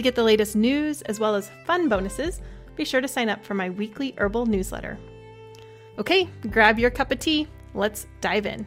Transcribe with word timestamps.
To 0.00 0.02
get 0.02 0.14
the 0.14 0.24
latest 0.24 0.56
news 0.56 1.02
as 1.02 1.20
well 1.20 1.34
as 1.34 1.50
fun 1.66 1.90
bonuses, 1.90 2.40
be 2.74 2.86
sure 2.86 3.02
to 3.02 3.06
sign 3.06 3.28
up 3.28 3.44
for 3.44 3.52
my 3.52 3.68
weekly 3.68 4.14
herbal 4.16 4.46
newsletter. 4.46 4.96
Okay, 5.98 6.26
grab 6.48 6.78
your 6.78 6.88
cup 6.88 7.12
of 7.12 7.18
tea. 7.18 7.48
Let's 7.74 8.06
dive 8.22 8.46
in. 8.46 8.64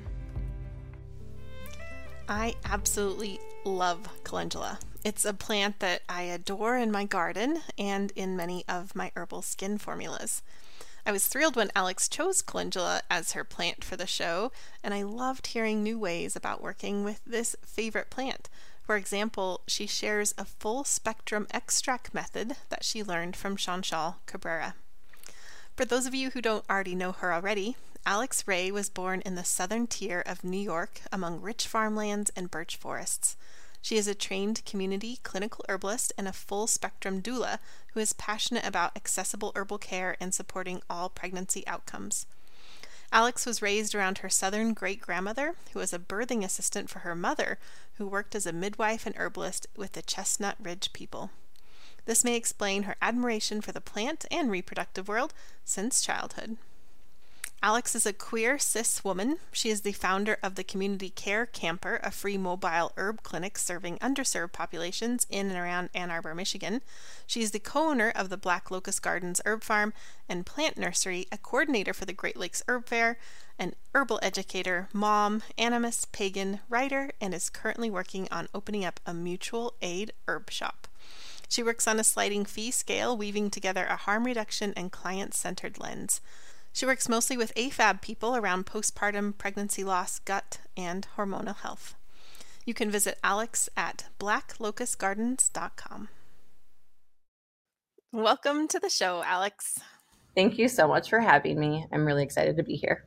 I 2.29 2.53
absolutely 2.65 3.39
love 3.65 4.07
calendula. 4.23 4.77
It's 5.03 5.25
a 5.25 5.33
plant 5.33 5.79
that 5.79 6.03
I 6.07 6.21
adore 6.21 6.77
in 6.77 6.91
my 6.91 7.03
garden 7.03 7.61
and 7.79 8.11
in 8.11 8.37
many 8.37 8.63
of 8.69 8.95
my 8.95 9.11
herbal 9.15 9.41
skin 9.41 9.79
formulas. 9.79 10.43
I 11.03 11.11
was 11.11 11.25
thrilled 11.25 11.55
when 11.55 11.71
Alex 11.75 12.07
chose 12.07 12.43
calendula 12.43 13.01
as 13.09 13.31
her 13.31 13.43
plant 13.43 13.83
for 13.83 13.95
the 13.95 14.05
show, 14.05 14.51
and 14.83 14.93
I 14.93 15.01
loved 15.01 15.47
hearing 15.47 15.81
new 15.81 15.97
ways 15.97 16.35
about 16.35 16.61
working 16.61 17.03
with 17.03 17.21
this 17.25 17.55
favorite 17.65 18.11
plant. 18.11 18.49
For 18.83 18.97
example, 18.97 19.61
she 19.65 19.87
shares 19.87 20.33
a 20.37 20.45
full 20.45 20.83
spectrum 20.83 21.47
extract 21.51 22.13
method 22.13 22.57
that 22.69 22.83
she 22.83 23.03
learned 23.03 23.35
from 23.35 23.55
Chanchal 23.55 24.15
Cabrera. 24.25 24.75
For 25.75 25.85
those 25.85 26.05
of 26.05 26.13
you 26.13 26.31
who 26.31 26.41
don't 26.41 26.69
already 26.69 26.93
know 26.93 27.13
her 27.13 27.33
already, 27.33 27.77
Alex 28.05 28.45
Ray 28.45 28.69
was 28.69 28.89
born 28.89 29.21
in 29.21 29.35
the 29.35 29.45
southern 29.45 29.87
tier 29.87 30.21
of 30.25 30.43
New 30.43 30.59
York 30.59 30.99
among 31.11 31.39
rich 31.39 31.65
farmlands 31.65 32.29
and 32.35 32.51
birch 32.51 32.75
forests. 32.75 33.37
She 33.81 33.95
is 33.97 34.07
a 34.07 34.15
trained 34.15 34.63
community 34.65 35.19
clinical 35.23 35.65
herbalist 35.69 36.11
and 36.17 36.27
a 36.27 36.33
full 36.33 36.67
spectrum 36.67 37.21
doula 37.21 37.59
who 37.93 38.01
is 38.01 38.13
passionate 38.13 38.65
about 38.65 38.95
accessible 38.95 39.53
herbal 39.55 39.77
care 39.77 40.17
and 40.19 40.33
supporting 40.33 40.81
all 40.89 41.07
pregnancy 41.09 41.65
outcomes. 41.65 42.25
Alex 43.13 43.45
was 43.45 43.61
raised 43.61 43.93
around 43.93 44.17
her 44.17 44.29
southern 44.29 44.73
great 44.73 44.99
grandmother, 44.99 45.53
who 45.71 45.79
was 45.79 45.93
a 45.93 45.99
birthing 45.99 46.43
assistant 46.43 46.89
for 46.89 46.99
her 46.99 47.13
mother, 47.13 47.59
who 47.97 48.07
worked 48.07 48.33
as 48.33 48.47
a 48.47 48.51
midwife 48.51 49.05
and 49.05 49.15
herbalist 49.15 49.67
with 49.77 49.91
the 49.91 50.01
Chestnut 50.01 50.55
Ridge 50.59 50.91
people. 50.93 51.29
This 52.05 52.23
may 52.23 52.35
explain 52.35 52.83
her 52.83 52.95
admiration 53.03 53.61
for 53.61 53.71
the 53.71 53.79
plant 53.79 54.25
and 54.31 54.49
reproductive 54.49 55.07
world 55.07 55.31
since 55.63 56.01
childhood. 56.01 56.57
Alex 57.63 57.95
is 57.95 58.05
a 58.05 58.11
queer 58.11 58.59
cis 58.59 59.05
woman. 59.05 59.37
She 59.53 59.69
is 59.69 59.81
the 59.81 59.93
founder 59.93 60.37
of 60.43 60.55
the 60.55 60.65
Community 60.65 61.09
Care 61.09 61.45
Camper, 61.45 62.01
a 62.03 62.11
free 62.11 62.37
mobile 62.37 62.91
herb 62.97 63.23
clinic 63.23 63.57
serving 63.57 63.99
underserved 63.99 64.51
populations 64.51 65.25
in 65.29 65.47
and 65.47 65.57
around 65.57 65.89
Ann 65.95 66.11
Arbor, 66.11 66.35
Michigan. 66.35 66.81
She 67.25 67.41
is 67.41 67.51
the 67.51 67.59
co 67.59 67.91
owner 67.91 68.11
of 68.13 68.27
the 68.27 68.35
Black 68.35 68.69
Locust 68.69 69.01
Gardens 69.01 69.39
Herb 69.45 69.63
Farm 69.63 69.93
and 70.27 70.45
Plant 70.45 70.77
Nursery, 70.77 71.25
a 71.31 71.37
coordinator 71.37 71.93
for 71.93 72.03
the 72.03 72.11
Great 72.11 72.35
Lakes 72.35 72.61
Herb 72.67 72.89
Fair, 72.89 73.17
an 73.57 73.75
herbal 73.95 74.19
educator, 74.21 74.89
mom, 74.91 75.41
animist, 75.57 76.11
pagan, 76.11 76.59
writer, 76.67 77.11
and 77.21 77.33
is 77.33 77.49
currently 77.49 77.89
working 77.89 78.27
on 78.29 78.49
opening 78.53 78.83
up 78.83 78.99
a 79.05 79.13
mutual 79.13 79.73
aid 79.81 80.11
herb 80.27 80.51
shop. 80.51 80.89
She 81.47 81.63
works 81.63 81.87
on 81.87 81.97
a 81.97 82.03
sliding 82.03 82.43
fee 82.43 82.71
scale, 82.71 83.15
weaving 83.15 83.51
together 83.51 83.85
a 83.85 83.95
harm 83.95 84.25
reduction 84.25 84.73
and 84.75 84.91
client 84.91 85.33
centered 85.33 85.79
lens. 85.79 86.19
She 86.75 86.87
works 86.87 87.07
mostly 87.07 87.37
with 87.37 87.53
AFAB 87.53 88.01
people 88.01 88.35
around 88.35 88.65
postpartum 88.65 89.37
pregnancy 89.37 89.83
loss, 89.83 90.17
gut, 90.17 90.57
and 90.75 91.07
hormonal 91.15 91.57
health. 91.57 91.93
You 92.65 92.73
can 92.73 92.89
visit 92.89 93.19
Alex 93.23 93.69
at 93.77 94.05
blacklocustgardens.com. 94.19 96.09
Welcome 98.11 98.67
to 98.69 98.79
the 98.79 98.89
show, 98.89 99.21
Alex. 99.23 99.79
Thank 100.35 100.57
you 100.57 100.67
so 100.67 100.87
much 100.87 101.11
for 101.11 101.19
having 101.19 101.59
me. 101.59 101.85
I'm 101.91 102.05
really 102.05 102.23
excited 102.23 102.57
to 102.57 102.63
be 102.63 102.73
here. 102.75 103.05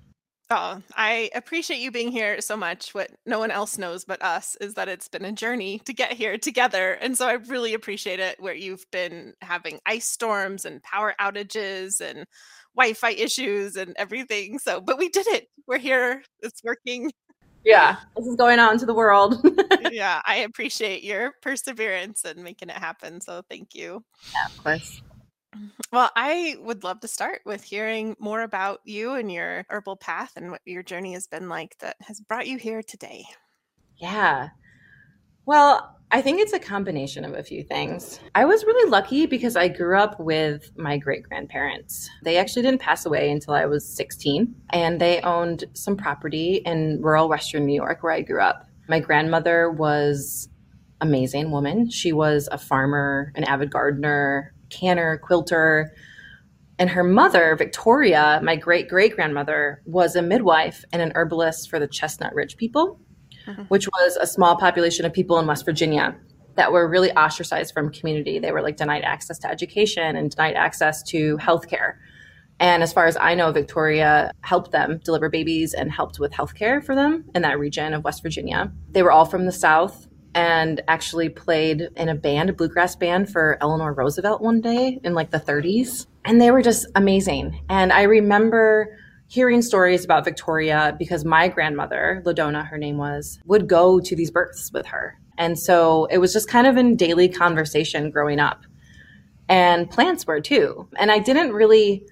Oh, 0.48 0.80
I 0.94 1.28
appreciate 1.34 1.80
you 1.80 1.90
being 1.90 2.12
here 2.12 2.40
so 2.40 2.56
much. 2.56 2.94
What 2.94 3.10
no 3.26 3.40
one 3.40 3.50
else 3.50 3.78
knows 3.78 4.04
but 4.04 4.22
us 4.22 4.56
is 4.60 4.74
that 4.74 4.88
it's 4.88 5.08
been 5.08 5.24
a 5.24 5.32
journey 5.32 5.80
to 5.86 5.92
get 5.92 6.12
here 6.12 6.38
together. 6.38 6.92
And 6.92 7.18
so 7.18 7.26
I 7.26 7.32
really 7.32 7.74
appreciate 7.74 8.20
it 8.20 8.38
where 8.38 8.54
you've 8.54 8.88
been 8.92 9.34
having 9.42 9.80
ice 9.84 10.06
storms 10.06 10.64
and 10.64 10.80
power 10.84 11.16
outages 11.20 12.00
and 12.00 12.26
Wi-Fi 12.76 13.10
issues 13.10 13.76
and 13.76 13.94
everything. 13.96 14.58
So, 14.58 14.80
but 14.80 14.98
we 14.98 15.08
did 15.08 15.26
it. 15.28 15.48
We're 15.66 15.78
here. 15.78 16.22
It's 16.40 16.62
working. 16.62 17.12
Yeah, 17.64 17.96
this 18.16 18.26
is 18.26 18.36
going 18.36 18.58
out 18.58 18.72
into 18.72 18.86
the 18.86 18.94
world. 18.94 19.44
yeah, 19.90 20.22
I 20.26 20.36
appreciate 20.36 21.02
your 21.02 21.32
perseverance 21.42 22.24
and 22.24 22.42
making 22.42 22.68
it 22.68 22.76
happen. 22.76 23.20
So, 23.20 23.42
thank 23.50 23.74
you. 23.74 24.04
Yeah, 24.32 24.46
of 24.46 24.62
course. 24.62 25.02
Well, 25.90 26.10
I 26.16 26.56
would 26.60 26.84
love 26.84 27.00
to 27.00 27.08
start 27.08 27.40
with 27.46 27.62
hearing 27.62 28.14
more 28.18 28.42
about 28.42 28.80
you 28.84 29.14
and 29.14 29.32
your 29.32 29.64
herbal 29.70 29.96
path 29.96 30.32
and 30.36 30.50
what 30.50 30.60
your 30.66 30.82
journey 30.82 31.14
has 31.14 31.26
been 31.26 31.48
like 31.48 31.78
that 31.78 31.96
has 32.02 32.20
brought 32.20 32.46
you 32.46 32.58
here 32.58 32.82
today. 32.82 33.24
Yeah. 33.96 34.48
Well, 35.46 35.95
I 36.12 36.22
think 36.22 36.40
it's 36.40 36.52
a 36.52 36.60
combination 36.60 37.24
of 37.24 37.34
a 37.34 37.42
few 37.42 37.64
things. 37.64 38.20
I 38.34 38.44
was 38.44 38.64
really 38.64 38.88
lucky 38.88 39.26
because 39.26 39.56
I 39.56 39.66
grew 39.66 39.98
up 39.98 40.20
with 40.20 40.70
my 40.76 40.98
great 40.98 41.24
grandparents. 41.24 42.08
They 42.22 42.36
actually 42.36 42.62
didn't 42.62 42.80
pass 42.80 43.06
away 43.06 43.28
until 43.30 43.54
I 43.54 43.66
was 43.66 43.84
16, 43.96 44.54
and 44.70 45.00
they 45.00 45.20
owned 45.22 45.64
some 45.72 45.96
property 45.96 46.62
in 46.64 47.00
rural 47.02 47.28
Western 47.28 47.66
New 47.66 47.74
York 47.74 48.04
where 48.04 48.12
I 48.12 48.22
grew 48.22 48.40
up. 48.40 48.68
My 48.88 49.00
grandmother 49.00 49.68
was 49.68 50.48
amazing 51.00 51.50
woman. 51.50 51.90
She 51.90 52.12
was 52.12 52.48
a 52.52 52.58
farmer, 52.58 53.32
an 53.34 53.42
avid 53.42 53.72
gardener, 53.72 54.54
canner, 54.70 55.18
quilter. 55.18 55.92
And 56.78 56.88
her 56.90 57.04
mother, 57.04 57.56
Victoria, 57.56 58.40
my 58.44 58.54
great 58.54 58.88
great 58.88 59.16
grandmother, 59.16 59.82
was 59.86 60.14
a 60.14 60.22
midwife 60.22 60.84
and 60.92 61.02
an 61.02 61.12
herbalist 61.16 61.68
for 61.68 61.80
the 61.80 61.88
Chestnut 61.88 62.34
Ridge 62.34 62.56
people 62.56 63.00
which 63.68 63.86
was 63.88 64.16
a 64.16 64.26
small 64.26 64.56
population 64.56 65.04
of 65.04 65.12
people 65.12 65.38
in 65.38 65.46
West 65.46 65.64
Virginia 65.64 66.16
that 66.56 66.72
were 66.72 66.88
really 66.88 67.12
ostracized 67.12 67.72
from 67.72 67.90
community. 67.92 68.38
They 68.38 68.52
were 68.52 68.62
like 68.62 68.76
denied 68.76 69.02
access 69.02 69.38
to 69.40 69.48
education 69.48 70.16
and 70.16 70.30
denied 70.30 70.54
access 70.54 71.02
to 71.04 71.36
healthcare. 71.38 71.94
And 72.58 72.82
as 72.82 72.92
far 72.92 73.06
as 73.06 73.16
I 73.18 73.34
know, 73.34 73.52
Victoria 73.52 74.32
helped 74.40 74.72
them 74.72 75.00
deliver 75.04 75.28
babies 75.28 75.74
and 75.74 75.92
helped 75.92 76.18
with 76.18 76.32
healthcare 76.32 76.82
for 76.82 76.94
them 76.94 77.24
in 77.34 77.42
that 77.42 77.58
region 77.58 77.92
of 77.92 78.02
West 78.02 78.22
Virginia. 78.22 78.72
They 78.90 79.02
were 79.02 79.12
all 79.12 79.26
from 79.26 79.44
the 79.44 79.52
South 79.52 80.08
and 80.34 80.82
actually 80.88 81.28
played 81.28 81.88
in 81.96 82.08
a 82.08 82.14
band, 82.14 82.50
a 82.50 82.52
bluegrass 82.52 82.96
band 82.96 83.30
for 83.30 83.58
Eleanor 83.60 83.92
Roosevelt 83.92 84.40
one 84.40 84.60
day 84.60 84.98
in 85.04 85.14
like 85.14 85.30
the 85.30 85.40
30s. 85.40 86.06
And 86.24 86.40
they 86.40 86.50
were 86.50 86.62
just 86.62 86.86
amazing. 86.94 87.62
And 87.68 87.92
I 87.92 88.02
remember 88.02 88.96
hearing 89.28 89.62
stories 89.62 90.04
about 90.04 90.24
Victoria 90.24 90.94
because 90.98 91.24
my 91.24 91.48
grandmother, 91.48 92.22
Ladona, 92.24 92.66
her 92.66 92.78
name 92.78 92.96
was, 92.96 93.38
would 93.44 93.68
go 93.68 94.00
to 94.00 94.16
these 94.16 94.30
births 94.30 94.70
with 94.72 94.86
her. 94.86 95.18
And 95.38 95.58
so 95.58 96.06
it 96.06 96.18
was 96.18 96.32
just 96.32 96.48
kind 96.48 96.66
of 96.66 96.76
in 96.76 96.96
daily 96.96 97.28
conversation 97.28 98.10
growing 98.10 98.38
up. 98.38 98.64
And 99.48 99.90
plants 99.90 100.26
were 100.26 100.40
too. 100.40 100.88
And 100.96 101.10
I 101.10 101.18
didn't 101.18 101.52
really 101.52 102.06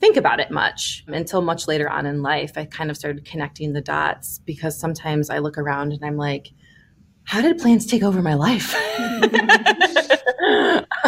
think 0.00 0.16
about 0.16 0.40
it 0.40 0.50
much 0.50 1.04
until 1.08 1.42
much 1.42 1.66
later 1.66 1.88
on 1.88 2.06
in 2.06 2.22
life. 2.22 2.52
I 2.56 2.66
kind 2.66 2.90
of 2.90 2.96
started 2.96 3.24
connecting 3.24 3.72
the 3.72 3.80
dots 3.80 4.40
because 4.44 4.78
sometimes 4.78 5.30
I 5.30 5.38
look 5.38 5.58
around 5.58 5.92
and 5.92 6.04
I'm 6.04 6.16
like, 6.16 6.48
how 7.24 7.40
did 7.40 7.58
plants 7.58 7.86
take 7.86 8.02
over 8.02 8.22
my 8.22 8.34
life? 8.34 8.74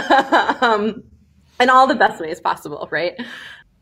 um, 0.63 1.03
in 1.61 1.71
all 1.71 1.87
the 1.87 1.95
best 1.95 2.21
ways 2.21 2.41
possible, 2.41 2.89
right? 2.91 3.15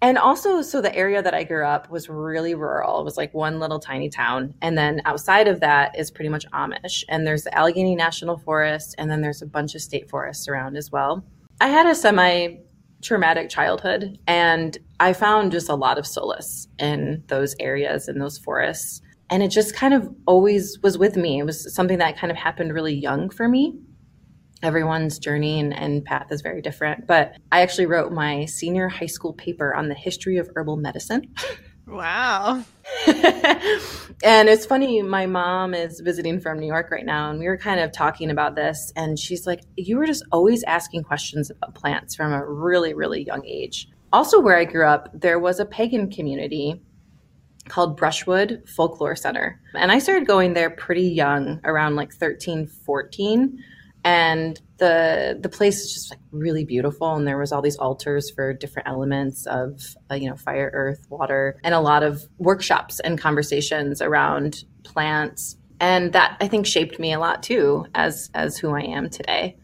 And 0.00 0.17
also, 0.17 0.62
so 0.62 0.81
the 0.81 0.95
area 0.95 1.23
that 1.23 1.35
I 1.35 1.43
grew 1.43 1.67
up 1.67 1.91
was 1.91 2.09
really 2.09 2.55
rural. 2.55 3.00
It 3.00 3.05
was 3.05 3.17
like 3.17 3.35
one 3.35 3.59
little 3.59 3.81
tiny 3.81 4.09
town. 4.09 4.55
And 4.62 4.79
then 4.79 5.03
outside 5.05 5.49
of 5.49 5.61
that 5.61 5.99
is 5.99 6.11
pretty 6.11 6.29
much 6.29 6.47
Amish. 6.53 7.03
And 7.09 7.27
there's 7.27 7.43
the 7.43 7.56
Allegheny 7.56 7.97
National 7.97 8.39
Forest, 8.39 8.95
and 8.97 9.11
then 9.11 9.23
there's 9.23 9.43
a 9.43 9.47
bunch 9.47 9.75
of 9.75 9.81
state 9.81 10.09
forests 10.09 10.47
around 10.49 10.77
as 10.77 10.93
well. 10.93 11.25
I 11.61 11.69
had 11.69 11.87
a 11.87 11.95
semi 11.97 12.59
traumatic 13.03 13.49
childhood. 13.49 14.19
And 14.27 14.77
I 15.00 15.12
found 15.12 15.53
just 15.53 15.69
a 15.69 15.75
lot 15.75 15.99
of 15.99 16.06
solace 16.06 16.69
in 16.79 17.23
those 17.29 17.55
areas, 17.61 18.09
in 18.09 18.19
those 18.19 18.39
forests. 18.39 19.01
And 19.31 19.43
it 19.43 19.49
just 19.49 19.75
kind 19.75 19.94
of 19.94 20.09
always 20.27 20.79
was 20.83 20.97
with 20.97 21.17
me. 21.17 21.39
It 21.39 21.44
was 21.44 21.75
something 21.75 21.99
that 21.99 22.19
kind 22.19 22.31
of 22.31 22.37
happened 22.37 22.73
really 22.73 22.94
young 22.94 23.31
for 23.31 23.49
me. 23.49 23.79
Everyone's 24.62 25.19
journey 25.19 25.60
and, 25.60 25.72
and 25.72 26.05
path 26.05 26.28
is 26.31 26.40
very 26.40 26.60
different. 26.62 27.06
But 27.06 27.34
I 27.52 27.62
actually 27.62 27.87
wrote 27.87 28.12
my 28.12 28.44
senior 28.46 28.88
high 28.88 29.06
school 29.06 29.32
paper 29.32 29.75
on 29.75 29.88
the 29.88 29.94
history 29.94 30.37
of 30.38 30.50
herbal 30.55 30.76
medicine. 30.76 31.32
Wow. 31.88 32.64
and 33.06 34.49
it's 34.49 34.66
funny, 34.66 35.00
my 35.00 35.25
mom 35.25 35.72
is 35.72 36.00
visiting 36.00 36.38
from 36.38 36.58
New 36.58 36.66
York 36.66 36.90
right 36.90 37.05
now, 37.05 37.31
and 37.31 37.38
we 37.38 37.46
were 37.46 37.56
kind 37.56 37.81
of 37.81 37.93
talking 37.93 38.31
about 38.31 38.56
this. 38.56 38.93
And 38.94 39.19
she's 39.19 39.46
like, 39.46 39.62
You 39.76 39.96
were 39.96 40.06
just 40.06 40.25
always 40.31 40.62
asking 40.64 41.05
questions 41.05 41.50
about 41.50 41.75
plants 41.75 42.14
from 42.14 42.32
a 42.32 42.44
really, 42.44 42.93
really 42.93 43.25
young 43.25 43.44
age. 43.46 43.88
Also, 44.12 44.40
where 44.40 44.56
I 44.56 44.64
grew 44.64 44.87
up, 44.87 45.08
there 45.14 45.38
was 45.38 45.60
a 45.60 45.66
pagan 45.66 46.10
community 46.10 46.82
called 47.69 47.96
Brushwood 47.96 48.62
Folklore 48.66 49.16
Center. 49.16 49.60
And 49.75 49.93
I 49.93 49.99
started 49.99 50.26
going 50.26 50.55
there 50.55 50.70
pretty 50.70 51.08
young, 51.08 51.60
around 51.64 51.96
like 51.96 52.12
13, 52.12 52.66
14 52.66 53.62
and 54.08 54.58
the 54.78 55.38
the 55.38 55.50
place 55.50 55.81
is 55.81 55.93
just 55.93 56.10
like 56.10 56.20
really 56.32 56.64
beautiful. 56.64 57.14
And 57.14 57.28
there 57.28 57.37
was 57.37 57.52
all 57.52 57.60
these 57.60 57.76
altars 57.76 58.31
for 58.31 58.55
different 58.55 58.88
elements 58.88 59.46
of 59.46 59.82
uh, 60.10 60.14
you 60.14 60.31
know 60.31 60.37
fire 60.37 60.70
earth 60.72 61.06
water 61.10 61.60
and 61.62 61.75
a 61.75 61.81
lot 61.81 62.02
of 62.02 62.22
workshops 62.38 63.00
and 63.00 63.20
conversations 63.20 64.00
around 64.00 64.64
plants. 64.82 65.56
And 65.78 66.14
that 66.14 66.38
i 66.40 66.49
think 66.49 66.64
shaped 66.66 66.99
me 66.99 67.12
a 67.12 67.20
lot 67.20 67.43
too 67.43 67.84
as 67.94 68.31
as 68.32 68.56
who 68.56 68.70
i 68.70 68.81
am 68.81 69.10
today. 69.10 69.58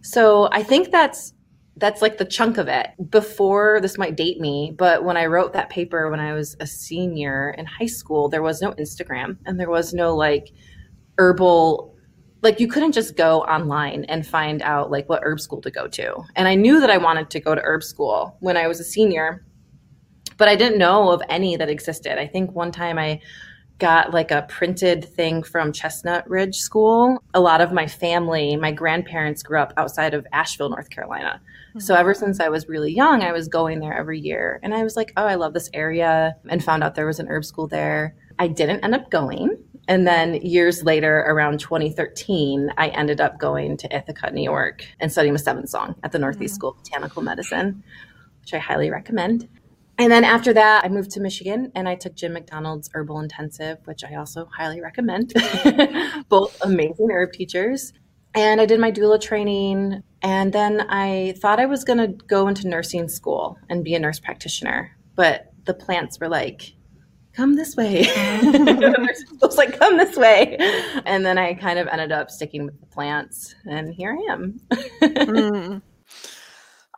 So 0.00 0.48
i 0.50 0.64
think 0.64 0.90
that's 0.90 1.32
that's 1.76 2.02
like 2.02 2.18
the 2.18 2.24
chunk 2.24 2.58
of 2.58 2.66
it. 2.66 2.88
Before 3.08 3.80
this 3.80 3.96
might 3.98 4.16
date 4.16 4.40
me 4.40 4.74
but 4.76 5.04
when 5.04 5.16
i 5.16 5.26
wrote 5.26 5.52
that 5.52 5.70
paper 5.70 6.10
when 6.10 6.20
i 6.20 6.32
was 6.32 6.56
a 6.58 6.66
senior 6.66 7.54
in 7.56 7.66
high 7.66 7.86
school 7.86 8.28
there 8.28 8.42
was 8.42 8.60
no 8.60 8.72
instagram 8.72 9.36
and 9.46 9.60
there 9.60 9.70
was 9.70 9.94
no 9.94 10.14
like 10.16 10.50
herbal 11.18 11.91
like 12.42 12.58
you 12.58 12.68
couldn't 12.68 12.92
just 12.92 13.16
go 13.16 13.42
online 13.42 14.04
and 14.04 14.26
find 14.26 14.62
out 14.62 14.90
like 14.90 15.08
what 15.08 15.22
herb 15.22 15.40
school 15.40 15.62
to 15.62 15.70
go 15.70 15.86
to. 15.88 16.22
And 16.36 16.48
I 16.48 16.54
knew 16.54 16.80
that 16.80 16.90
I 16.90 16.98
wanted 16.98 17.30
to 17.30 17.40
go 17.40 17.54
to 17.54 17.60
herb 17.62 17.82
school 17.82 18.36
when 18.40 18.56
I 18.56 18.66
was 18.66 18.80
a 18.80 18.84
senior, 18.84 19.44
but 20.36 20.48
I 20.48 20.56
didn't 20.56 20.78
know 20.78 21.10
of 21.10 21.22
any 21.28 21.56
that 21.56 21.70
existed. 21.70 22.20
I 22.20 22.26
think 22.26 22.52
one 22.52 22.72
time 22.72 22.98
I 22.98 23.20
got 23.78 24.12
like 24.12 24.30
a 24.30 24.46
printed 24.48 25.04
thing 25.04 25.42
from 25.42 25.72
Chestnut 25.72 26.28
Ridge 26.28 26.56
School. 26.56 27.22
A 27.34 27.40
lot 27.40 27.60
of 27.60 27.72
my 27.72 27.86
family, 27.86 28.56
my 28.56 28.70
grandparents 28.70 29.42
grew 29.42 29.58
up 29.58 29.72
outside 29.76 30.14
of 30.14 30.26
Asheville, 30.32 30.70
North 30.70 30.90
Carolina. 30.90 31.40
Mm-hmm. 31.70 31.80
So 31.80 31.94
ever 31.94 32.14
since 32.14 32.38
I 32.38 32.48
was 32.48 32.68
really 32.68 32.92
young, 32.92 33.22
I 33.22 33.32
was 33.32 33.48
going 33.48 33.80
there 33.80 33.92
every 33.92 34.20
year. 34.20 34.60
And 34.62 34.72
I 34.72 34.84
was 34.84 34.94
like, 34.94 35.12
oh, 35.16 35.24
I 35.24 35.34
love 35.34 35.52
this 35.52 35.70
area 35.74 36.36
and 36.48 36.62
found 36.62 36.84
out 36.84 36.94
there 36.94 37.06
was 37.06 37.18
an 37.18 37.28
herb 37.28 37.44
school 37.44 37.66
there. 37.66 38.14
I 38.38 38.46
didn't 38.46 38.84
end 38.84 38.94
up 38.94 39.10
going 39.10 39.58
and 39.92 40.06
then 40.06 40.36
years 40.36 40.84
later, 40.84 41.18
around 41.28 41.60
2013, 41.60 42.72
I 42.78 42.88
ended 42.88 43.20
up 43.20 43.38
going 43.38 43.76
to 43.76 43.94
Ithaca, 43.94 44.30
New 44.30 44.42
York, 44.42 44.86
and 45.00 45.12
studying 45.12 45.34
with 45.34 45.42
Seven 45.42 45.66
Song 45.66 45.96
at 46.02 46.12
the 46.12 46.18
Northeast 46.18 46.54
mm-hmm. 46.54 46.56
School 46.56 46.70
of 46.70 46.76
Botanical 46.78 47.20
Medicine, 47.20 47.84
which 48.40 48.54
I 48.54 48.58
highly 48.58 48.88
recommend. 48.88 49.50
And 49.98 50.10
then 50.10 50.24
after 50.24 50.54
that, 50.54 50.86
I 50.86 50.88
moved 50.88 51.10
to 51.10 51.20
Michigan 51.20 51.72
and 51.74 51.86
I 51.86 51.96
took 51.96 52.14
Jim 52.14 52.32
McDonald's 52.32 52.88
Herbal 52.94 53.20
Intensive, 53.20 53.80
which 53.84 54.02
I 54.02 54.14
also 54.14 54.48
highly 54.56 54.80
recommend. 54.80 55.34
Both 56.30 56.58
amazing 56.62 57.10
herb 57.10 57.34
teachers. 57.34 57.92
And 58.34 58.62
I 58.62 58.64
did 58.64 58.80
my 58.80 58.90
doula 58.90 59.20
training. 59.20 60.02
And 60.22 60.54
then 60.54 60.86
I 60.88 61.34
thought 61.36 61.60
I 61.60 61.66
was 61.66 61.84
going 61.84 61.98
to 61.98 62.24
go 62.24 62.48
into 62.48 62.66
nursing 62.66 63.10
school 63.10 63.58
and 63.68 63.84
be 63.84 63.94
a 63.94 63.98
nurse 63.98 64.20
practitioner. 64.20 64.96
But 65.16 65.52
the 65.66 65.74
plants 65.74 66.18
were 66.18 66.30
like, 66.30 66.72
come 67.34 67.56
this 67.56 67.76
way. 67.76 68.06
I 68.16 69.06
was 69.40 69.56
like, 69.56 69.78
come 69.78 69.96
this 69.96 70.16
way. 70.16 70.56
And 71.04 71.24
then 71.24 71.38
I 71.38 71.54
kind 71.54 71.78
of 71.78 71.88
ended 71.88 72.12
up 72.12 72.30
sticking 72.30 72.64
with 72.64 72.78
the 72.80 72.86
plants, 72.86 73.54
and 73.64 73.94
here 73.94 74.16
I 74.18 74.32
am. 74.32 74.60
mm. 74.70 75.82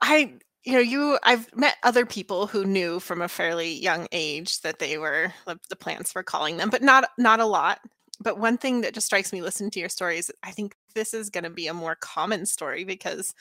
I, 0.03 0.35
you 0.65 0.73
know, 0.75 0.81
you, 0.81 1.19
I've 1.23 1.55
met 1.57 1.77
other 1.83 2.05
people 2.05 2.47
who 2.47 2.65
knew 2.65 3.01
from 3.01 3.23
a 3.23 3.29
fairly 3.29 3.73
young 3.73 4.07
age 4.13 4.61
that 4.61 4.79
they 4.79 4.99
were 4.99 5.33
the 5.47 5.77
plants 5.77 6.15
were 6.15 6.23
calling 6.23 6.57
them, 6.59 6.71
but 6.71 6.83
not 6.83 7.09
not 7.19 7.41
a 7.41 7.47
lot. 7.47 7.81
But 8.21 8.39
one 8.39 8.59
thing 8.59 8.83
that 8.83 8.95
just 8.95 9.07
strikes 9.07 9.33
me 9.33 9.43
listening 9.43 9.71
to 9.73 9.81
your 9.81 9.89
stories, 9.89 10.31
I 10.43 10.51
think 10.51 10.77
this 10.95 11.15
is 11.15 11.31
going 11.31 11.45
to 11.45 11.51
be 11.51 11.67
a 11.67 11.75
more 11.75 11.97
common 11.97 12.47
story 12.47 12.85
because 12.85 13.35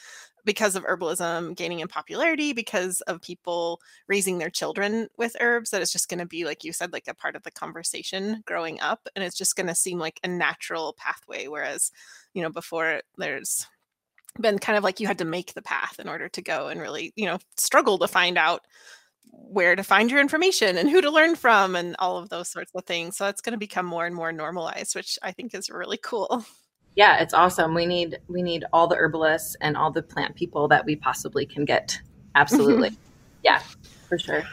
because 0.45 0.75
of 0.75 0.83
herbalism 0.83 1.55
gaining 1.55 1.79
in 1.79 1.87
popularity, 1.87 2.53
because 2.53 3.01
of 3.01 3.21
people 3.21 3.79
raising 4.07 4.37
their 4.37 4.49
children 4.49 5.07
with 5.17 5.35
herbs, 5.39 5.69
that 5.69 5.81
it's 5.81 5.91
just 5.91 6.09
going 6.09 6.19
to 6.19 6.25
be, 6.25 6.45
like 6.45 6.63
you 6.63 6.73
said, 6.73 6.93
like 6.93 7.07
a 7.07 7.13
part 7.13 7.35
of 7.35 7.43
the 7.43 7.51
conversation 7.51 8.43
growing 8.45 8.79
up. 8.81 9.07
And 9.15 9.23
it's 9.23 9.37
just 9.37 9.55
going 9.55 9.67
to 9.67 9.75
seem 9.75 9.99
like 9.99 10.19
a 10.23 10.27
natural 10.27 10.95
pathway. 10.97 11.47
Whereas, 11.47 11.91
you 12.33 12.41
know, 12.41 12.49
before 12.49 13.01
there's 13.17 13.67
been 14.39 14.59
kind 14.59 14.77
of 14.77 14.83
like 14.83 14.99
you 14.99 15.07
had 15.07 15.19
to 15.19 15.25
make 15.25 15.53
the 15.53 15.61
path 15.61 15.99
in 15.99 16.09
order 16.09 16.27
to 16.27 16.41
go 16.41 16.67
and 16.67 16.81
really, 16.81 17.13
you 17.15 17.25
know, 17.25 17.37
struggle 17.57 17.97
to 17.99 18.07
find 18.07 18.37
out 18.37 18.61
where 19.31 19.75
to 19.75 19.83
find 19.83 20.11
your 20.11 20.19
information 20.19 20.77
and 20.77 20.89
who 20.89 21.01
to 21.01 21.09
learn 21.09 21.35
from 21.35 21.75
and 21.75 21.95
all 21.99 22.17
of 22.17 22.29
those 22.29 22.49
sorts 22.49 22.71
of 22.75 22.83
things. 22.85 23.17
So 23.17 23.27
it's 23.27 23.41
going 23.41 23.53
to 23.53 23.59
become 23.59 23.85
more 23.85 24.05
and 24.05 24.15
more 24.15 24.31
normalized, 24.31 24.95
which 24.95 25.17
I 25.23 25.31
think 25.31 25.53
is 25.55 25.69
really 25.69 25.97
cool. 25.97 26.45
Yeah, 26.95 27.21
it's 27.21 27.33
awesome. 27.33 27.73
We 27.73 27.85
need 27.85 28.19
we 28.27 28.41
need 28.41 28.65
all 28.71 28.87
the 28.87 28.95
herbalists 28.95 29.55
and 29.61 29.75
all 29.75 29.91
the 29.91 30.03
plant 30.03 30.35
people 30.35 30.67
that 30.67 30.85
we 30.85 30.95
possibly 30.95 31.45
can 31.45 31.65
get. 31.65 31.99
Absolutely. 32.35 32.91
yeah, 33.43 33.59
for 34.07 34.17
sure. 34.17 34.43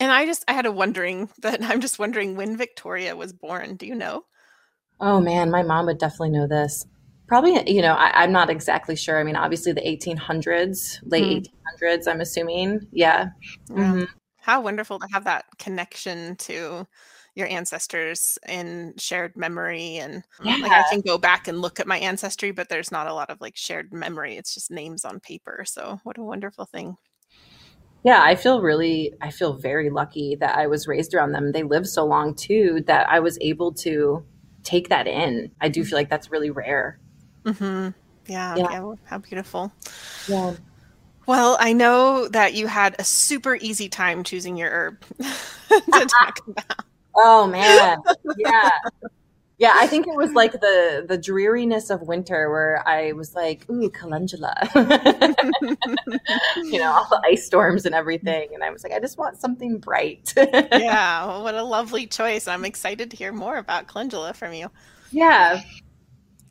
And 0.00 0.10
I 0.12 0.26
just 0.26 0.44
I 0.48 0.52
had 0.52 0.66
a 0.66 0.72
wondering 0.72 1.28
that 1.42 1.62
I'm 1.62 1.80
just 1.80 1.98
wondering 1.98 2.36
when 2.36 2.56
Victoria 2.56 3.16
was 3.16 3.32
born. 3.32 3.76
Do 3.76 3.86
you 3.86 3.94
know? 3.94 4.24
Oh 5.00 5.20
man, 5.20 5.50
my 5.50 5.62
mom 5.62 5.86
would 5.86 5.98
definitely 5.98 6.30
know 6.30 6.46
this. 6.46 6.86
Probably, 7.28 7.68
you 7.68 7.82
know, 7.82 7.94
I, 7.94 8.22
am 8.22 8.30
not 8.30 8.50
exactly 8.50 8.94
sure. 8.94 9.18
I 9.18 9.24
mean, 9.24 9.34
obviously 9.34 9.72
the 9.72 9.80
1800s, 9.80 11.00
late 11.04 11.44
mm. 11.44 11.50
1800s. 11.82 12.06
I'm 12.06 12.20
assuming. 12.20 12.86
Yeah. 12.92 13.30
yeah. 13.68 13.76
Mm-hmm. 13.76 14.04
How 14.38 14.60
wonderful 14.60 15.00
to 15.00 15.08
have 15.12 15.24
that 15.24 15.44
connection 15.58 16.36
to 16.36 16.86
your 17.36 17.46
ancestors 17.48 18.38
in 18.48 18.94
shared 18.98 19.36
memory 19.36 19.98
and 19.98 20.24
yeah. 20.42 20.56
like 20.56 20.72
I 20.72 20.84
can 20.90 21.02
go 21.02 21.18
back 21.18 21.46
and 21.46 21.60
look 21.60 21.78
at 21.78 21.86
my 21.86 21.98
ancestry 21.98 22.50
but 22.50 22.68
there's 22.68 22.90
not 22.90 23.06
a 23.06 23.14
lot 23.14 23.30
of 23.30 23.40
like 23.40 23.56
shared 23.56 23.92
memory 23.92 24.36
it's 24.36 24.54
just 24.54 24.70
names 24.70 25.04
on 25.04 25.20
paper 25.20 25.64
so 25.66 26.00
what 26.02 26.18
a 26.18 26.22
wonderful 26.22 26.64
thing 26.64 26.96
yeah 28.02 28.22
i 28.22 28.34
feel 28.34 28.62
really 28.62 29.12
i 29.20 29.30
feel 29.30 29.52
very 29.52 29.90
lucky 29.90 30.34
that 30.40 30.56
i 30.56 30.66
was 30.66 30.88
raised 30.88 31.14
around 31.14 31.32
them 31.32 31.52
they 31.52 31.62
lived 31.62 31.86
so 31.86 32.04
long 32.06 32.34
too 32.34 32.82
that 32.86 33.08
i 33.10 33.20
was 33.20 33.38
able 33.42 33.72
to 33.72 34.24
take 34.62 34.88
that 34.88 35.06
in 35.06 35.50
i 35.60 35.68
do 35.68 35.84
feel 35.84 35.98
like 35.98 36.08
that's 36.08 36.30
really 36.30 36.50
rare 36.50 36.98
mm-hmm. 37.44 37.90
yeah, 38.32 38.56
yeah 38.56 38.70
yeah 38.70 38.92
how 39.04 39.18
beautiful 39.18 39.70
yeah 40.26 40.54
well, 41.26 41.56
I 41.58 41.72
know 41.72 42.28
that 42.28 42.54
you 42.54 42.68
had 42.68 42.94
a 43.00 43.04
super 43.04 43.56
easy 43.56 43.88
time 43.88 44.22
choosing 44.22 44.56
your 44.56 44.70
herb 44.70 45.04
to 45.18 46.06
talk 46.20 46.38
about. 46.46 46.84
Oh 47.16 47.46
man, 47.46 47.98
yeah, 48.36 48.70
yeah. 49.58 49.72
I 49.74 49.86
think 49.86 50.06
it 50.06 50.14
was 50.14 50.32
like 50.32 50.52
the 50.52 51.04
the 51.08 51.16
dreariness 51.16 51.90
of 51.90 52.02
winter 52.02 52.50
where 52.50 52.82
I 52.86 53.12
was 53.12 53.34
like, 53.34 53.68
"Ooh, 53.70 53.90
calendula," 53.90 54.54
you 54.74 54.82
know, 56.78 56.92
all 56.92 57.08
the 57.08 57.22
ice 57.24 57.46
storms 57.46 57.86
and 57.86 57.94
everything, 57.94 58.50
and 58.52 58.62
I 58.62 58.70
was 58.70 58.84
like, 58.84 58.92
"I 58.92 59.00
just 59.00 59.18
want 59.18 59.38
something 59.38 59.78
bright." 59.78 60.34
yeah, 60.36 61.40
what 61.40 61.54
a 61.54 61.62
lovely 61.62 62.06
choice! 62.06 62.46
I'm 62.46 62.64
excited 62.64 63.10
to 63.10 63.16
hear 63.16 63.32
more 63.32 63.56
about 63.56 63.86
calendula 63.86 64.34
from 64.34 64.52
you. 64.52 64.70
Yeah, 65.10 65.62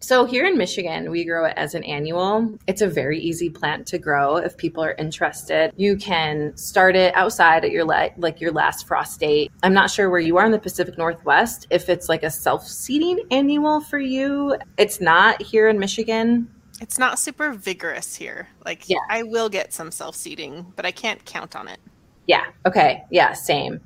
so 0.05 0.23
here 0.23 0.45
in 0.45 0.55
Michigan, 0.55 1.09
we 1.09 1.25
grow 1.25 1.45
it 1.45 1.55
as 1.57 1.73
an 1.73 1.83
annual. 1.83 2.55
It's 2.67 2.83
a 2.83 2.87
very 2.87 3.19
easy 3.19 3.49
plant 3.49 3.87
to 3.87 3.97
grow 3.97 4.37
if 4.37 4.55
people 4.55 4.83
are 4.83 4.93
interested. 4.99 5.71
You 5.77 5.97
can 5.97 6.55
start 6.55 6.95
it 6.95 7.11
outside 7.15 7.65
at 7.65 7.71
your 7.71 7.85
la- 7.85 8.09
like 8.17 8.39
your 8.39 8.51
last 8.51 8.85
frost 8.85 9.19
date. 9.19 9.51
I'm 9.63 9.73
not 9.73 9.89
sure 9.89 10.11
where 10.11 10.19
you 10.19 10.37
are 10.37 10.45
in 10.45 10.51
the 10.51 10.59
Pacific 10.59 10.95
Northwest 10.95 11.65
if 11.71 11.89
it's 11.89 12.07
like 12.07 12.21
a 12.21 12.29
self-seeding 12.29 13.21
annual 13.31 13.81
for 13.81 13.97
you. 13.97 14.55
It's 14.77 15.01
not 15.01 15.41
here 15.41 15.69
in 15.69 15.79
Michigan. 15.79 16.53
It's 16.81 16.99
not 16.99 17.17
super 17.17 17.53
vigorous 17.53 18.15
here. 18.15 18.47
Like 18.63 18.87
yeah. 18.87 18.99
I 19.09 19.23
will 19.23 19.49
get 19.49 19.73
some 19.73 19.89
self-seeding, 19.89 20.71
but 20.75 20.85
I 20.85 20.91
can't 20.91 21.25
count 21.25 21.55
on 21.55 21.67
it. 21.67 21.79
Yeah. 22.27 22.45
Okay. 22.67 23.03
Yeah, 23.09 23.33
same. 23.33 23.81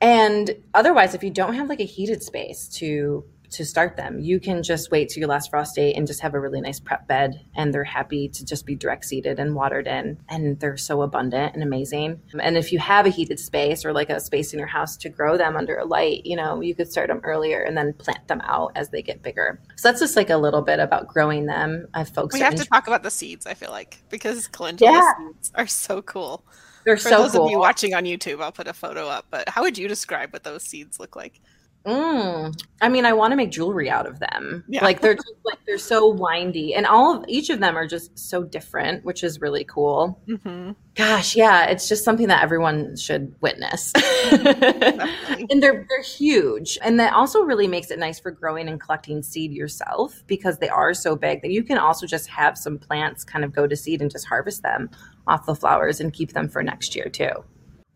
And 0.00 0.54
otherwise 0.72 1.14
if 1.16 1.24
you 1.24 1.30
don't 1.30 1.54
have 1.54 1.68
like 1.68 1.80
a 1.80 1.84
heated 1.84 2.22
space 2.22 2.68
to 2.76 3.24
to 3.54 3.64
start 3.64 3.96
them. 3.96 4.20
You 4.20 4.38
can 4.38 4.62
just 4.62 4.90
wait 4.90 5.08
to 5.10 5.20
your 5.20 5.28
last 5.28 5.50
frost 5.50 5.74
date 5.74 5.96
and 5.96 6.06
just 6.06 6.20
have 6.20 6.34
a 6.34 6.40
really 6.40 6.60
nice 6.60 6.80
prep 6.80 7.08
bed, 7.08 7.44
and 7.56 7.72
they're 7.72 7.84
happy 7.84 8.28
to 8.28 8.44
just 8.44 8.66
be 8.66 8.74
direct 8.74 9.04
seeded 9.04 9.38
and 9.38 9.54
watered 9.54 9.86
in, 9.86 10.18
and 10.28 10.60
they're 10.60 10.76
so 10.76 11.02
abundant 11.02 11.54
and 11.54 11.62
amazing. 11.62 12.20
And 12.40 12.56
if 12.56 12.72
you 12.72 12.78
have 12.78 13.06
a 13.06 13.10
heated 13.10 13.40
space 13.40 13.84
or 13.84 13.92
like 13.92 14.10
a 14.10 14.20
space 14.20 14.52
in 14.52 14.58
your 14.58 14.68
house 14.68 14.96
to 14.98 15.08
grow 15.08 15.36
them 15.36 15.56
under 15.56 15.76
a 15.76 15.84
light, 15.84 16.24
you 16.24 16.36
know, 16.36 16.60
you 16.60 16.74
could 16.74 16.90
start 16.90 17.08
them 17.08 17.20
earlier 17.24 17.62
and 17.62 17.76
then 17.76 17.92
plant 17.94 18.28
them 18.28 18.40
out 18.42 18.72
as 18.74 18.90
they 18.90 19.02
get 19.02 19.22
bigger. 19.22 19.60
So 19.76 19.88
that's 19.88 20.00
just 20.00 20.16
like 20.16 20.30
a 20.30 20.36
little 20.36 20.62
bit 20.62 20.80
about 20.80 21.08
growing 21.08 21.46
them. 21.46 21.86
I 21.94 22.04
folks 22.04 22.34
we 22.34 22.40
have 22.40 22.54
to 22.56 22.64
talk 22.64 22.86
about 22.86 23.02
the 23.02 23.10
seeds. 23.10 23.46
I 23.46 23.54
feel 23.54 23.70
like 23.70 24.02
because 24.10 24.48
calendula 24.48 24.92
yeah. 24.92 25.12
seeds 25.18 25.52
are 25.54 25.66
so 25.66 26.02
cool. 26.02 26.44
They're 26.84 26.96
For 26.96 27.08
so 27.08 27.22
those 27.22 27.32
cool. 27.32 27.46
of 27.46 27.50
you 27.50 27.58
watching 27.58 27.94
on 27.94 28.04
YouTube, 28.04 28.42
I'll 28.42 28.52
put 28.52 28.68
a 28.68 28.74
photo 28.74 29.08
up. 29.08 29.26
But 29.30 29.48
how 29.48 29.62
would 29.62 29.78
you 29.78 29.88
describe 29.88 30.32
what 30.32 30.44
those 30.44 30.62
seeds 30.62 31.00
look 31.00 31.16
like? 31.16 31.40
Mm. 31.86 32.58
I 32.80 32.88
mean, 32.88 33.04
I 33.04 33.12
want 33.12 33.32
to 33.32 33.36
make 33.36 33.50
jewelry 33.50 33.90
out 33.90 34.06
of 34.06 34.18
them. 34.18 34.64
Yeah. 34.68 34.82
Like 34.82 35.00
they're 35.00 35.14
just 35.14 35.34
like 35.44 35.58
they're 35.66 35.76
so 35.76 36.08
windy, 36.08 36.74
and 36.74 36.86
all 36.86 37.18
of 37.18 37.24
each 37.28 37.50
of 37.50 37.60
them 37.60 37.76
are 37.76 37.86
just 37.86 38.18
so 38.18 38.42
different, 38.42 39.04
which 39.04 39.22
is 39.22 39.40
really 39.40 39.64
cool. 39.64 40.18
Mm-hmm. 40.26 40.72
Gosh, 40.94 41.36
yeah, 41.36 41.66
it's 41.66 41.88
just 41.88 42.04
something 42.04 42.28
that 42.28 42.42
everyone 42.42 42.96
should 42.96 43.34
witness. 43.42 43.92
and 44.32 45.62
they're 45.62 45.86
they're 45.88 46.02
huge, 46.02 46.78
and 46.80 46.98
that 47.00 47.12
also 47.12 47.42
really 47.42 47.68
makes 47.68 47.90
it 47.90 47.98
nice 47.98 48.18
for 48.18 48.30
growing 48.30 48.66
and 48.68 48.80
collecting 48.80 49.22
seed 49.22 49.52
yourself 49.52 50.24
because 50.26 50.58
they 50.58 50.68
are 50.70 50.94
so 50.94 51.16
big 51.16 51.42
that 51.42 51.50
you 51.50 51.62
can 51.62 51.76
also 51.76 52.06
just 52.06 52.28
have 52.28 52.56
some 52.56 52.78
plants 52.78 53.24
kind 53.24 53.44
of 53.44 53.52
go 53.52 53.66
to 53.66 53.76
seed 53.76 54.00
and 54.00 54.10
just 54.10 54.26
harvest 54.26 54.62
them 54.62 54.88
off 55.26 55.44
the 55.44 55.54
flowers 55.54 56.00
and 56.00 56.14
keep 56.14 56.32
them 56.32 56.48
for 56.48 56.62
next 56.62 56.96
year 56.96 57.10
too 57.10 57.44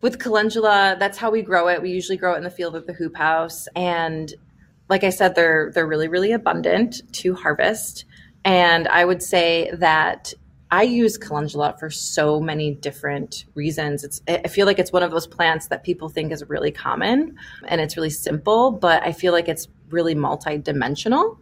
with 0.01 0.19
calendula, 0.19 0.95
that's 0.99 1.17
how 1.17 1.31
we 1.31 1.41
grow 1.41 1.67
it. 1.67 1.81
We 1.81 1.91
usually 1.91 2.17
grow 2.17 2.33
it 2.33 2.37
in 2.37 2.43
the 2.43 2.49
field 2.49 2.75
of 2.75 2.87
the 2.87 2.93
hoop 2.93 3.15
house. 3.15 3.67
And 3.75 4.33
like 4.89 5.03
I 5.03 5.09
said, 5.09 5.35
they're 5.35 5.71
they're 5.73 5.87
really, 5.87 6.07
really 6.07 6.31
abundant 6.31 7.01
to 7.13 7.35
harvest. 7.35 8.05
And 8.45 8.87
I 8.87 9.05
would 9.05 9.21
say 9.21 9.69
that 9.73 10.33
I 10.71 10.83
use 10.83 11.17
calendula 11.17 11.75
for 11.79 11.89
so 11.89 12.39
many 12.39 12.75
different 12.75 13.45
reasons. 13.55 14.03
It's 14.03 14.21
I 14.27 14.47
feel 14.47 14.65
like 14.65 14.79
it's 14.79 14.91
one 14.91 15.03
of 15.03 15.11
those 15.11 15.27
plants 15.27 15.67
that 15.67 15.83
people 15.83 16.09
think 16.09 16.31
is 16.31 16.47
really 16.47 16.71
common 16.71 17.37
and 17.67 17.81
it's 17.81 17.97
really 17.97 18.11
simple, 18.11 18.71
but 18.71 19.03
I 19.03 19.11
feel 19.11 19.33
like 19.33 19.49
it's 19.49 19.67
really 19.89 20.15
multi-dimensional 20.15 21.39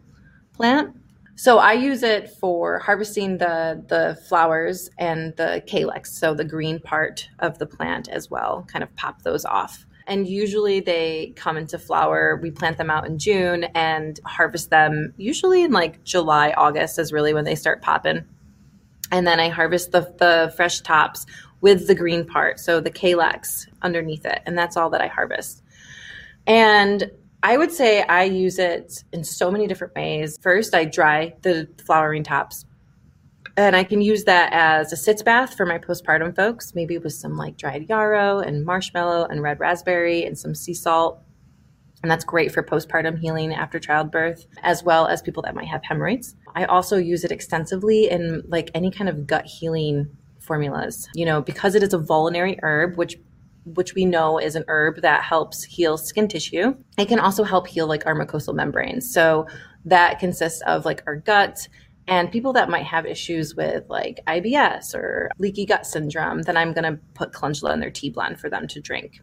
plant. 0.54 0.96
So 1.40 1.60
I 1.60 1.74
use 1.74 2.02
it 2.02 2.32
for 2.32 2.80
harvesting 2.80 3.38
the 3.38 3.84
the 3.88 4.20
flowers 4.28 4.90
and 4.98 5.36
the 5.38 5.62
calyx, 5.68 6.12
so 6.12 6.34
the 6.34 6.44
green 6.44 6.80
part 6.80 7.30
of 7.38 7.60
the 7.60 7.68
plant 7.68 8.10
as 8.10 8.28
well. 8.32 8.66
Kind 8.68 8.84
of 8.84 8.94
pop 8.96 9.22
those 9.22 9.46
off. 9.46 9.86
And 10.08 10.28
usually 10.28 10.80
they 10.80 11.34
come 11.36 11.56
into 11.56 11.78
flower. 11.78 12.40
We 12.42 12.50
plant 12.50 12.78
them 12.78 12.90
out 12.90 13.06
in 13.06 13.20
June 13.20 13.66
and 13.76 14.20
harvest 14.26 14.72
them 14.72 15.14
usually 15.18 15.62
in 15.62 15.72
like 15.72 16.04
July, 16.04 16.56
August 16.58 16.98
is 16.98 17.14
really 17.14 17.36
when 17.36 17.46
they 17.46 17.56
start 17.56 17.84
popping. 17.84 18.26
And 19.12 19.28
then 19.28 19.40
I 19.40 19.50
harvest 19.50 19.92
the, 19.92 20.12
the 20.18 20.52
fresh 20.56 20.82
tops 20.82 21.28
with 21.62 21.86
the 21.86 21.96
green 21.96 22.26
part, 22.26 22.60
so 22.60 22.80
the 22.80 22.90
calyx 22.90 23.68
underneath 23.84 24.26
it. 24.26 24.42
And 24.48 24.58
that's 24.58 24.76
all 24.76 24.90
that 24.90 25.02
I 25.02 25.08
harvest. 25.08 25.62
And 26.48 27.12
I 27.44 27.58
would 27.58 27.72
say 27.72 28.02
I 28.02 28.24
use 28.24 28.60
it 28.60 29.04
in 29.14 29.24
so 29.24 29.52
many 29.52 29.68
different 29.68 29.96
ways. 29.96 30.38
First, 30.42 30.74
I 30.74 30.86
dry 30.86 31.36
the 31.42 31.70
flowering 31.86 32.24
tops. 32.24 32.66
And 33.56 33.76
I 33.76 33.84
can 33.84 34.02
use 34.02 34.26
that 34.26 34.54
as 34.54 34.94
a 34.94 34.98
sitz 34.98 35.24
bath 35.24 35.56
for 35.56 35.66
my 35.66 35.80
postpartum 35.80 36.36
folks, 36.36 36.76
maybe 36.76 37.00
with 37.00 37.14
some 37.14 37.38
like 37.38 37.58
dried 37.58 37.90
yarrow 37.90 38.40
and 38.40 38.64
marshmallow 38.64 39.26
and 39.26 39.42
red 39.42 39.60
raspberry 39.60 40.26
and 40.26 40.38
some 40.38 40.54
sea 40.54 40.76
salt. 40.76 41.22
And 42.04 42.12
that's 42.12 42.24
great 42.24 42.52
for 42.52 42.62
postpartum 42.62 43.18
healing 43.18 43.52
after 43.52 43.80
childbirth, 43.80 44.46
as 44.62 44.84
well 44.84 45.08
as 45.08 45.24
people 45.24 45.42
that 45.44 45.56
might 45.56 45.68
have 45.68 45.84
hemorrhoids. 45.84 46.36
I 46.56 46.66
also 46.66 46.98
use 46.98 47.24
it 47.24 47.32
extensively 47.32 48.10
in 48.10 48.44
like 48.48 48.70
any 48.76 48.92
kind 48.92 49.10
of 49.10 49.26
gut 49.26 49.46
healing 49.46 50.16
formulas. 50.40 51.10
You 51.16 51.26
know, 51.26 51.42
because 51.42 51.74
it 51.74 51.82
is 51.82 51.94
a 51.94 51.98
vulnerary 51.98 52.60
herb, 52.62 52.98
which 52.98 53.18
which 53.76 53.94
we 53.96 54.06
know 54.06 54.38
is 54.40 54.56
an 54.56 54.64
herb 54.68 55.02
that 55.02 55.24
helps 55.24 55.64
heal 55.64 55.98
skin 55.98 56.28
tissue. 56.28 56.76
It 56.98 57.08
can 57.08 57.20
also 57.20 57.44
help 57.44 57.68
heal 57.68 57.88
like 57.88 58.06
our 58.06 58.16
mucosal 58.16 58.54
membranes. 58.54 59.12
So 59.14 59.48
that 59.86 60.20
consists 60.20 60.62
of 60.62 60.86
like 60.86 61.04
our 61.06 61.16
gut 61.16 61.68
and 62.08 62.32
people 62.32 62.54
that 62.54 62.70
might 62.70 62.86
have 62.86 63.06
issues 63.06 63.56
with 63.56 63.84
like 63.90 64.22
IBS 64.28 64.96
or 64.96 65.30
leaky 65.40 65.66
gut 65.66 65.86
syndrome, 65.86 66.44
then 66.44 66.56
I'm 66.56 66.74
going 66.74 66.92
to 66.92 67.00
put 67.14 67.34
calendula 67.34 67.74
in 67.74 67.82
their 67.82 67.92
tea 67.92 68.10
blend 68.10 68.40
for 68.40 68.50
them 68.50 68.68
to 68.70 68.80
drink. 68.80 69.20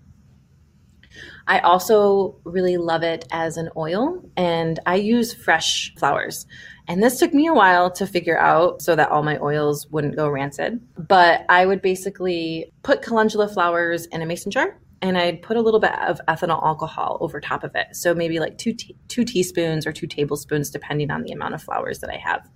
I 1.47 1.59
also 1.61 2.41
really 2.45 2.77
love 2.77 3.03
it 3.03 3.27
as 3.31 3.57
an 3.57 3.69
oil, 3.77 4.23
and 4.37 4.79
I 4.87 4.97
use 4.97 5.35
fresh 5.35 5.95
flowers. 5.99 6.47
And 6.87 7.03
this 7.03 7.19
took 7.19 7.33
me 7.33 7.47
a 7.47 7.55
while 7.55 7.91
to 7.93 8.07
figure 8.07 8.39
out 8.39 8.83
so 8.83 8.95
that 8.97 9.11
all 9.11 9.23
my 9.23 9.39
oils 9.39 9.87
wouldn't 9.91 10.17
go 10.17 10.29
rancid. 10.29 10.81
But 10.97 11.45
I 11.49 11.65
would 11.67 11.81
basically 11.81 12.73
put 12.83 13.03
calendula 13.03 13.49
flowers 13.49 14.07
in 14.07 14.23
a 14.23 14.27
mason 14.27 14.51
jar 14.51 14.79
and 15.01 15.19
I'd 15.19 15.43
put 15.43 15.57
a 15.57 15.61
little 15.61 15.81
bit 15.81 15.99
of 15.99 16.21
ethanol 16.29 16.63
alcohol 16.63 17.19
over 17.21 17.41
top 17.41 17.63
of 17.63 17.75
it. 17.75 17.89
So 17.95 18.15
maybe 18.15 18.39
like 18.39 18.57
two, 18.59 18.73
te- 18.73 18.97
two 19.09 19.25
teaspoons 19.25 19.87
or 19.87 19.93
two 19.93 20.07
tablespoons, 20.07 20.71
depending 20.71 21.11
on 21.11 21.23
the 21.23 21.33
amount 21.33 21.55
of 21.55 21.63
flowers 21.63 22.01
that 22.01 22.11
I 22.11 22.17
have. 22.17 22.49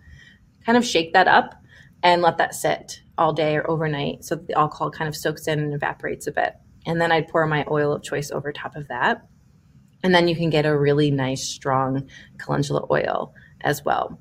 Kind 0.65 0.79
of 0.79 0.85
shake 0.85 1.13
that 1.13 1.29
up 1.29 1.63
and 2.03 2.23
let 2.23 2.39
that 2.39 2.55
sit 2.55 3.03
all 3.17 3.33
day 3.33 3.57
or 3.57 3.71
overnight 3.71 4.25
so 4.25 4.37
the 4.37 4.57
alcohol 4.57 4.91
kind 4.91 5.09
of 5.09 5.17
soaks 5.17 5.47
in 5.47 5.59
and 5.59 5.75
evaporates 5.75 6.27
a 6.27 6.33
bit. 6.33 6.55
And 6.89 7.01
then 7.01 7.13
I'd 7.13 7.29
pour 7.29 7.47
my 7.47 7.65
oil 7.71 7.93
of 7.93 8.03
choice 8.03 8.31
over 8.31 8.51
top 8.51 8.75
of 8.75 8.89
that. 8.89 9.29
And 10.03 10.15
then 10.15 10.27
you 10.27 10.35
can 10.35 10.49
get 10.49 10.65
a 10.65 10.77
really 10.77 11.11
nice, 11.11 11.47
strong 11.47 12.09
calendula 12.39 12.87
oil 12.91 13.35
as 13.61 13.85
well. 13.85 14.19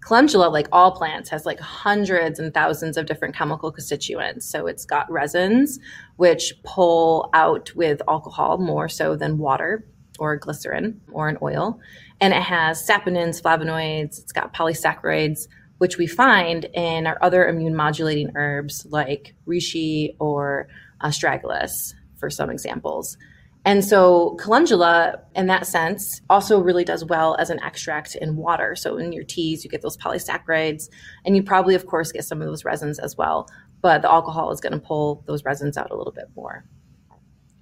Calendula, 0.00 0.46
like 0.48 0.68
all 0.72 0.92
plants, 0.92 1.28
has 1.28 1.44
like 1.44 1.60
hundreds 1.60 2.38
and 2.38 2.54
thousands 2.54 2.96
of 2.96 3.04
different 3.04 3.36
chemical 3.36 3.70
constituents. 3.70 4.50
So 4.50 4.66
it's 4.66 4.86
got 4.86 5.10
resins, 5.10 5.78
which 6.16 6.54
pull 6.64 7.28
out 7.34 7.74
with 7.74 8.00
alcohol 8.08 8.56
more 8.56 8.88
so 8.88 9.14
than 9.14 9.36
water 9.36 9.86
or 10.18 10.36
glycerin 10.36 11.00
or 11.12 11.28
an 11.28 11.36
oil. 11.42 11.78
And 12.22 12.32
it 12.32 12.42
has 12.42 12.86
saponins, 12.88 13.42
flavonoids, 13.42 14.18
it's 14.18 14.32
got 14.32 14.54
polysaccharides, 14.54 15.46
which 15.76 15.98
we 15.98 16.06
find 16.06 16.64
in 16.74 17.06
our 17.06 17.18
other 17.20 17.46
immune 17.46 17.76
modulating 17.76 18.30
herbs 18.34 18.86
like 18.88 19.34
reishi 19.46 20.16
or 20.18 20.68
uh, 21.00 21.08
astragalus, 21.08 21.94
for 22.18 22.30
some 22.30 22.50
examples. 22.50 23.16
And 23.64 23.84
so 23.84 24.36
calendula, 24.40 25.20
in 25.34 25.46
that 25.48 25.66
sense, 25.66 26.22
also 26.30 26.60
really 26.60 26.84
does 26.84 27.04
well 27.04 27.36
as 27.38 27.50
an 27.50 27.60
extract 27.62 28.14
in 28.14 28.36
water. 28.36 28.74
So 28.76 28.96
in 28.96 29.12
your 29.12 29.24
teas, 29.24 29.64
you 29.64 29.70
get 29.70 29.82
those 29.82 29.96
polysaccharides, 29.96 30.88
and 31.24 31.36
you 31.36 31.42
probably, 31.42 31.74
of 31.74 31.86
course, 31.86 32.12
get 32.12 32.24
some 32.24 32.40
of 32.40 32.48
those 32.48 32.64
resins 32.64 32.98
as 32.98 33.16
well. 33.16 33.48
But 33.82 34.02
the 34.02 34.10
alcohol 34.10 34.50
is 34.52 34.60
going 34.60 34.72
to 34.72 34.78
pull 34.78 35.22
those 35.26 35.44
resins 35.44 35.76
out 35.76 35.90
a 35.90 35.96
little 35.96 36.12
bit 36.12 36.26
more. 36.34 36.64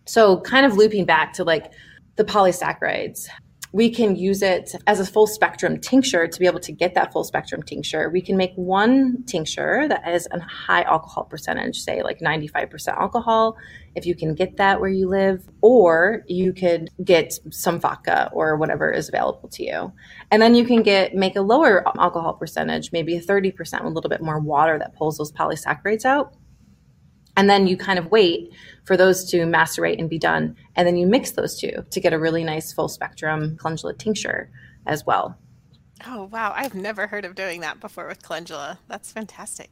So, 0.06 0.40
kind 0.40 0.64
of 0.64 0.76
looping 0.76 1.06
back 1.06 1.32
to 1.34 1.44
like 1.44 1.72
the 2.14 2.24
polysaccharides, 2.24 3.26
we 3.76 3.90
can 3.90 4.16
use 4.16 4.40
it 4.40 4.74
as 4.86 5.00
a 5.00 5.04
full 5.04 5.26
spectrum 5.26 5.78
tincture 5.78 6.26
to 6.26 6.40
be 6.40 6.46
able 6.46 6.60
to 6.60 6.72
get 6.72 6.94
that 6.94 7.12
full 7.12 7.24
spectrum 7.24 7.62
tincture. 7.62 8.08
We 8.08 8.22
can 8.22 8.34
make 8.34 8.54
one 8.54 9.22
tincture 9.26 9.86
that 9.86 10.02
has 10.02 10.26
a 10.32 10.40
high 10.40 10.80
alcohol 10.84 11.24
percentage, 11.24 11.80
say 11.80 12.02
like 12.02 12.20
95% 12.20 12.98
alcohol, 12.98 13.58
if 13.94 14.06
you 14.06 14.14
can 14.14 14.34
get 14.34 14.56
that 14.56 14.80
where 14.80 14.88
you 14.88 15.10
live, 15.10 15.46
or 15.60 16.24
you 16.26 16.54
could 16.54 16.88
get 17.04 17.34
some 17.50 17.78
vodka 17.78 18.30
or 18.32 18.56
whatever 18.56 18.90
is 18.90 19.10
available 19.10 19.50
to 19.50 19.62
you. 19.62 19.92
And 20.30 20.40
then 20.40 20.54
you 20.54 20.64
can 20.64 20.82
get 20.82 21.14
make 21.14 21.36
a 21.36 21.42
lower 21.42 21.86
alcohol 22.00 22.32
percentage, 22.32 22.92
maybe 22.92 23.14
a 23.14 23.20
30% 23.20 23.52
with 23.58 23.70
a 23.72 23.88
little 23.88 24.08
bit 24.08 24.22
more 24.22 24.40
water 24.40 24.78
that 24.78 24.96
pulls 24.96 25.18
those 25.18 25.32
polysaccharides 25.32 26.06
out. 26.06 26.32
And 27.36 27.50
then 27.50 27.66
you 27.66 27.76
kind 27.76 27.98
of 27.98 28.10
wait 28.10 28.52
for 28.84 28.96
those 28.96 29.30
to 29.30 29.46
macerate 29.46 29.98
and 29.98 30.08
be 30.08 30.18
done. 30.18 30.56
And 30.74 30.86
then 30.86 30.96
you 30.96 31.06
mix 31.06 31.32
those 31.32 31.58
two 31.58 31.84
to 31.90 32.00
get 32.00 32.12
a 32.12 32.18
really 32.18 32.44
nice 32.44 32.72
full 32.72 32.88
spectrum 32.88 33.56
calendula 33.58 33.94
tincture 33.94 34.50
as 34.86 35.04
well. 35.04 35.36
Oh, 36.06 36.24
wow. 36.24 36.52
I've 36.54 36.74
never 36.74 37.06
heard 37.06 37.24
of 37.24 37.34
doing 37.34 37.60
that 37.60 37.80
before 37.80 38.06
with 38.06 38.22
calendula. 38.22 38.78
That's 38.88 39.12
fantastic. 39.12 39.70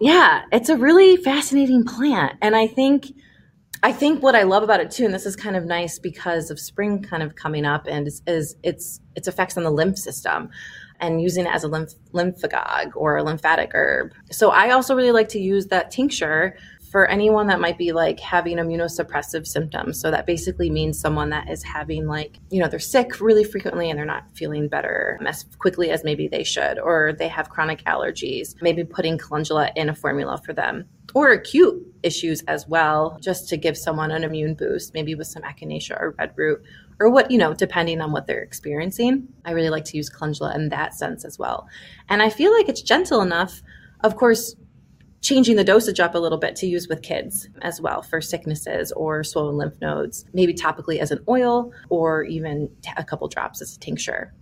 Yeah, 0.00 0.42
it's 0.50 0.68
a 0.68 0.76
really 0.76 1.16
fascinating 1.16 1.84
plant. 1.84 2.36
And 2.42 2.56
I 2.56 2.66
think 2.66 3.12
I 3.84 3.92
think 3.92 4.22
what 4.22 4.36
I 4.36 4.42
love 4.42 4.62
about 4.62 4.80
it 4.80 4.90
too, 4.90 5.04
and 5.04 5.12
this 5.14 5.26
is 5.26 5.34
kind 5.34 5.56
of 5.56 5.64
nice 5.64 5.98
because 5.98 6.50
of 6.50 6.60
spring 6.60 7.02
kind 7.02 7.22
of 7.22 7.34
coming 7.34 7.64
up 7.64 7.86
and 7.88 8.06
is, 8.06 8.22
is 8.26 8.56
its 8.62 9.00
its 9.16 9.26
effects 9.26 9.56
on 9.56 9.64
the 9.64 9.70
lymph 9.70 9.98
system 9.98 10.50
and 11.02 11.20
using 11.20 11.44
it 11.44 11.52
as 11.52 11.64
a 11.64 11.68
lymph, 11.68 11.92
lymphagogue 12.12 12.92
or 12.94 13.16
a 13.16 13.22
lymphatic 13.22 13.72
herb. 13.74 14.12
So 14.30 14.50
I 14.50 14.70
also 14.70 14.94
really 14.94 15.12
like 15.12 15.28
to 15.30 15.40
use 15.40 15.66
that 15.66 15.90
tincture 15.90 16.56
for 16.92 17.06
anyone 17.06 17.46
that 17.46 17.58
might 17.58 17.78
be 17.78 17.90
like 17.90 18.20
having 18.20 18.58
immunosuppressive 18.58 19.46
symptoms. 19.46 19.98
So 19.98 20.10
that 20.10 20.26
basically 20.26 20.68
means 20.68 21.00
someone 21.00 21.30
that 21.30 21.48
is 21.48 21.62
having 21.62 22.06
like, 22.06 22.38
you 22.50 22.60
know, 22.60 22.68
they're 22.68 22.78
sick 22.78 23.18
really 23.18 23.44
frequently 23.44 23.88
and 23.88 23.98
they're 23.98 24.04
not 24.04 24.24
feeling 24.34 24.68
better 24.68 25.18
as 25.26 25.44
quickly 25.58 25.90
as 25.90 26.04
maybe 26.04 26.28
they 26.28 26.44
should, 26.44 26.78
or 26.78 27.14
they 27.18 27.28
have 27.28 27.48
chronic 27.48 27.82
allergies, 27.84 28.60
maybe 28.60 28.84
putting 28.84 29.16
calendula 29.16 29.72
in 29.74 29.88
a 29.88 29.94
formula 29.94 30.38
for 30.44 30.52
them. 30.52 30.84
Or 31.14 31.30
acute 31.30 31.82
issues 32.02 32.42
as 32.42 32.68
well, 32.68 33.18
just 33.22 33.48
to 33.48 33.56
give 33.56 33.76
someone 33.76 34.10
an 34.10 34.22
immune 34.22 34.54
boost, 34.54 34.94
maybe 34.94 35.14
with 35.14 35.26
some 35.26 35.42
echinacea 35.42 35.98
or 35.98 36.14
red 36.18 36.32
root 36.36 36.62
or 37.00 37.10
what, 37.10 37.30
you 37.30 37.38
know, 37.38 37.54
depending 37.54 38.00
on 38.00 38.12
what 38.12 38.26
they're 38.26 38.42
experiencing. 38.42 39.28
I 39.44 39.52
really 39.52 39.70
like 39.70 39.84
to 39.86 39.96
use 39.96 40.08
calendula 40.08 40.54
in 40.54 40.68
that 40.70 40.94
sense 40.94 41.24
as 41.24 41.38
well. 41.38 41.68
And 42.08 42.22
I 42.22 42.30
feel 42.30 42.52
like 42.52 42.68
it's 42.68 42.82
gentle 42.82 43.20
enough. 43.20 43.62
Of 44.00 44.16
course, 44.16 44.56
changing 45.20 45.56
the 45.56 45.64
dosage 45.64 46.00
up 46.00 46.14
a 46.14 46.18
little 46.18 46.38
bit 46.38 46.56
to 46.56 46.66
use 46.66 46.88
with 46.88 47.02
kids 47.02 47.48
as 47.62 47.80
well 47.80 48.02
for 48.02 48.20
sicknesses 48.20 48.90
or 48.92 49.22
swollen 49.22 49.56
lymph 49.56 49.80
nodes, 49.80 50.24
maybe 50.32 50.52
topically 50.52 50.98
as 50.98 51.10
an 51.10 51.20
oil 51.28 51.72
or 51.88 52.24
even 52.24 52.68
a 52.96 53.04
couple 53.04 53.28
drops 53.28 53.62
as 53.62 53.76
a 53.76 53.78
tincture. 53.78 54.34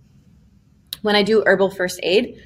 When 1.03 1.15
I 1.15 1.23
do 1.23 1.43
herbal 1.45 1.71
first 1.71 1.99
aid, 2.03 2.39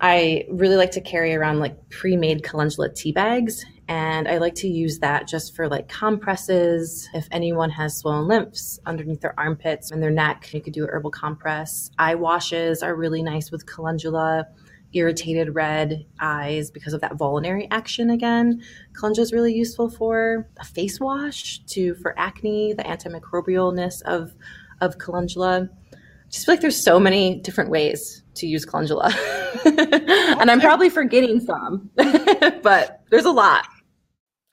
I 0.00 0.44
really 0.50 0.76
like 0.76 0.90
to 0.92 1.00
carry 1.00 1.34
around 1.34 1.60
like 1.60 1.88
pre-made 1.90 2.42
calendula 2.42 2.92
tea 2.92 3.12
bags 3.12 3.64
and 3.88 4.26
I 4.26 4.38
like 4.38 4.54
to 4.56 4.68
use 4.68 4.98
that 5.00 5.28
just 5.28 5.54
for 5.54 5.68
like 5.68 5.88
compresses. 5.88 7.08
If 7.12 7.28
anyone 7.30 7.70
has 7.70 7.98
swollen 7.98 8.26
lymphs 8.26 8.80
underneath 8.86 9.20
their 9.20 9.38
armpits 9.38 9.90
and 9.90 10.02
their 10.02 10.10
neck, 10.10 10.52
you 10.54 10.60
could 10.60 10.72
do 10.72 10.84
a 10.84 10.88
herbal 10.88 11.10
compress. 11.10 11.90
Eye 11.98 12.14
washes 12.14 12.82
are 12.82 12.94
really 12.94 13.22
nice 13.22 13.50
with 13.50 13.66
calendula 13.66 14.46
irritated 14.94 15.54
red 15.54 16.06
eyes 16.20 16.70
because 16.70 16.94
of 16.94 17.00
that 17.00 17.16
vulnerary 17.16 17.68
action 17.70 18.10
again. 18.10 18.62
Calendula 18.94 19.22
is 19.22 19.32
really 19.32 19.52
useful 19.52 19.90
for 19.90 20.48
a 20.58 20.64
face 20.64 21.00
wash 21.00 21.58
to 21.66 21.94
for 21.96 22.18
acne, 22.18 22.72
the 22.72 22.84
antimicrobialness 22.84 24.02
of 24.02 24.34
of 24.80 24.98
calendula. 24.98 25.68
I 25.92 25.96
Just 26.30 26.46
feel 26.46 26.54
like 26.54 26.62
there's 26.62 26.82
so 26.82 26.98
many 26.98 27.40
different 27.40 27.70
ways 27.70 28.23
to 28.36 28.46
use 28.46 28.64
calendula. 28.64 29.12
and 29.64 30.50
I'm 30.50 30.60
probably 30.60 30.90
forgetting 30.90 31.40
some, 31.40 31.90
but 31.96 33.02
there's 33.10 33.24
a 33.24 33.30
lot. 33.30 33.66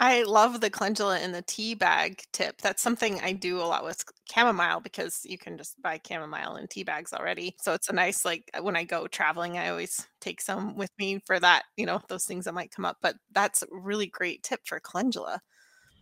I 0.04 0.24
love 0.24 0.62
the 0.62 0.72
calendula 0.72 1.20
in 1.20 1.32
the 1.32 1.44
tea 1.44 1.76
bag 1.76 2.24
tip. 2.34 2.60
That's 2.60 2.82
something 2.82 3.20
I 3.22 3.34
do 3.34 3.60
a 3.60 3.70
lot 3.70 3.84
with 3.84 4.04
chamomile 4.34 4.80
because 4.80 5.22
you 5.26 5.38
can 5.38 5.60
just 5.60 5.80
buy 5.80 6.02
chamomile 6.04 6.56
in 6.56 6.66
tea 6.66 6.84
bags 6.84 7.14
already. 7.14 7.56
So 7.62 7.76
it's 7.76 7.88
a 7.88 7.94
nice 7.94 8.26
like 8.26 8.50
uh, 8.58 8.64
when 8.64 8.76
I 8.76 8.84
go 8.84 9.06
traveling, 9.06 9.60
I 9.60 9.70
always 9.70 10.08
take 10.20 10.42
some 10.42 10.76
with 10.76 10.90
me 10.98 11.20
for 11.28 11.40
that, 11.40 11.66
you 11.78 11.86
know, 11.86 12.02
those 12.08 12.26
things 12.26 12.46
that 12.46 12.56
might 12.56 12.72
come 12.72 12.84
up. 12.84 12.98
But 13.00 13.16
that's 13.32 13.62
a 13.62 13.68
really 13.70 14.08
great 14.08 14.42
tip 14.42 14.62
for 14.66 14.80
calendula. 14.80 15.40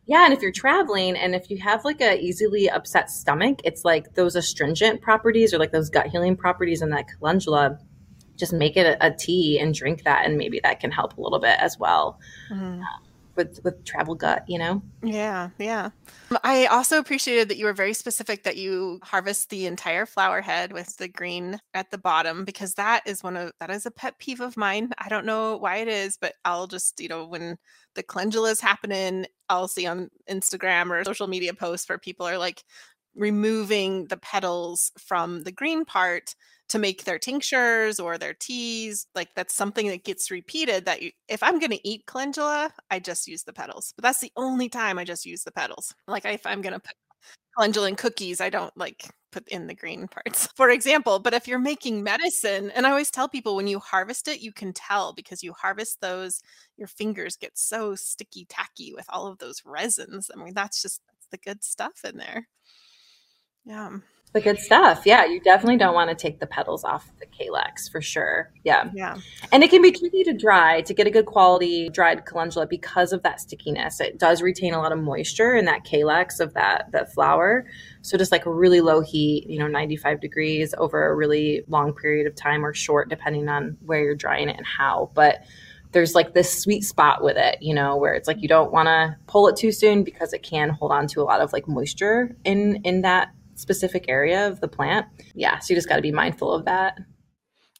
Yeah, 0.05 0.25
and 0.25 0.33
if 0.33 0.41
you're 0.41 0.51
traveling 0.51 1.15
and 1.15 1.35
if 1.35 1.51
you 1.51 1.57
have 1.57 1.85
like 1.85 2.01
a 2.01 2.19
easily 2.19 2.69
upset 2.69 3.11
stomach, 3.11 3.61
it's 3.63 3.85
like 3.85 4.15
those 4.15 4.35
astringent 4.35 5.01
properties 5.01 5.53
or 5.53 5.59
like 5.59 5.71
those 5.71 5.89
gut 5.89 6.07
healing 6.07 6.35
properties 6.35 6.81
in 6.81 6.89
that 6.89 7.07
calendula. 7.07 7.77
Just 8.35 8.53
make 8.53 8.77
it 8.77 8.85
a, 8.85 9.05
a 9.05 9.11
tea 9.13 9.59
and 9.59 9.73
drink 9.73 10.03
that, 10.03 10.25
and 10.25 10.37
maybe 10.37 10.61
that 10.63 10.79
can 10.79 10.91
help 10.91 11.17
a 11.17 11.21
little 11.21 11.39
bit 11.39 11.59
as 11.59 11.77
well. 11.77 12.19
Mm 12.51 12.81
with 13.39 13.59
with 13.63 13.83
travel 13.85 14.15
gut 14.15 14.43
you 14.47 14.59
know? 14.59 14.81
Yeah 15.01 15.49
yeah. 15.57 15.89
I 16.43 16.65
also 16.67 16.99
appreciated 16.99 17.49
that 17.49 17.57
you 17.57 17.65
were 17.65 17.73
very 17.73 17.93
specific 17.93 18.43
that 18.43 18.57
you 18.57 18.99
harvest 19.03 19.49
the 19.49 19.65
entire 19.65 20.05
flower 20.05 20.41
head 20.41 20.73
with 20.73 20.97
the 20.97 21.07
green 21.07 21.59
at 21.73 21.89
the 21.89 21.97
bottom 21.97 22.45
because 22.45 22.75
that 22.75 23.01
is 23.07 23.23
one 23.23 23.37
of 23.37 23.51
that 23.59 23.71
is 23.71 23.85
a 23.85 23.91
pet 23.91 24.19
peeve 24.19 24.41
of 24.41 24.57
mine. 24.57 24.91
I 24.97 25.09
don't 25.09 25.25
know 25.25 25.57
why 25.57 25.77
it 25.77 25.87
is 25.87 26.17
but 26.17 26.33
i'll 26.45 26.67
just 26.67 26.99
you 26.99 27.07
know 27.07 27.25
when 27.25 27.57
the 27.95 28.03
calendula 28.03 28.49
is 28.49 28.61
happening 28.61 29.25
i'll 29.49 29.67
see 29.67 29.85
on 29.85 30.09
instagram 30.29 30.89
or 30.91 31.03
social 31.03 31.27
media 31.27 31.53
posts 31.53 31.87
where 31.87 31.97
people 31.97 32.27
are 32.27 32.37
like 32.37 32.63
removing 33.15 34.05
the 34.05 34.17
petals 34.17 34.91
from 34.97 35.43
the 35.43 35.51
green 35.51 35.85
part 35.85 36.35
to 36.69 36.79
make 36.79 37.03
their 37.03 37.19
tinctures 37.19 37.99
or 37.99 38.17
their 38.17 38.33
teas. 38.33 39.07
Like 39.15 39.29
that's 39.35 39.55
something 39.55 39.87
that 39.87 40.03
gets 40.03 40.31
repeated 40.31 40.85
that 40.85 41.01
you, 41.01 41.11
if 41.27 41.43
I'm 41.43 41.59
going 41.59 41.71
to 41.71 41.87
eat 41.87 42.05
calendula, 42.05 42.71
I 42.89 42.99
just 42.99 43.27
use 43.27 43.43
the 43.43 43.53
petals. 43.53 43.93
But 43.95 44.03
that's 44.03 44.19
the 44.19 44.31
only 44.35 44.69
time 44.69 44.97
I 44.97 45.03
just 45.03 45.25
use 45.25 45.43
the 45.43 45.51
petals. 45.51 45.93
Like 46.07 46.25
if 46.25 46.45
I'm 46.45 46.61
going 46.61 46.73
to 46.73 46.79
put 46.79 46.95
calendula 47.57 47.89
in 47.89 47.95
cookies, 47.95 48.39
I 48.39 48.49
don't 48.49 48.75
like 48.77 49.09
put 49.31 49.47
in 49.49 49.67
the 49.67 49.75
green 49.75 50.07
parts, 50.25 50.47
for 50.55 50.69
example. 50.69 51.19
But 51.19 51.33
if 51.33 51.47
you're 51.47 51.59
making 51.59 52.03
medicine, 52.03 52.71
and 52.71 52.85
I 52.85 52.91
always 52.91 53.11
tell 53.11 53.27
people 53.27 53.55
when 53.55 53.67
you 53.67 53.79
harvest 53.79 54.27
it, 54.27 54.41
you 54.41 54.53
can 54.53 54.73
tell 54.73 55.13
because 55.13 55.43
you 55.43 55.53
harvest 55.53 56.01
those, 56.01 56.41
your 56.77 56.87
fingers 56.87 57.35
get 57.35 57.57
so 57.57 57.95
sticky 57.95 58.45
tacky 58.47 58.93
with 58.93 59.05
all 59.09 59.27
of 59.27 59.39
those 59.39 59.63
resins. 59.65 60.29
I 60.33 60.43
mean, 60.43 60.53
that's 60.53 60.81
just 60.81 61.01
that's 61.07 61.27
the 61.31 61.37
good 61.37 61.63
stuff 61.63 62.05
in 62.05 62.17
there. 62.17 62.47
Yeah. 63.65 63.97
The 64.31 64.41
good 64.41 64.59
stuff. 64.59 65.03
Yeah, 65.05 65.25
you 65.25 65.39
definitely 65.39 65.77
don't 65.77 65.95
want 65.95 66.11
to 66.11 66.15
take 66.15 66.39
the 66.39 66.45
petals 66.45 66.83
off 66.83 67.11
the 67.19 67.25
calyx 67.25 67.89
for 67.89 67.99
sure. 67.99 68.51
Yeah. 68.63 68.91
Yeah. 68.93 69.17
And 69.51 69.63
it 69.63 69.71
can 69.71 69.81
be 69.81 69.91
tricky 69.91 70.23
to 70.23 70.33
dry 70.33 70.81
to 70.81 70.93
get 70.93 71.07
a 71.07 71.09
good 71.09 71.25
quality 71.25 71.89
dried 71.89 72.23
calendula 72.25 72.67
because 72.67 73.11
of 73.11 73.23
that 73.23 73.41
stickiness. 73.41 73.99
It 73.99 74.19
does 74.19 74.43
retain 74.43 74.75
a 74.75 74.77
lot 74.77 74.91
of 74.91 74.99
moisture 74.99 75.55
in 75.55 75.65
that 75.65 75.83
calyx 75.83 76.39
of 76.39 76.53
that 76.53 76.91
that 76.91 77.11
flower. 77.11 77.65
So 78.01 78.19
just 78.19 78.31
like 78.31 78.43
really 78.45 78.81
low 78.81 79.01
heat, 79.01 79.49
you 79.49 79.57
know, 79.57 79.67
95 79.67 80.21
degrees 80.21 80.75
over 80.77 81.09
a 81.09 81.15
really 81.15 81.63
long 81.67 81.93
period 81.93 82.27
of 82.27 82.35
time 82.35 82.63
or 82.63 82.73
short 82.73 83.09
depending 83.09 83.49
on 83.49 83.77
where 83.83 84.03
you're 84.03 84.15
drying 84.15 84.49
it 84.49 84.57
and 84.57 84.65
how. 84.65 85.09
But 85.15 85.43
there's 85.91 86.13
like 86.13 86.35
this 86.35 86.61
sweet 86.61 86.83
spot 86.83 87.23
with 87.23 87.35
it, 87.35 87.57
you 87.61 87.73
know, 87.73 87.97
where 87.97 88.13
it's 88.13 88.27
like 88.27 88.41
you 88.41 88.47
don't 88.47 88.71
want 88.71 88.85
to 88.87 89.17
pull 89.25 89.47
it 89.47 89.55
too 89.55 89.71
soon 89.71 90.03
because 90.03 90.33
it 90.33 90.43
can 90.43 90.69
hold 90.69 90.91
on 90.91 91.07
to 91.07 91.21
a 91.21 91.23
lot 91.23 91.41
of 91.41 91.51
like 91.51 91.67
moisture 91.67 92.35
in 92.45 92.81
in 92.83 93.01
that 93.01 93.29
specific 93.59 94.05
area 94.07 94.47
of 94.47 94.59
the 94.61 94.67
plant. 94.67 95.05
Yeah, 95.35 95.59
so 95.59 95.73
you 95.73 95.77
just 95.77 95.89
got 95.89 95.97
to 95.97 96.01
be 96.01 96.11
mindful 96.11 96.51
of 96.53 96.65
that. 96.65 96.97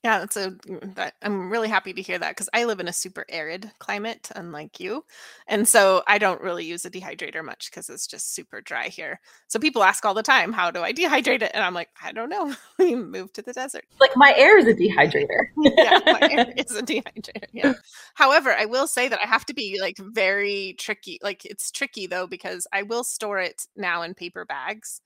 Yeah, 0.03 0.19
that's 0.19 0.37
a 0.37 0.55
that, 0.95 1.15
I'm 1.21 1.51
really 1.51 1.67
happy 1.67 1.91
to 1.91 2.01
hear 2.01 2.17
that 2.17 2.29
because 2.29 2.47
I 2.53 2.63
live 2.63 2.79
in 2.79 2.87
a 2.87 2.93
super 2.93 3.25
arid 3.27 3.69
climate, 3.79 4.29
unlike 4.33 4.79
you, 4.79 5.03
and 5.45 5.67
so 5.67 6.03
I 6.07 6.19
don't 6.19 6.41
really 6.41 6.63
use 6.63 6.85
a 6.85 6.89
dehydrator 6.89 7.43
much 7.43 7.69
because 7.69 7.89
it's 7.89 8.07
just 8.07 8.33
super 8.33 8.61
dry 8.61 8.87
here. 8.87 9.19
So 9.49 9.59
people 9.59 9.83
ask 9.83 10.05
all 10.05 10.13
the 10.13 10.23
time, 10.23 10.53
"How 10.53 10.71
do 10.71 10.81
I 10.81 10.93
dehydrate 10.93 11.41
it?" 11.41 11.51
And 11.53 11.65
I'm 11.65 11.73
like, 11.73 11.89
"I 12.01 12.13
don't 12.13 12.29
know. 12.29 12.55
we 12.79 12.95
moved 12.95 13.35
to 13.35 13.41
the 13.41 13.51
desert." 13.51 13.83
Like 13.99 14.15
my 14.15 14.33
air 14.37 14.57
is 14.57 14.67
a 14.67 14.73
dehydrator. 14.73 15.47
yeah, 15.57 15.99
my 16.05 16.19
air 16.31 16.53
is 16.55 16.73
a 16.77 16.81
dehydrator. 16.81 17.47
Yeah. 17.51 17.73
However, 18.13 18.53
I 18.53 18.67
will 18.67 18.87
say 18.87 19.09
that 19.09 19.19
I 19.21 19.27
have 19.27 19.45
to 19.47 19.53
be 19.53 19.79
like 19.81 19.97
very 19.97 20.75
tricky. 20.79 21.19
Like 21.21 21.43
it's 21.43 21.71
tricky 21.71 22.07
though 22.07 22.25
because 22.25 22.67
I 22.71 22.83
will 22.83 23.03
store 23.03 23.39
it 23.39 23.67
now 23.75 24.03
in 24.03 24.13
paper 24.13 24.45
bags 24.45 25.01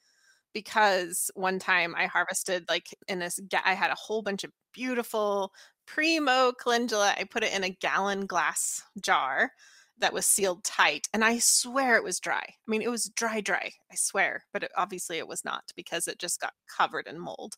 because 0.53 1.31
one 1.35 1.59
time 1.59 1.95
I 1.95 2.05
harvested 2.05 2.65
like 2.69 2.95
in 3.07 3.19
this 3.19 3.39
I 3.65 3.73
had 3.73 3.91
a 3.91 3.95
whole 3.95 4.21
bunch 4.21 4.43
of 4.43 4.51
beautiful 4.73 5.51
primo 5.85 6.53
calendula. 6.53 7.13
I 7.17 7.25
put 7.25 7.43
it 7.43 7.53
in 7.53 7.63
a 7.63 7.69
gallon 7.69 8.25
glass 8.25 8.81
jar 9.01 9.51
that 9.99 10.13
was 10.13 10.25
sealed 10.25 10.63
tight 10.63 11.07
and 11.13 11.23
I 11.23 11.37
swear 11.39 11.95
it 11.95 12.03
was 12.03 12.19
dry. 12.19 12.43
I 12.43 12.71
mean 12.71 12.81
it 12.81 12.89
was 12.89 13.09
dry 13.15 13.41
dry, 13.41 13.71
I 13.91 13.95
swear, 13.95 14.45
but 14.53 14.63
it, 14.63 14.71
obviously 14.75 15.17
it 15.17 15.27
was 15.27 15.45
not 15.45 15.63
because 15.75 16.07
it 16.07 16.19
just 16.19 16.39
got 16.39 16.53
covered 16.67 17.07
in 17.07 17.19
mold 17.19 17.55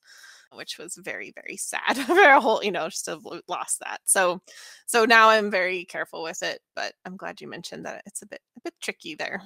which 0.52 0.78
was 0.78 0.96
very 0.96 1.32
very 1.32 1.58
sad 1.58 1.98
for 2.06 2.20
a 2.20 2.40
whole 2.42 2.64
you 2.64 2.72
know 2.72 2.90
just 2.90 3.06
have 3.08 3.26
lost 3.48 3.80
that 3.80 4.00
so 4.06 4.42
so 4.86 5.06
now 5.06 5.30
i'm 5.30 5.52
very 5.52 5.86
careful 5.86 6.24
with 6.24 6.42
it 6.44 6.60
but 6.76 6.94
i'm 7.06 7.18
glad 7.18 7.42
you 7.42 7.48
mentioned 7.48 7.86
that 7.86 8.02
it's 8.06 8.22
a 8.22 8.28
bit 8.28 8.42
a 8.58 8.62
bit 8.62 8.74
tricky 8.82 9.16
there 9.16 9.42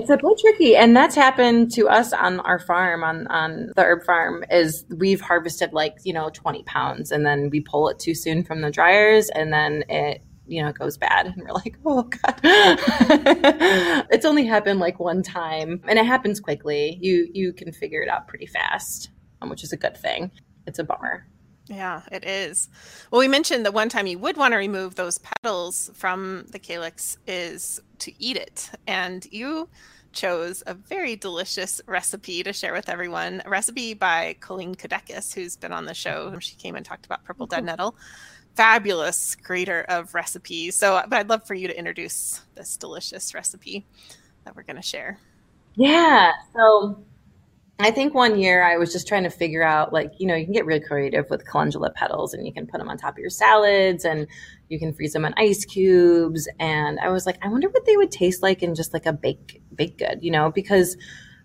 it's 0.00 0.10
a 0.10 0.16
bit 0.16 0.38
tricky, 0.40 0.76
and 0.76 0.96
that's 0.96 1.14
happened 1.14 1.72
to 1.72 1.88
us 1.88 2.12
on 2.12 2.40
our 2.40 2.58
farm, 2.58 3.04
on 3.04 3.26
on 3.26 3.70
the 3.76 3.82
herb 3.82 4.02
farm. 4.04 4.44
Is 4.50 4.84
we've 4.88 5.20
harvested 5.20 5.72
like 5.72 5.98
you 6.04 6.12
know 6.12 6.30
twenty 6.30 6.62
pounds, 6.62 7.12
and 7.12 7.26
then 7.26 7.50
we 7.50 7.60
pull 7.60 7.88
it 7.88 7.98
too 7.98 8.14
soon 8.14 8.42
from 8.42 8.62
the 8.62 8.70
dryers, 8.70 9.28
and 9.28 9.52
then 9.52 9.84
it 9.88 10.22
you 10.46 10.62
know 10.62 10.72
goes 10.72 10.96
bad, 10.96 11.26
and 11.26 11.36
we're 11.36 11.52
like, 11.52 11.76
oh 11.84 12.02
god. 12.02 12.40
it's 14.10 14.24
only 14.24 14.46
happened 14.46 14.80
like 14.80 14.98
one 14.98 15.22
time, 15.22 15.82
and 15.86 15.98
it 15.98 16.06
happens 16.06 16.40
quickly. 16.40 16.98
You 17.00 17.28
you 17.32 17.52
can 17.52 17.70
figure 17.72 18.02
it 18.02 18.08
out 18.08 18.26
pretty 18.26 18.46
fast, 18.46 19.10
which 19.42 19.62
is 19.62 19.72
a 19.72 19.76
good 19.76 19.96
thing. 19.96 20.30
It's 20.66 20.78
a 20.78 20.84
bummer. 20.84 21.26
Yeah, 21.70 22.02
it 22.10 22.24
is. 22.24 22.68
Well, 23.10 23.20
we 23.20 23.28
mentioned 23.28 23.64
that 23.64 23.72
one 23.72 23.88
time 23.88 24.08
you 24.08 24.18
would 24.18 24.36
want 24.36 24.52
to 24.52 24.58
remove 24.58 24.96
those 24.96 25.18
petals 25.18 25.88
from 25.94 26.46
the 26.50 26.58
calyx 26.58 27.16
is 27.28 27.80
to 28.00 28.12
eat 28.18 28.36
it. 28.36 28.70
And 28.88 29.24
you 29.30 29.68
chose 30.12 30.64
a 30.66 30.74
very 30.74 31.14
delicious 31.14 31.80
recipe 31.86 32.42
to 32.42 32.52
share 32.52 32.72
with 32.72 32.88
everyone. 32.88 33.40
A 33.44 33.48
recipe 33.48 33.94
by 33.94 34.34
Colleen 34.40 34.74
Codekas, 34.74 35.32
who's 35.32 35.56
been 35.56 35.72
on 35.72 35.84
the 35.84 35.94
show. 35.94 36.30
Mm-hmm. 36.30 36.38
She 36.40 36.56
came 36.56 36.74
and 36.74 36.84
talked 36.84 37.06
about 37.06 37.22
purple 37.22 37.46
dead 37.46 37.58
mm-hmm. 37.58 37.66
nettle. 37.66 37.94
Fabulous 38.56 39.36
creator 39.36 39.84
of 39.88 40.12
recipes. 40.12 40.74
So, 40.74 41.00
but 41.08 41.20
I'd 41.20 41.28
love 41.28 41.46
for 41.46 41.54
you 41.54 41.68
to 41.68 41.78
introduce 41.78 42.42
this 42.56 42.76
delicious 42.76 43.32
recipe 43.32 43.86
that 44.44 44.56
we're 44.56 44.64
going 44.64 44.74
to 44.74 44.82
share. 44.82 45.20
Yeah. 45.76 46.32
So 46.52 47.04
I 47.84 47.90
think 47.90 48.14
one 48.14 48.38
year 48.38 48.62
I 48.62 48.76
was 48.76 48.92
just 48.92 49.08
trying 49.08 49.22
to 49.24 49.30
figure 49.30 49.62
out, 49.62 49.92
like, 49.92 50.12
you 50.18 50.26
know, 50.26 50.34
you 50.34 50.44
can 50.44 50.52
get 50.52 50.66
really 50.66 50.80
creative 50.80 51.26
with 51.30 51.46
calendula 51.46 51.90
petals 51.90 52.34
and 52.34 52.46
you 52.46 52.52
can 52.52 52.66
put 52.66 52.78
them 52.78 52.88
on 52.88 52.98
top 52.98 53.14
of 53.14 53.18
your 53.18 53.30
salads 53.30 54.04
and 54.04 54.26
you 54.68 54.78
can 54.78 54.92
freeze 54.92 55.12
them 55.12 55.24
in 55.24 55.34
ice 55.36 55.64
cubes. 55.64 56.48
And 56.58 56.98
I 57.00 57.08
was 57.08 57.26
like, 57.26 57.38
I 57.42 57.48
wonder 57.48 57.68
what 57.68 57.86
they 57.86 57.96
would 57.96 58.10
taste 58.10 58.42
like 58.42 58.62
in 58.62 58.74
just 58.74 58.92
like 58.92 59.06
a 59.06 59.12
bake, 59.12 59.62
baked 59.74 59.98
good, 59.98 60.18
you 60.20 60.30
know, 60.30 60.50
because 60.50 60.96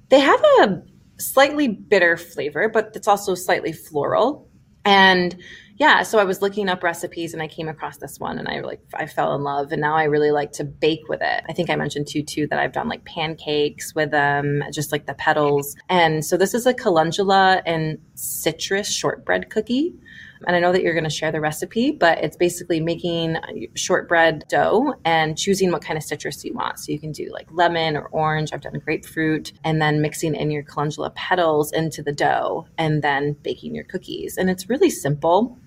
they 0.10 0.19
have 0.19 0.43
a 0.62 0.82
slightly 1.17 1.67
bitter 1.67 2.17
flavor, 2.17 2.69
but 2.69 2.91
it's 2.95 3.08
also 3.08 3.36
slightly 3.36 3.71
floral. 3.71 4.50
And 4.84 5.36
yeah, 5.78 6.04
so 6.04 6.20
I 6.20 6.24
was 6.24 6.42
looking 6.42 6.70
up 6.70 6.84
recipes 6.84 7.34
and 7.34 7.44
I 7.44 7.48
came 7.48 7.68
across 7.68 7.98
this 7.98 8.18
one 8.18 8.40
and 8.40 8.48
I 8.48 8.62
like 8.62 8.80
I 8.94 9.08
fell 9.08 9.36
in 9.36 9.44
love 9.44 9.74
and 9.74 9.82
now 9.82 9.96
I 9.96 10.06
really 10.06 10.32
like 10.32 10.54
to 10.54 10.64
bake 10.64 11.10
with 11.10 11.22
it. 11.22 11.44
I 11.50 11.54
think 11.54 11.70
I 11.70 11.76
mentioned 11.76 12.08
too 12.08 12.24
too 12.24 12.48
that 12.48 12.60
I've 12.60 12.72
done 12.72 12.88
like 12.88 13.04
pancakes 13.04 13.94
with 13.94 14.12
them, 14.12 14.64
just 14.72 14.94
like 14.94 15.06
the 15.06 15.16
petals. 15.16 15.76
And 15.90 16.24
so 16.24 16.38
this 16.38 16.54
is 16.54 16.66
a 16.66 16.74
calendula 16.74 17.62
and 17.66 17.98
citrus 18.14 18.90
shortbread 18.90 19.50
cookie. 19.50 19.94
And 20.48 20.56
I 20.56 20.60
know 20.60 20.72
that 20.72 20.82
you're 20.82 20.94
going 20.94 21.06
to 21.06 21.10
share 21.10 21.32
the 21.32 21.42
recipe, 21.42 21.92
but 21.92 22.20
it's 22.20 22.38
basically 22.38 22.80
making 22.80 23.38
uh, 23.38 23.48
shortbread 23.74 24.44
dough 24.48 24.94
and 25.04 25.38
choosing 25.38 25.72
what 25.72 25.84
kind 25.84 25.98
of 25.98 26.04
citrus 26.04 26.44
you 26.46 26.54
want. 26.54 26.78
So 26.78 26.92
you 26.92 27.00
can 27.00 27.12
do 27.12 27.32
like 27.32 27.48
lemon 27.52 27.98
or 27.98 28.08
orange. 28.08 28.54
I've 28.54 28.62
done 28.62 28.80
grapefruit, 28.84 29.54
and 29.64 29.82
then 29.82 30.02
mixing 30.02 30.36
in 30.36 30.52
your 30.52 30.62
calendula 30.64 31.10
petals 31.12 31.72
into 31.72 32.04
the 32.04 32.12
dough 32.12 32.68
and 32.78 33.02
then 33.02 33.34
baking 33.42 33.74
your 33.74 33.86
cookies. 33.86 34.38
And 34.38 34.50
it's 34.50 34.70
really 34.70 34.90
simple 34.90 35.58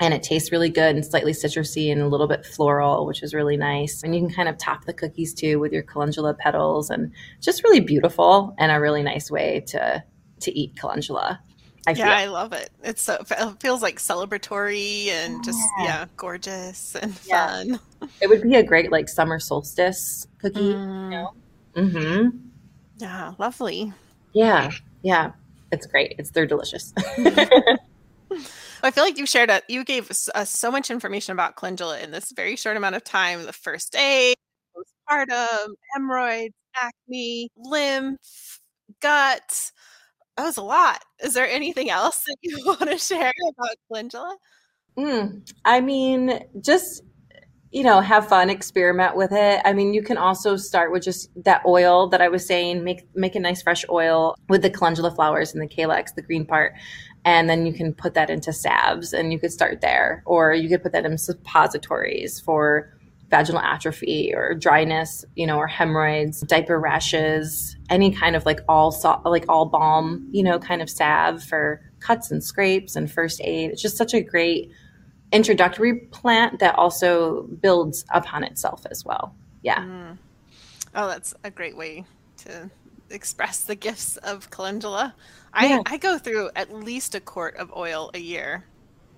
and 0.00 0.14
it 0.14 0.22
tastes 0.22 0.50
really 0.50 0.70
good 0.70 0.96
and 0.96 1.04
slightly 1.04 1.32
citrusy 1.32 1.92
and 1.92 2.00
a 2.00 2.08
little 2.08 2.26
bit 2.26 2.46
floral, 2.46 3.06
which 3.06 3.22
is 3.22 3.34
really 3.34 3.58
nice. 3.58 4.02
And 4.02 4.14
you 4.14 4.22
can 4.22 4.30
kind 4.30 4.48
of 4.48 4.56
top 4.56 4.86
the 4.86 4.94
cookies 4.94 5.34
too 5.34 5.60
with 5.60 5.72
your 5.72 5.82
calendula 5.82 6.34
petals, 6.34 6.88
and 6.90 7.12
just 7.40 7.62
really 7.62 7.80
beautiful 7.80 8.54
and 8.58 8.72
a 8.72 8.80
really 8.80 9.02
nice 9.02 9.30
way 9.30 9.60
to 9.68 10.02
to 10.40 10.58
eat 10.58 10.74
calendula. 10.76 11.38
I 11.86 11.92
yeah, 11.92 12.16
I 12.16 12.26
love 12.26 12.52
it. 12.52 12.70
It's 12.82 13.02
so 13.02 13.18
it 13.30 13.60
feels 13.60 13.82
like 13.82 13.98
celebratory 13.98 15.08
and 15.08 15.44
just 15.44 15.58
yeah, 15.78 15.84
yeah 15.84 16.04
gorgeous 16.16 16.94
and 16.94 17.18
yeah. 17.26 17.46
fun. 17.46 17.80
It 18.22 18.28
would 18.28 18.42
be 18.42 18.54
a 18.54 18.62
great 18.62 18.90
like 18.90 19.08
summer 19.08 19.38
solstice 19.38 20.26
cookie. 20.38 20.74
Mm. 20.74 21.04
You 21.04 21.10
know? 21.10 21.34
Mm-hmm. 21.74 22.38
Yeah, 22.98 23.34
lovely. 23.38 23.92
Yeah, 24.32 24.70
yeah, 25.02 25.32
it's 25.72 25.86
great. 25.86 26.14
It's 26.18 26.30
they're 26.30 26.46
delicious. 26.46 26.92
I 28.82 28.90
feel 28.90 29.04
like 29.04 29.18
you 29.18 29.26
shared 29.26 29.50
a 29.50 29.62
you 29.68 29.84
gave 29.84 30.10
us, 30.10 30.28
so 30.44 30.70
much 30.70 30.90
information 30.90 31.32
about 31.32 31.56
calendula 31.56 32.00
in 32.00 32.10
this 32.10 32.32
very 32.32 32.56
short 32.56 32.76
amount 32.76 32.96
of 32.96 33.04
time. 33.04 33.44
The 33.44 33.52
first 33.52 33.94
aid, 33.96 34.36
postpartum, 34.74 35.68
hemorrhoids, 35.94 36.54
acne, 36.76 37.50
lymph, 37.56 38.60
gut 39.00 39.72
that 40.40 40.46
was 40.46 40.56
a 40.56 40.62
lot. 40.62 41.02
Is 41.22 41.34
there 41.34 41.46
anything 41.46 41.90
else 41.90 42.24
that 42.26 42.36
you 42.40 42.58
want 42.64 42.88
to 42.90 42.98
share 42.98 43.32
about 43.58 43.76
calendula? 43.88 44.36
Mm, 44.96 45.52
I 45.64 45.80
mean, 45.80 46.40
just 46.60 47.02
you 47.72 47.84
know, 47.84 48.00
have 48.00 48.28
fun, 48.28 48.50
experiment 48.50 49.14
with 49.14 49.30
it. 49.30 49.60
I 49.64 49.72
mean, 49.72 49.94
you 49.94 50.02
can 50.02 50.16
also 50.16 50.56
start 50.56 50.90
with 50.90 51.04
just 51.04 51.30
that 51.44 51.62
oil 51.64 52.08
that 52.08 52.20
I 52.20 52.28
was 52.28 52.44
saying. 52.44 52.82
Make 52.82 53.06
make 53.14 53.36
a 53.36 53.40
nice 53.40 53.62
fresh 53.62 53.84
oil 53.88 54.34
with 54.48 54.62
the 54.62 54.70
calendula 54.70 55.14
flowers 55.14 55.52
and 55.52 55.62
the 55.62 55.68
calyx, 55.68 56.12
the 56.12 56.22
green 56.22 56.44
part, 56.44 56.72
and 57.24 57.48
then 57.50 57.66
you 57.66 57.72
can 57.72 57.92
put 57.92 58.14
that 58.14 58.30
into 58.30 58.52
salves, 58.52 59.12
and 59.12 59.32
you 59.32 59.38
could 59.38 59.52
start 59.52 59.80
there, 59.80 60.22
or 60.26 60.52
you 60.52 60.68
could 60.68 60.82
put 60.82 60.92
that 60.92 61.04
in 61.04 61.18
suppositories 61.18 62.40
for 62.40 62.92
vaginal 63.30 63.60
atrophy 63.60 64.32
or 64.34 64.54
dryness, 64.54 65.24
you 65.36 65.46
know, 65.46 65.56
or 65.56 65.68
hemorrhoids, 65.68 66.40
diaper 66.40 66.80
rashes, 66.80 67.76
any 67.88 68.10
kind 68.10 68.34
of 68.34 68.44
like 68.44 68.60
all 68.68 68.90
so- 68.90 69.20
like 69.24 69.44
all 69.48 69.66
balm, 69.66 70.28
you 70.32 70.42
know, 70.42 70.58
kind 70.58 70.82
of 70.82 70.90
salve 70.90 71.42
for 71.42 71.80
cuts 72.00 72.30
and 72.30 72.42
scrapes 72.42 72.96
and 72.96 73.10
first 73.10 73.40
aid. 73.44 73.70
It's 73.70 73.80
just 73.80 73.96
such 73.96 74.14
a 74.14 74.20
great 74.20 74.72
introductory 75.32 75.94
plant 76.10 76.58
that 76.58 76.74
also 76.74 77.42
builds 77.60 78.04
upon 78.12 78.42
itself 78.42 78.84
as 78.90 79.04
well. 79.04 79.32
Yeah. 79.62 79.84
Mm. 79.84 80.18
Oh, 80.94 81.06
that's 81.06 81.34
a 81.44 81.50
great 81.52 81.76
way 81.76 82.04
to 82.38 82.68
express 83.10 83.60
the 83.60 83.74
gifts 83.74 84.16
of 84.18 84.50
calendula. 84.50 85.14
Yeah. 85.60 85.82
I, 85.86 85.94
I 85.94 85.96
go 85.96 86.18
through 86.18 86.50
at 86.56 86.72
least 86.72 87.14
a 87.14 87.20
quart 87.20 87.56
of 87.56 87.72
oil 87.76 88.10
a 88.14 88.18
year. 88.18 88.64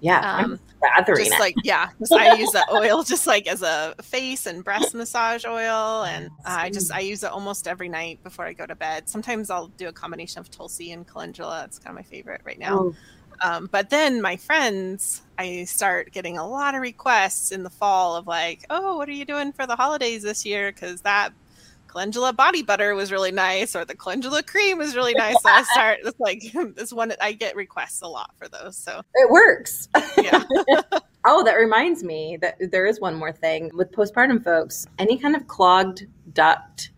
Yeah, 0.02 0.38
um, 0.38 0.58
just 1.06 1.32
it. 1.32 1.38
like 1.38 1.54
yeah, 1.62 1.90
I 2.12 2.34
use 2.34 2.50
that 2.50 2.68
oil 2.72 3.04
just 3.04 3.24
like 3.24 3.46
as 3.46 3.62
a 3.62 3.94
face 4.02 4.46
and 4.46 4.64
breast 4.64 4.94
massage 4.94 5.44
oil, 5.44 6.02
and 6.02 6.26
uh, 6.44 6.58
I 6.58 6.70
just 6.70 6.90
I 6.90 6.98
use 6.98 7.22
it 7.22 7.30
almost 7.30 7.68
every 7.68 7.88
night 7.88 8.20
before 8.24 8.44
I 8.44 8.52
go 8.52 8.66
to 8.66 8.74
bed. 8.74 9.08
Sometimes 9.08 9.48
I'll 9.48 9.68
do 9.68 9.86
a 9.86 9.92
combination 9.92 10.40
of 10.40 10.50
tulsi 10.50 10.90
and 10.90 11.06
calendula. 11.06 11.62
It's 11.66 11.78
kind 11.78 11.96
of 11.96 12.04
my 12.04 12.08
favorite 12.10 12.40
right 12.44 12.58
now. 12.58 12.78
Oh. 12.80 12.94
Um, 13.42 13.68
but 13.70 13.90
then 13.90 14.20
my 14.20 14.36
friends, 14.36 15.22
I 15.38 15.64
start 15.64 16.12
getting 16.12 16.36
a 16.36 16.48
lot 16.48 16.74
of 16.74 16.80
requests 16.80 17.52
in 17.52 17.62
the 17.62 17.70
fall 17.70 18.16
of 18.16 18.26
like, 18.26 18.64
oh, 18.70 18.96
what 18.96 19.08
are 19.08 19.12
you 19.12 19.24
doing 19.24 19.52
for 19.52 19.68
the 19.68 19.76
holidays 19.76 20.22
this 20.22 20.44
year? 20.44 20.72
Because 20.72 21.00
that 21.02 21.32
calendula 21.92 22.32
body 22.32 22.62
butter 22.62 22.94
was 22.94 23.12
really 23.12 23.30
nice 23.30 23.76
or 23.76 23.84
the 23.84 23.94
calendula 23.94 24.42
cream 24.42 24.78
was 24.78 24.96
really 24.96 25.12
nice 25.14 25.34
so 25.42 25.48
i 25.48 25.62
start 25.72 25.98
it's 26.04 26.18
like 26.18 26.42
this 26.74 26.92
one 26.92 27.12
i 27.20 27.32
get 27.32 27.54
requests 27.54 28.00
a 28.00 28.08
lot 28.08 28.30
for 28.36 28.48
those 28.48 28.76
so 28.76 29.02
it 29.14 29.30
works 29.30 29.88
yeah 30.18 30.42
oh 31.26 31.44
that 31.44 31.54
reminds 31.54 32.02
me 32.02 32.38
that 32.40 32.56
there 32.70 32.86
is 32.86 32.98
one 33.00 33.14
more 33.14 33.32
thing 33.32 33.70
with 33.74 33.92
postpartum 33.92 34.42
folks 34.42 34.86
any 34.98 35.18
kind 35.18 35.36
of 35.36 35.46
clogged 35.46 36.06
duct 36.32 36.90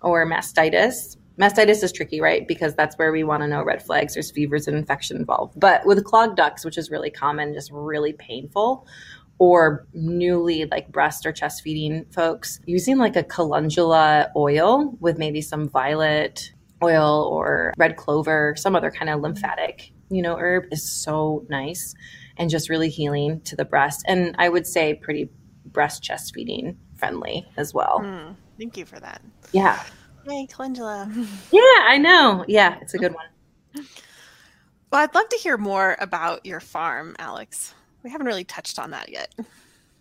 or 0.00 0.26
mastitis 0.26 1.16
Mastitis 1.38 1.84
is 1.84 1.92
tricky, 1.92 2.20
right? 2.20 2.48
Because 2.48 2.74
that's 2.74 2.98
where 2.98 3.12
we 3.12 3.22
want 3.22 3.44
to 3.44 3.46
know 3.46 3.62
red 3.62 3.80
flags. 3.80 4.14
There's 4.14 4.28
fevers 4.28 4.66
and 4.66 4.76
infection 4.76 5.16
involved. 5.16 5.58
But 5.58 5.86
with 5.86 6.02
clogged 6.04 6.36
ducts, 6.36 6.64
which 6.64 6.76
is 6.76 6.90
really 6.90 7.10
common, 7.10 7.54
just 7.54 7.70
really 7.72 8.12
painful, 8.12 8.88
or 9.38 9.86
newly 9.92 10.64
like 10.66 10.90
breast 10.90 11.24
or 11.24 11.32
chest 11.32 11.62
feeding 11.62 12.04
folks 12.10 12.60
using 12.66 12.98
like 12.98 13.16
a 13.16 13.22
calendula 13.22 14.30
oil 14.36 14.96
with 15.00 15.18
maybe 15.18 15.40
some 15.40 15.68
violet 15.68 16.52
oil 16.82 17.28
or 17.32 17.72
red 17.76 17.96
clover, 17.96 18.54
some 18.56 18.74
other 18.74 18.90
kind 18.90 19.08
of 19.10 19.20
lymphatic, 19.20 19.92
you 20.10 20.22
know, 20.22 20.36
herb 20.36 20.64
is 20.72 20.90
so 20.90 21.44
nice 21.48 21.94
and 22.36 22.50
just 22.50 22.68
really 22.68 22.88
healing 22.88 23.40
to 23.42 23.56
the 23.56 23.64
breast. 23.64 24.04
And 24.06 24.34
I 24.38 24.48
would 24.48 24.66
say 24.66 24.94
pretty 24.94 25.28
breast 25.66 26.02
chest 26.02 26.34
feeding 26.34 26.78
friendly 26.96 27.46
as 27.56 27.74
well. 27.74 28.00
Mm, 28.02 28.36
thank 28.58 28.76
you 28.76 28.84
for 28.84 28.98
that. 29.00 29.22
Yeah. 29.52 29.82
Hey, 30.26 30.46
calendula. 30.46 31.10
Yeah, 31.52 31.60
I 31.62 31.98
know. 31.98 32.44
Yeah, 32.48 32.78
it's 32.80 32.94
a 32.94 32.98
good 32.98 33.14
one. 33.14 33.86
Well, 34.90 35.02
I'd 35.02 35.14
love 35.14 35.28
to 35.28 35.36
hear 35.36 35.56
more 35.56 35.96
about 36.00 36.46
your 36.46 36.60
farm, 36.60 37.14
Alex. 37.18 37.74
We 38.02 38.10
haven't 38.10 38.26
really 38.26 38.44
touched 38.44 38.78
on 38.78 38.90
that 38.90 39.10
yet. 39.10 39.34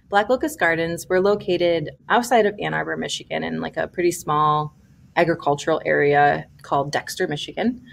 Black 0.09 0.29
Locust 0.29 0.59
Gardens, 0.59 1.07
we're 1.09 1.19
located 1.19 1.91
outside 2.07 2.45
of 2.45 2.55
Ann 2.61 2.73
Arbor, 2.73 2.95
Michigan, 2.95 3.43
in 3.43 3.59
like 3.59 3.75
a 3.75 3.87
pretty 3.87 4.11
small 4.11 4.73
agricultural 5.15 5.81
area 5.85 6.45
called 6.61 6.91
Dexter, 6.91 7.27
Michigan. 7.27 7.83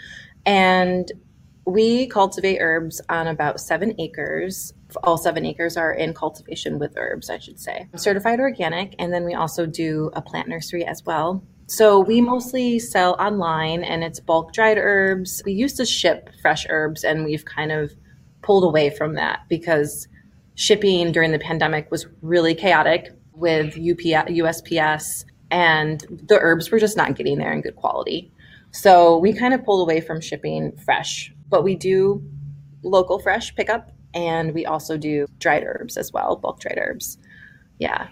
And 0.47 1.11
we 1.67 2.07
cultivate 2.09 2.59
herbs 2.61 3.01
on 3.09 3.27
about 3.27 3.59
seven 3.59 3.95
acres. 3.99 4.75
All 5.03 5.17
seven 5.17 5.47
acres 5.47 5.77
are 5.77 5.93
in 5.93 6.13
cultivation 6.13 6.79
with 6.79 6.95
herbs, 6.97 7.31
I 7.31 7.39
should 7.39 7.59
say. 7.59 7.89
Certified 7.97 8.39
organic. 8.39 8.95
And 8.99 9.13
then 9.13 9.25
we 9.25 9.35
also 9.35 9.67
do 9.67 10.11
a 10.15 10.23
plant 10.23 10.49
nursery 10.49 10.85
as 10.85 11.03
well. 11.05 11.43
So 11.67 11.99
we 11.99 12.21
mostly 12.21 12.79
sell 12.79 13.15
online 13.19 13.83
and 13.83 14.05
it's 14.05 14.21
bulk 14.21 14.53
dried 14.53 14.77
herbs. 14.77 15.43
We 15.47 15.53
used 15.55 15.79
to 15.79 15.87
ship 15.87 16.29
fresh 16.43 16.67
herbs 16.69 17.03
and 17.05 17.25
we've 17.25 17.45
kind 17.45 17.73
of 17.73 17.93
pulled 18.45 18.65
away 18.65 18.91
from 18.91 19.15
that 19.15 19.41
because 19.49 20.07
shipping 20.55 21.11
during 21.13 21.33
the 21.33 21.39
pandemic 21.39 21.91
was 21.91 22.07
really 22.23 22.55
chaotic 22.55 23.11
with 23.33 23.69
UPS, 23.75 24.31
USPS, 24.31 25.25
and 25.51 26.05
the 26.29 26.39
herbs 26.41 26.71
were 26.71 26.79
just 26.79 26.97
not 26.97 27.17
getting 27.17 27.39
there 27.39 27.53
in 27.53 27.61
good 27.61 27.77
quality. 27.77 28.31
So 28.71 29.19
we 29.19 29.33
kind 29.33 29.55
of 29.55 29.65
pulled 29.65 29.89
away 29.89 30.01
from 30.01 30.21
shipping 30.21 30.77
fresh, 30.85 31.33
but 31.49 31.65
we 31.65 31.75
do 31.75 32.23
local 32.83 33.19
fresh 33.19 33.55
pickup 33.55 33.91
and 34.15 34.53
we 34.55 34.67
also 34.67 34.97
do 34.97 35.27
dried 35.39 35.65
herbs 35.65 35.97
as 35.97 36.13
well, 36.13 36.37
bulk 36.37 36.61
dried 36.61 36.79
herbs. 36.79 37.19
Yeah. 37.79 38.09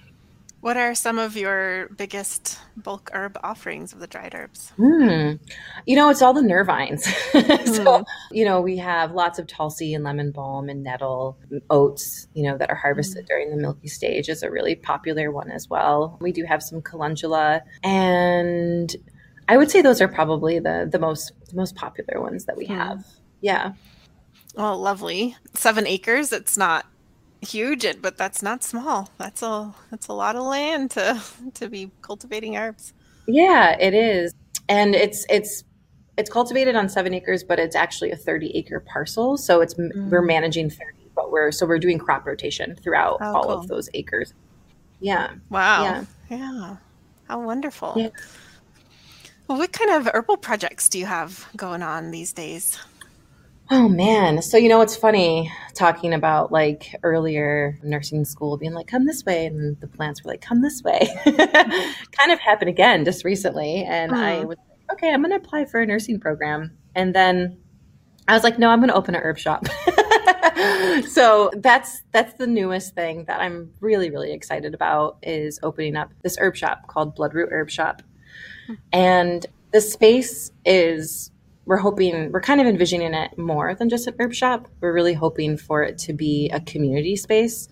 What 0.63 0.77
are 0.77 0.95
some 0.95 1.19
of 1.19 1.37
your 1.37 1.89
biggest 1.89 2.57
bulk 2.77 3.11
herb 3.13 3.37
offerings 3.43 3.93
of 3.93 3.99
the 3.99 4.07
dried 4.07 4.33
herbs? 4.33 4.73
Mm. 4.79 5.41
You 5.87 5.97
know, 5.97 6.09
it's 6.09 6.23
all 6.23 6.33
the 6.33 6.41
nervines. 6.41 7.01
so, 7.67 7.85
mm. 7.85 8.05
you 8.31 8.45
know, 8.45 8.61
we 8.61 8.77
have 8.77 9.11
lots 9.11 9.41
of 9.41 9.49
tulsi 9.49 9.93
and 9.93 10.05
lemon 10.05 10.31
balm 10.31 10.69
and 10.69 10.85
nettle, 10.85 11.37
oats, 11.69 12.29
you 12.35 12.45
know, 12.45 12.57
that 12.59 12.71
are 12.71 12.77
harvested 12.77 13.25
mm. 13.25 13.27
during 13.27 13.51
the 13.51 13.57
milky 13.57 13.89
stage 13.89 14.29
is 14.29 14.45
a 14.45 14.53
really 14.53 14.77
popular 14.77 15.33
one 15.33 15.51
as 15.51 15.69
well. 15.69 16.17
We 16.21 16.31
do 16.31 16.45
have 16.45 16.63
some 16.63 16.81
calendula 16.81 17.63
and 17.83 18.95
I 19.49 19.57
would 19.57 19.69
say 19.69 19.83
those 19.83 20.01
are 20.01 20.07
probably 20.07 20.61
the 20.61 20.89
the 20.91 21.01
most 21.01 21.33
the 21.49 21.57
most 21.57 21.75
popular 21.75 22.21
ones 22.21 22.45
that 22.45 22.57
we 22.57 22.67
hmm. 22.67 22.75
have. 22.75 23.05
Yeah. 23.41 23.73
Well, 24.55 24.79
lovely. 24.79 25.35
Seven 25.55 25.89
acres. 25.89 26.33
It's 26.33 26.57
not 26.57 26.87
huge, 27.43 27.85
it, 27.85 28.01
but 28.01 28.17
that's 28.17 28.43
not 28.43 28.63
small. 28.63 29.11
That's 29.19 29.43
a 29.43 29.75
that's 29.91 30.09
a 30.09 30.13
lot 30.13 30.37
of 30.37 30.45
land 30.45 30.93
to 30.93 31.21
to 31.55 31.69
be 31.69 31.91
cultivating 32.01 32.57
herbs. 32.57 32.93
Yeah, 33.27 33.77
it 33.79 33.95
is, 33.95 34.35
and 34.69 34.95
it's 34.95 35.27
it's 35.29 35.65
it's 36.17 36.31
cultivated 36.31 36.77
on 36.77 36.89
seven 36.89 37.15
acres, 37.15 37.45
but 37.45 37.59
it's 37.59 37.77
actually 37.77 38.11
a 38.11 38.17
thirty 38.17 38.51
acre 38.55 38.81
parcel. 38.81 39.37
So 39.37 39.61
it's 39.61 39.75
mm. 39.75 40.11
we're 40.11 40.23
managing 40.23 40.71
thirty, 40.71 41.11
but 41.15 41.31
we're 41.31 41.53
so 41.53 41.67
we're 41.67 41.79
doing 41.79 41.99
crop 41.99 42.27
rotation 42.27 42.77
throughout 42.77 43.19
oh, 43.21 43.35
all 43.35 43.43
cool. 43.45 43.53
of 43.53 43.69
those 43.69 43.89
acres. 43.95 44.33
Yeah. 45.01 45.33
Wow. 45.51 45.85
Yeah. 45.85 46.05
Yeah. 46.31 46.77
How 47.29 47.41
wonderful. 47.41 47.95
Yeah. 47.97 48.09
Well, 49.49 49.59
what 49.59 49.73
kind 49.73 49.91
of 49.91 50.09
herbal 50.15 50.37
projects 50.39 50.89
do 50.89 50.99
you 50.99 51.07
have 51.07 51.49
going 51.57 51.83
on 51.83 52.11
these 52.11 52.33
days? 52.33 52.79
Oh 53.75 53.89
man. 53.89 54.43
So 54.43 54.59
you 54.59 54.69
know 54.69 54.83
it's 54.83 54.95
funny 54.95 55.51
talking 55.75 56.13
about 56.13 56.53
like 56.53 56.95
earlier 57.03 57.79
nursing 57.83 58.27
school 58.27 58.59
being 58.59 58.75
like 58.75 58.87
come 58.87 59.07
this 59.07 59.25
way 59.25 59.47
and 59.47 59.81
the 59.81 59.87
plants 59.87 60.23
were 60.23 60.31
like 60.31 60.43
come 60.43 60.61
this 60.61 60.83
way. 60.83 61.09
kind 61.25 62.31
of 62.31 62.39
happened 62.39 62.69
again 62.69 63.03
just 63.07 63.25
recently 63.25 63.83
and 63.85 64.13
I 64.15 64.41
Mm. 64.43 64.49
was 64.49 64.59
like 64.59 64.93
okay, 64.99 65.11
I'm 65.11 65.23
going 65.23 65.31
to 65.31 65.37
apply 65.37 65.65
for 65.65 65.81
a 65.81 65.87
nursing 65.87 66.21
program. 66.21 66.77
And 66.95 67.15
then 67.15 67.57
I 68.29 68.35
was 68.35 68.45
like 68.45 68.59
no, 68.59 68.69
I'm 68.69 68.81
going 68.81 68.91
to 68.91 68.95
open 68.95 69.15
an 69.15 69.23
herb 69.23 69.39
shop. 69.39 69.65
so 71.09 71.51
that's 71.57 72.03
that's 72.13 72.35
the 72.35 72.47
newest 72.47 72.95
thing 72.95 73.25
that 73.25 73.41
I'm 73.41 73.73
really 73.81 74.11
really 74.11 74.33
excited 74.35 74.75
about 74.75 75.17
is 75.23 75.59
opening 75.63 75.97
up 75.97 76.11
this 76.23 76.37
herb 76.39 76.57
shop 76.57 76.89
called 76.89 77.17
Bloodroot 77.17 77.51
Herb 77.51 77.71
Shop. 77.71 78.03
And 78.93 79.47
the 79.73 79.81
space 79.81 80.53
is 80.67 81.31
we're 81.65 81.77
hoping 81.77 82.33
we're 82.33 82.41
kind 82.41 82.61
of 82.61 82.67
envisioning 82.67 83.15
it 83.15 83.39
more 83.39 83.75
than 83.75 83.89
just 83.89 84.07
an 84.07 84.15
herb 84.19 84.35
shop. 84.35 84.69
We're 84.81 84.93
really 84.93 85.15
hoping 85.15 85.57
for 85.57 85.83
it 85.83 85.99
to 85.99 86.13
be 86.13 86.51
a 86.53 86.61
community 86.61 87.17
space. 87.17 87.69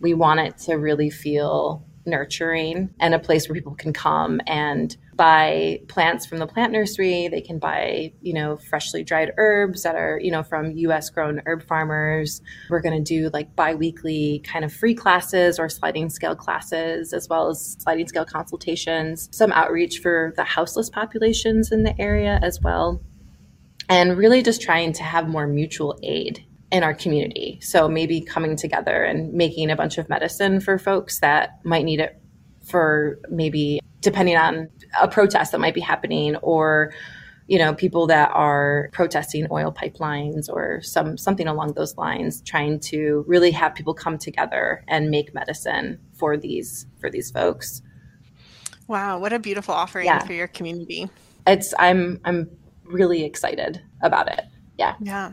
We 0.00 0.14
want 0.14 0.40
it 0.40 0.58
to 0.58 0.74
really 0.74 1.10
feel 1.10 1.84
nurturing 2.06 2.90
and 3.00 3.14
a 3.14 3.18
place 3.18 3.48
where 3.48 3.54
people 3.54 3.74
can 3.74 3.92
come 3.92 4.40
and 4.46 4.96
buy 5.14 5.80
plants 5.88 6.26
from 6.26 6.38
the 6.38 6.46
plant 6.46 6.72
nursery. 6.72 7.28
They 7.28 7.40
can 7.40 7.58
buy, 7.58 8.12
you 8.20 8.34
know, 8.34 8.56
freshly 8.56 9.04
dried 9.04 9.32
herbs 9.36 9.82
that 9.84 9.94
are, 9.94 10.18
you 10.20 10.30
know, 10.30 10.42
from 10.42 10.72
US 10.72 11.08
grown 11.08 11.40
herb 11.46 11.66
farmers. 11.66 12.42
We're 12.68 12.80
going 12.80 13.02
to 13.02 13.02
do 13.02 13.30
like 13.32 13.54
bi-weekly 13.56 14.42
kind 14.44 14.64
of 14.64 14.72
free 14.72 14.94
classes 14.94 15.58
or 15.58 15.68
sliding 15.68 16.10
scale 16.10 16.36
classes 16.36 17.12
as 17.12 17.28
well 17.28 17.48
as 17.48 17.76
sliding 17.80 18.08
scale 18.08 18.24
consultations, 18.24 19.28
some 19.32 19.52
outreach 19.52 20.00
for 20.00 20.32
the 20.36 20.44
houseless 20.44 20.90
populations 20.90 21.72
in 21.72 21.84
the 21.84 21.98
area 22.00 22.38
as 22.42 22.60
well 22.60 23.00
and 23.88 24.16
really 24.16 24.42
just 24.42 24.62
trying 24.62 24.92
to 24.94 25.02
have 25.02 25.28
more 25.28 25.46
mutual 25.46 25.98
aid 26.02 26.44
in 26.72 26.82
our 26.82 26.94
community. 26.94 27.58
So 27.62 27.88
maybe 27.88 28.20
coming 28.20 28.56
together 28.56 29.04
and 29.04 29.32
making 29.32 29.70
a 29.70 29.76
bunch 29.76 29.98
of 29.98 30.08
medicine 30.08 30.60
for 30.60 30.78
folks 30.78 31.20
that 31.20 31.60
might 31.64 31.84
need 31.84 32.00
it 32.00 32.20
for 32.64 33.18
maybe 33.28 33.80
depending 34.00 34.36
on 34.36 34.68
a 35.00 35.06
protest 35.08 35.52
that 35.52 35.58
might 35.60 35.74
be 35.74 35.80
happening 35.80 36.36
or 36.36 36.92
you 37.46 37.58
know 37.58 37.74
people 37.74 38.06
that 38.06 38.30
are 38.32 38.88
protesting 38.92 39.46
oil 39.50 39.70
pipelines 39.70 40.48
or 40.48 40.80
some 40.82 41.18
something 41.18 41.46
along 41.46 41.74
those 41.74 41.94
lines 41.98 42.40
trying 42.40 42.80
to 42.80 43.22
really 43.28 43.50
have 43.50 43.74
people 43.74 43.92
come 43.92 44.16
together 44.16 44.82
and 44.88 45.10
make 45.10 45.34
medicine 45.34 45.98
for 46.14 46.38
these 46.38 46.86
for 47.00 47.10
these 47.10 47.30
folks 47.30 47.82
Wow, 48.86 49.18
what 49.18 49.32
a 49.32 49.38
beautiful 49.38 49.74
offering 49.74 50.06
Yeah. 50.06 50.18
for 50.24 50.32
your 50.32 50.48
community. 50.48 51.08
it's 51.46 51.74
i'm 51.78 52.18
i'm 52.24 52.48
really 52.84 53.24
excited 53.24 53.80
about 54.02 54.28
it 54.28 54.44
yeah 54.78 54.94
Yeah. 55.00 55.32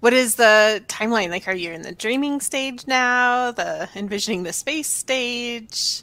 What 0.00 0.12
is 0.12 0.34
the 0.34 0.84
timeline? 0.88 1.30
Like, 1.30 1.48
are 1.48 1.54
you 1.54 1.70
in 1.70 1.80
the 1.80 1.92
dreaming 1.94 2.40
stage 2.42 2.86
now? 2.86 3.52
The 3.52 3.88
envisioning 3.94 4.42
the 4.42 4.52
space 4.52 4.88
stage? 4.88 6.02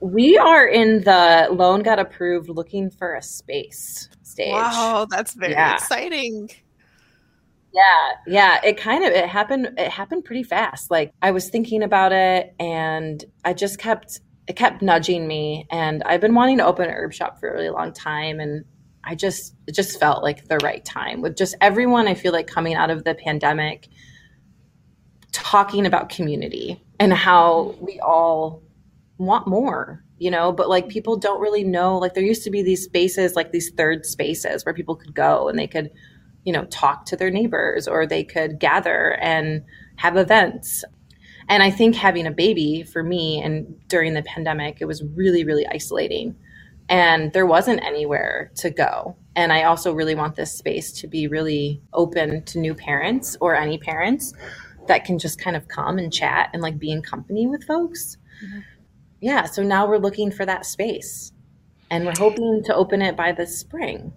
We 0.00 0.36
are 0.36 0.66
in 0.66 1.04
the 1.04 1.46
loan 1.52 1.82
got 1.82 2.00
approved 2.00 2.48
looking 2.48 2.90
for 2.90 3.14
a 3.14 3.22
space 3.22 4.08
stage. 4.24 4.52
Wow, 4.52 5.06
that's 5.08 5.34
very 5.34 5.52
Yeah. 5.52 5.74
exciting. 5.74 6.50
Yeah, 7.72 8.12
yeah. 8.26 8.60
It 8.64 8.78
kind 8.78 9.04
of 9.04 9.12
it 9.12 9.28
happened 9.28 9.74
it 9.78 9.90
happened 9.90 10.24
pretty 10.24 10.42
fast. 10.42 10.90
Like 10.90 11.12
I 11.22 11.30
was 11.30 11.50
thinking 11.50 11.82
about 11.82 12.12
it 12.12 12.54
and 12.58 13.24
I 13.44 13.52
just 13.52 13.78
kept 13.78 14.20
it 14.48 14.56
kept 14.56 14.80
nudging 14.82 15.28
me 15.28 15.66
and 15.70 16.02
I've 16.04 16.22
been 16.22 16.34
wanting 16.34 16.58
to 16.58 16.66
open 16.66 16.86
an 16.88 16.94
herb 16.94 17.12
shop 17.12 17.38
for 17.38 17.50
a 17.50 17.52
really 17.52 17.70
long 17.70 17.92
time 17.92 18.40
and 18.40 18.64
I 19.08 19.14
just 19.14 19.54
it 19.66 19.74
just 19.74 19.98
felt 19.98 20.22
like 20.22 20.48
the 20.48 20.58
right 20.58 20.84
time. 20.84 21.22
With 21.22 21.34
just 21.34 21.54
everyone 21.62 22.06
I 22.06 22.14
feel 22.14 22.32
like 22.32 22.46
coming 22.46 22.74
out 22.74 22.90
of 22.90 23.04
the 23.04 23.14
pandemic 23.14 23.88
talking 25.32 25.86
about 25.86 26.10
community 26.10 26.82
and 27.00 27.12
how 27.12 27.74
we 27.80 27.98
all 28.00 28.62
want 29.16 29.46
more, 29.46 30.04
you 30.18 30.30
know, 30.30 30.52
but 30.52 30.68
like 30.68 30.88
people 30.88 31.16
don't 31.16 31.40
really 31.40 31.64
know 31.64 31.96
like 31.96 32.12
there 32.12 32.22
used 32.22 32.44
to 32.44 32.50
be 32.50 32.62
these 32.62 32.84
spaces 32.84 33.34
like 33.34 33.50
these 33.50 33.70
third 33.70 34.04
spaces 34.04 34.66
where 34.66 34.74
people 34.74 34.94
could 34.94 35.14
go 35.14 35.48
and 35.48 35.58
they 35.58 35.66
could 35.66 35.90
you 36.44 36.52
know 36.52 36.66
talk 36.66 37.06
to 37.06 37.16
their 37.16 37.30
neighbors 37.30 37.88
or 37.88 38.06
they 38.06 38.22
could 38.22 38.60
gather 38.60 39.16
and 39.22 39.64
have 39.96 40.18
events. 40.18 40.84
And 41.48 41.62
i 41.62 41.70
think 41.70 41.94
having 41.94 42.26
a 42.26 42.30
baby 42.30 42.82
for 42.82 43.02
me 43.02 43.40
and 43.42 43.74
during 43.88 44.12
the 44.12 44.22
pandemic 44.22 44.82
it 44.82 44.84
was 44.84 45.02
really 45.02 45.44
really 45.44 45.66
isolating 45.66 46.36
and 46.88 47.32
there 47.32 47.46
wasn't 47.46 47.82
anywhere 47.84 48.50
to 48.56 48.70
go. 48.70 49.16
And 49.36 49.52
i 49.52 49.62
also 49.64 49.92
really 49.92 50.14
want 50.16 50.34
this 50.36 50.52
space 50.52 50.90
to 51.00 51.06
be 51.06 51.28
really 51.28 51.80
open 51.92 52.42
to 52.44 52.58
new 52.58 52.74
parents 52.74 53.36
or 53.40 53.54
any 53.54 53.78
parents 53.78 54.32
that 54.88 55.04
can 55.04 55.18
just 55.18 55.38
kind 55.38 55.56
of 55.56 55.68
come 55.68 55.98
and 55.98 56.12
chat 56.12 56.50
and 56.52 56.62
like 56.62 56.78
be 56.78 56.90
in 56.90 57.02
company 57.02 57.46
with 57.46 57.64
folks. 57.64 58.16
Mhm. 58.44 58.62
yeah 59.20 59.44
so 59.44 59.62
now 59.62 59.86
we're 59.88 59.98
looking 59.98 60.30
for 60.30 60.44
that 60.46 60.66
space. 60.66 61.32
And 61.90 62.04
we're 62.04 62.18
hoping 62.18 62.62
to 62.64 62.74
open 62.74 63.00
it 63.00 63.16
by 63.16 63.32
the 63.32 63.46
spring 63.46 64.12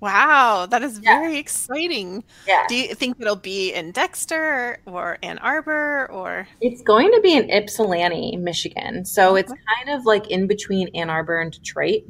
Wow, 0.00 0.66
that 0.70 0.82
is 0.82 1.00
Yeah. 1.00 1.18
very 1.18 1.38
exciting. 1.38 2.22
yeah 2.46 2.66
Do 2.68 2.76
you 2.76 2.94
think 2.94 3.16
it'll 3.20 3.34
be 3.34 3.72
in 3.72 3.90
Dexter 3.90 4.78
or 4.86 5.18
Ann 5.22 5.38
Arbor 5.38 6.08
or? 6.12 6.46
It's 6.60 6.82
going 6.82 7.10
to 7.12 7.20
be 7.20 7.32
in 7.32 7.50
Ypsilanti, 7.50 8.36
Michigan. 8.36 9.04
So 9.04 9.34
it's 9.36 9.52
kind 9.52 9.90
of 9.98 10.04
like 10.06 10.30
in 10.30 10.46
between 10.46 10.88
Ann 10.94 11.10
Arbor 11.10 11.40
and 11.40 11.50
Detroit. 11.50 12.02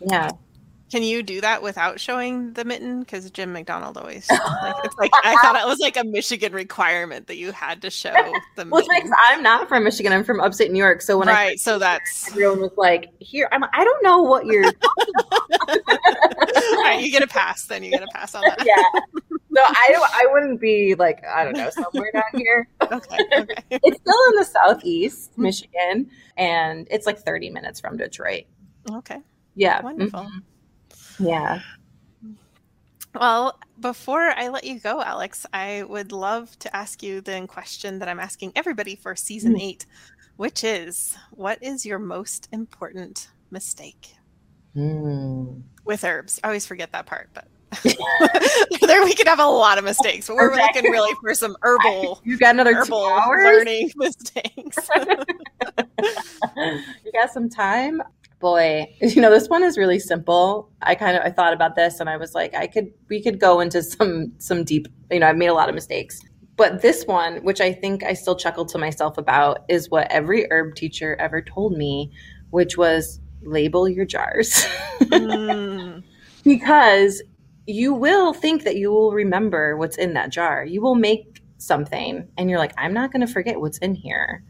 Yeah. 0.00 0.30
Can 0.92 1.02
you 1.02 1.22
do 1.22 1.40
that 1.40 1.62
without 1.62 1.98
showing 1.98 2.52
the 2.52 2.66
mitten? 2.66 3.00
Because 3.00 3.30
Jim 3.30 3.54
McDonald 3.54 3.96
always 3.96 4.28
like 4.30 4.74
it's 4.84 4.94
like 4.98 5.10
I 5.24 5.34
thought 5.40 5.56
it 5.58 5.66
was 5.66 5.78
like 5.78 5.96
a 5.96 6.04
Michigan 6.04 6.52
requirement 6.52 7.28
that 7.28 7.38
you 7.38 7.50
had 7.50 7.80
to 7.80 7.88
show 7.90 8.12
the 8.56 8.66
Well, 8.68 8.82
mitten. 8.86 9.08
nice. 9.08 9.18
I'm 9.28 9.42
not 9.42 9.68
from 9.70 9.84
Michigan. 9.84 10.12
I'm 10.12 10.22
from 10.22 10.38
upstate 10.38 10.70
New 10.70 10.78
York. 10.78 11.00
So 11.00 11.16
when 11.18 11.30
I 11.30 11.32
right, 11.32 11.58
so 11.58 11.78
that's 11.78 12.28
everyone 12.28 12.60
was 12.60 12.72
like, 12.76 13.08
"Here, 13.20 13.48
I'm. 13.52 13.64
I 13.64 13.84
don't 13.84 14.02
know 14.04 14.20
what 14.20 14.44
you're." 14.44 14.64
right. 16.84 16.98
You 17.00 17.10
get 17.10 17.22
a 17.22 17.26
pass, 17.26 17.64
then 17.64 17.82
you 17.82 17.90
get 17.90 18.02
a 18.02 18.08
pass 18.12 18.34
on 18.34 18.42
that. 18.42 18.62
yeah. 18.66 19.00
No, 19.48 19.62
I 19.66 19.88
don't. 19.92 20.10
I 20.14 20.26
wouldn't 20.30 20.60
be 20.60 20.94
like 20.94 21.24
I 21.26 21.42
don't 21.44 21.56
know 21.56 21.70
somewhere 21.70 22.10
down 22.12 22.22
here. 22.34 22.68
Okay, 22.82 23.18
okay. 23.38 23.54
It's 23.70 23.98
still 24.00 24.20
in 24.30 24.36
the 24.36 24.44
southeast, 24.44 25.38
Michigan, 25.38 26.10
and 26.36 26.86
it's 26.90 27.06
like 27.06 27.18
30 27.18 27.48
minutes 27.50 27.80
from 27.80 27.96
Detroit. 27.96 28.44
Okay. 28.90 29.18
Yeah. 29.54 29.80
Wonderful. 29.82 30.20
Mhm. 30.20 30.42
Yeah. 31.18 31.60
Well, 33.14 33.58
before 33.78 34.30
I 34.30 34.48
let 34.48 34.64
you 34.64 34.80
go, 34.80 35.02
Alex, 35.02 35.44
I 35.52 35.82
would 35.82 36.12
love 36.12 36.58
to 36.60 36.74
ask 36.74 37.02
you 37.02 37.20
the 37.20 37.44
question 37.46 37.98
that 37.98 38.08
I'm 38.08 38.20
asking 38.20 38.52
everybody 38.56 38.96
for 38.96 39.14
season 39.14 39.54
Mm. 39.54 39.60
eight, 39.60 39.86
which 40.36 40.64
is 40.64 41.14
what 41.30 41.62
is 41.62 41.84
your 41.84 41.98
most 41.98 42.48
important 42.52 43.28
mistake 43.50 44.14
Hmm. 44.74 45.60
with 45.84 46.04
herbs? 46.04 46.40
I 46.42 46.46
always 46.48 46.64
forget 46.66 46.92
that 46.92 47.04
part, 47.04 47.28
but 47.34 47.48
there 48.80 49.04
we 49.04 49.14
could 49.14 49.28
have 49.28 49.40
a 49.40 49.46
lot 49.46 49.76
of 49.76 49.84
mistakes, 49.84 50.26
but 50.28 50.36
we're 50.36 50.50
Okay. 50.52 50.62
looking 50.62 50.90
really 50.90 51.14
for 51.20 51.34
some 51.34 51.54
herbal 51.62 52.20
You 52.24 52.38
got 52.38 52.54
another 52.54 52.72
two 52.72 52.78
herbal 52.78 53.02
learning 53.44 53.90
mistakes. 53.96 54.88
you 57.04 57.12
got 57.12 57.30
some 57.30 57.50
time 57.50 58.00
boy 58.42 58.86
you 59.00 59.22
know 59.22 59.30
this 59.30 59.48
one 59.48 59.62
is 59.62 59.78
really 59.78 59.98
simple 59.98 60.70
i 60.82 60.94
kind 60.94 61.16
of 61.16 61.22
i 61.24 61.30
thought 61.30 61.54
about 61.54 61.76
this 61.76 62.00
and 62.00 62.10
i 62.10 62.16
was 62.18 62.34
like 62.34 62.54
i 62.54 62.66
could 62.66 62.88
we 63.08 63.22
could 63.22 63.40
go 63.40 63.60
into 63.60 63.82
some 63.82 64.32
some 64.38 64.64
deep 64.64 64.86
you 65.10 65.20
know 65.20 65.28
i've 65.28 65.38
made 65.38 65.46
a 65.48 65.54
lot 65.54 65.70
of 65.70 65.74
mistakes 65.74 66.20
but 66.56 66.82
this 66.82 67.06
one 67.06 67.38
which 67.44 67.60
i 67.62 67.72
think 67.72 68.04
i 68.04 68.12
still 68.12 68.36
chuckle 68.36 68.66
to 68.66 68.76
myself 68.78 69.16
about 69.16 69.60
is 69.70 69.88
what 69.88 70.10
every 70.10 70.46
herb 70.50 70.74
teacher 70.74 71.16
ever 71.18 71.40
told 71.40 71.78
me 71.78 72.12
which 72.50 72.76
was 72.76 73.20
label 73.44 73.88
your 73.88 74.04
jars 74.04 74.66
Mm, 75.00 76.02
because 76.44 77.22
you 77.66 77.94
will 77.94 78.32
think 78.32 78.64
that 78.64 78.76
you 78.76 78.90
will 78.90 79.12
remember 79.12 79.76
what's 79.76 79.96
in 79.96 80.14
that 80.14 80.30
jar. 80.30 80.64
You 80.64 80.80
will 80.80 80.94
make 80.94 81.40
something 81.58 82.28
and 82.36 82.50
you're 82.50 82.58
like, 82.58 82.74
I'm 82.76 82.92
not 82.92 83.12
going 83.12 83.24
to 83.26 83.32
forget 83.32 83.60
what's 83.60 83.78
in 83.78 83.94
here. 83.94 84.44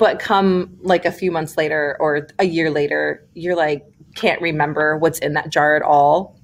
But 0.00 0.18
come 0.18 0.78
like 0.80 1.04
a 1.04 1.12
few 1.12 1.30
months 1.30 1.58
later 1.58 1.98
or 2.00 2.26
a 2.38 2.44
year 2.44 2.70
later, 2.70 3.28
you're 3.34 3.54
like, 3.54 3.84
can't 4.14 4.40
remember 4.40 4.96
what's 4.96 5.18
in 5.18 5.34
that 5.34 5.50
jar 5.50 5.76
at 5.76 5.82
all. 5.82 6.40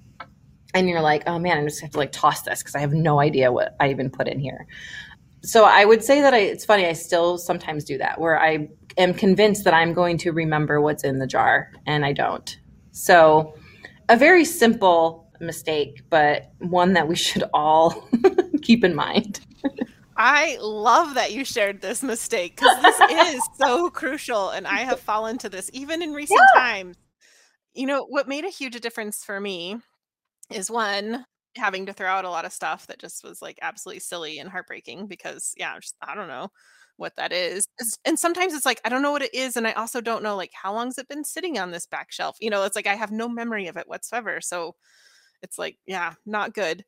And 0.75 0.91
you're 0.91 1.01
like, 1.01 1.23
oh 1.27 1.39
man, 1.39 1.57
I'm 1.57 1.65
just 1.67 1.81
have 1.81 1.93
to 1.93 1.99
like 1.99 2.13
toss 2.13 2.43
this 2.43 2.63
because 2.63 2.75
I 2.75 2.81
have 2.81 2.93
no 2.93 3.19
idea 3.19 3.51
what 3.51 3.75
I 3.81 3.89
even 3.89 4.11
put 4.11 4.29
in 4.29 4.41
here. 4.41 4.67
So 5.43 5.65
I 5.65 5.87
would 5.87 6.05
say 6.05 6.21
that 6.21 6.35
I, 6.35 6.41
it's 6.41 6.67
funny, 6.67 6.87
I 6.87 6.93
still 6.93 7.39
sometimes 7.39 7.85
do 7.85 7.97
that 7.97 8.21
where 8.21 8.39
I 8.39 8.69
am 8.99 9.15
convinced 9.15 9.65
that 9.65 9.73
I'm 9.73 9.95
going 9.95 10.19
to 10.19 10.33
remember 10.33 10.83
what's 10.83 11.03
in 11.03 11.19
the 11.19 11.27
jar 11.27 11.73
and 11.87 12.05
I 12.05 12.13
don't. 12.13 12.59
So 12.93 13.55
a 14.11 14.19
very 14.19 14.45
simple 14.45 15.33
mistake, 15.41 16.03
but 16.11 16.53
one 16.59 16.93
that 16.93 17.09
we 17.09 17.17
should 17.17 17.45
all 17.55 18.07
keep 18.63 18.85
in 18.85 18.95
mind. 18.95 19.41
I 20.17 20.59
love 20.61 21.15
that 21.15 21.33
you 21.33 21.45
shared 21.45 21.81
this 21.81 22.03
mistake 22.03 22.57
because 22.57 22.83
this 22.83 23.01
is 23.35 23.43
so 23.59 23.91
crucial, 23.91 24.51
and 24.51 24.67
I 24.67 24.79
have 24.79 25.01
fallen 25.01 25.39
to 25.39 25.49
this 25.49 25.71
even 25.73 26.03
in 26.03 26.13
recent 26.13 26.41
times. 26.55 26.97
You 27.75 27.87
know, 27.87 28.05
what 28.05 28.29
made 28.29 28.45
a 28.45 28.51
huge 28.51 28.81
difference 28.81 29.25
for 29.25 29.39
me 29.39 29.77
is 30.51 30.71
one, 30.71 31.27
having 31.57 31.87
to 31.87 31.93
throw 31.93 32.09
out 32.09 32.25
a 32.25 32.31
lot 32.31 32.45
of 32.45 32.53
stuff 32.53 32.87
that 32.87 32.99
just 32.99 33.25
was 33.25 33.43
like 33.43 33.59
absolutely 33.63 34.01
silly 34.01 34.39
and 34.39 34.49
heartbreaking 34.49 35.07
because 35.07 35.53
yeah, 35.57 35.79
just, 35.79 35.97
I 36.01 36.15
don't 36.15 36.29
know 36.29 36.51
what 36.97 37.17
that 37.17 37.33
is. 37.33 37.69
And 38.05 38.19
sometimes 38.19 38.55
it's 38.55 38.67
like 38.67 38.81
I 38.85 38.89
don't 38.89 39.03
know 39.03 39.13
what 39.13 39.23
it 39.23 39.35
is 39.35 39.57
and 39.57 39.67
I 39.67 39.73
also 39.73 40.01
don't 40.01 40.23
know 40.23 40.37
like 40.37 40.53
how 40.55 40.73
long's 40.73 40.99
it 40.99 41.09
been 41.09 41.25
sitting 41.25 41.59
on 41.59 41.71
this 41.71 41.87
back 41.87 42.13
shelf. 42.13 42.37
You 42.41 42.51
know, 42.51 42.65
it's 42.65 42.77
like 42.77 42.87
I 42.87 42.95
have 42.95 43.11
no 43.13 43.29
memory 43.29 43.67
of 43.67 43.77
it 43.77 43.89
whatsoever. 43.89 44.41
So 44.41 44.75
it's 45.43 45.59
like 45.59 45.79
yeah, 45.87 46.15
not 46.25 46.55
good. 46.55 46.85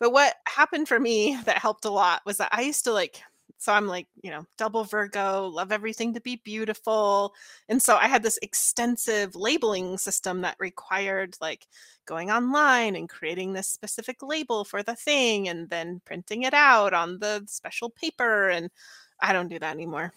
But 0.00 0.12
what 0.12 0.34
happened 0.48 0.88
for 0.88 0.98
me 0.98 1.38
that 1.44 1.58
helped 1.58 1.84
a 1.84 1.90
lot 1.90 2.22
was 2.26 2.38
that 2.38 2.52
I 2.52 2.62
used 2.62 2.84
to 2.84 2.92
like 2.92 3.22
so 3.60 3.74
I'm 3.74 3.86
like, 3.86 4.06
you 4.22 4.30
know, 4.30 4.46
double 4.56 4.84
Virgo, 4.84 5.46
love 5.46 5.70
everything 5.70 6.14
to 6.14 6.20
be 6.22 6.40
beautiful. 6.44 7.34
And 7.68 7.80
so 7.80 7.96
I 7.96 8.08
had 8.08 8.22
this 8.22 8.38
extensive 8.40 9.36
labeling 9.36 9.98
system 9.98 10.40
that 10.40 10.56
required 10.58 11.36
like 11.42 11.66
going 12.06 12.30
online 12.30 12.96
and 12.96 13.06
creating 13.06 13.52
this 13.52 13.68
specific 13.68 14.22
label 14.22 14.64
for 14.64 14.82
the 14.82 14.94
thing 14.94 15.46
and 15.46 15.68
then 15.68 16.00
printing 16.06 16.44
it 16.44 16.54
out 16.54 16.94
on 16.94 17.18
the 17.18 17.44
special 17.48 17.90
paper. 17.90 18.48
And 18.48 18.70
I 19.20 19.34
don't 19.34 19.48
do 19.48 19.58
that 19.58 19.74
anymore. 19.74 20.14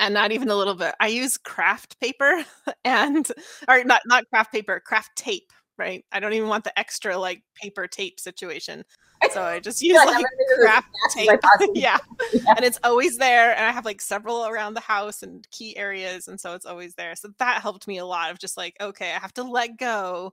And 0.00 0.12
not 0.12 0.32
even 0.32 0.50
a 0.50 0.56
little 0.56 0.74
bit. 0.74 0.96
I 0.98 1.06
use 1.06 1.38
craft 1.38 2.00
paper 2.00 2.44
and, 2.84 3.30
or 3.68 3.84
not, 3.84 4.02
not 4.06 4.28
craft 4.28 4.50
paper, 4.50 4.82
craft 4.84 5.14
tape, 5.14 5.52
right? 5.78 6.04
I 6.12 6.20
don't 6.20 6.32
even 6.32 6.48
want 6.48 6.64
the 6.64 6.78
extra 6.78 7.16
like 7.16 7.42
paper 7.54 7.86
tape 7.86 8.20
situation. 8.20 8.84
So 9.30 9.42
I 9.42 9.60
just 9.60 9.82
use 9.82 9.96
like 9.96 10.24
craft 10.60 10.88
tape. 11.14 11.28
yeah. 11.74 11.98
yeah. 12.32 12.54
And 12.56 12.64
it's 12.64 12.78
always 12.84 13.16
there. 13.16 13.52
And 13.56 13.64
I 13.64 13.70
have 13.72 13.84
like 13.84 14.00
several 14.00 14.46
around 14.46 14.74
the 14.74 14.80
house 14.80 15.22
and 15.22 15.46
key 15.50 15.76
areas. 15.76 16.28
And 16.28 16.40
so 16.40 16.54
it's 16.54 16.66
always 16.66 16.94
there. 16.94 17.14
So 17.16 17.28
that 17.38 17.62
helped 17.62 17.86
me 17.86 17.98
a 17.98 18.06
lot 18.06 18.30
of 18.30 18.38
just 18.38 18.56
like, 18.56 18.76
okay, 18.80 19.12
I 19.12 19.18
have 19.18 19.34
to 19.34 19.42
let 19.42 19.78
go 19.78 20.32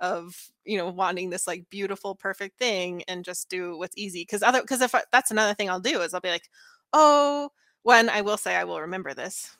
of, 0.00 0.50
you 0.64 0.76
know, 0.76 0.88
wanting 0.88 1.30
this 1.30 1.46
like 1.46 1.68
beautiful, 1.70 2.14
perfect 2.14 2.58
thing 2.58 3.02
and 3.08 3.24
just 3.24 3.48
do 3.48 3.78
what's 3.78 3.96
easy. 3.96 4.24
Cause 4.24 4.42
other, 4.42 4.62
cause 4.62 4.80
if 4.80 4.94
I, 4.94 5.02
that's 5.12 5.30
another 5.30 5.54
thing 5.54 5.70
I'll 5.70 5.80
do 5.80 6.00
is 6.00 6.14
I'll 6.14 6.20
be 6.20 6.30
like, 6.30 6.48
oh, 6.92 7.50
when 7.82 8.08
I 8.08 8.22
will 8.22 8.36
say 8.36 8.56
I 8.56 8.64
will 8.64 8.80
remember 8.80 9.14
this 9.14 9.56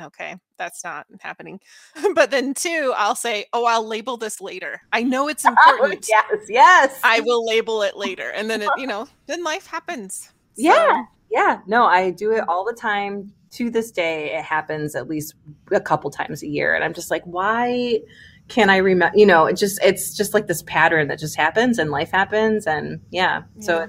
okay, 0.00 0.36
that's 0.58 0.84
not 0.84 1.06
happening. 1.20 1.60
but 2.14 2.30
then 2.30 2.54
two, 2.54 2.92
I'll 2.96 3.14
say, 3.14 3.46
oh, 3.52 3.64
I'll 3.64 3.86
label 3.86 4.16
this 4.16 4.40
later. 4.40 4.80
I 4.92 5.02
know 5.02 5.28
it's 5.28 5.44
oh, 5.46 5.50
important. 5.50 6.06
Oh, 6.12 6.22
yes, 6.30 6.46
yes. 6.48 7.00
I 7.02 7.20
will 7.20 7.44
label 7.44 7.82
it 7.82 7.96
later. 7.96 8.30
And 8.30 8.50
then 8.50 8.62
it, 8.62 8.68
you 8.76 8.86
know, 8.86 9.08
then 9.26 9.42
life 9.42 9.66
happens. 9.66 10.32
So. 10.54 10.62
Yeah. 10.62 11.04
Yeah. 11.30 11.60
No, 11.66 11.84
I 11.84 12.10
do 12.10 12.32
it 12.32 12.42
mm. 12.42 12.48
all 12.48 12.64
the 12.64 12.74
time. 12.74 13.32
To 13.52 13.70
this 13.70 13.90
day, 13.90 14.36
it 14.36 14.44
happens 14.44 14.94
at 14.94 15.08
least 15.08 15.34
a 15.72 15.80
couple 15.80 16.10
times 16.10 16.42
a 16.42 16.46
year. 16.46 16.74
And 16.74 16.84
I'm 16.84 16.92
just 16.92 17.10
like, 17.10 17.22
why 17.24 18.00
can 18.48 18.68
I 18.68 18.76
remember? 18.76 19.16
You 19.16 19.24
know, 19.24 19.46
it 19.46 19.56
just, 19.56 19.82
it's 19.82 20.14
just 20.14 20.34
like 20.34 20.46
this 20.46 20.62
pattern 20.62 21.08
that 21.08 21.18
just 21.18 21.36
happens 21.36 21.78
and 21.78 21.90
life 21.90 22.10
happens. 22.10 22.66
And 22.66 23.00
yeah. 23.10 23.44
yeah. 23.56 23.62
So, 23.62 23.88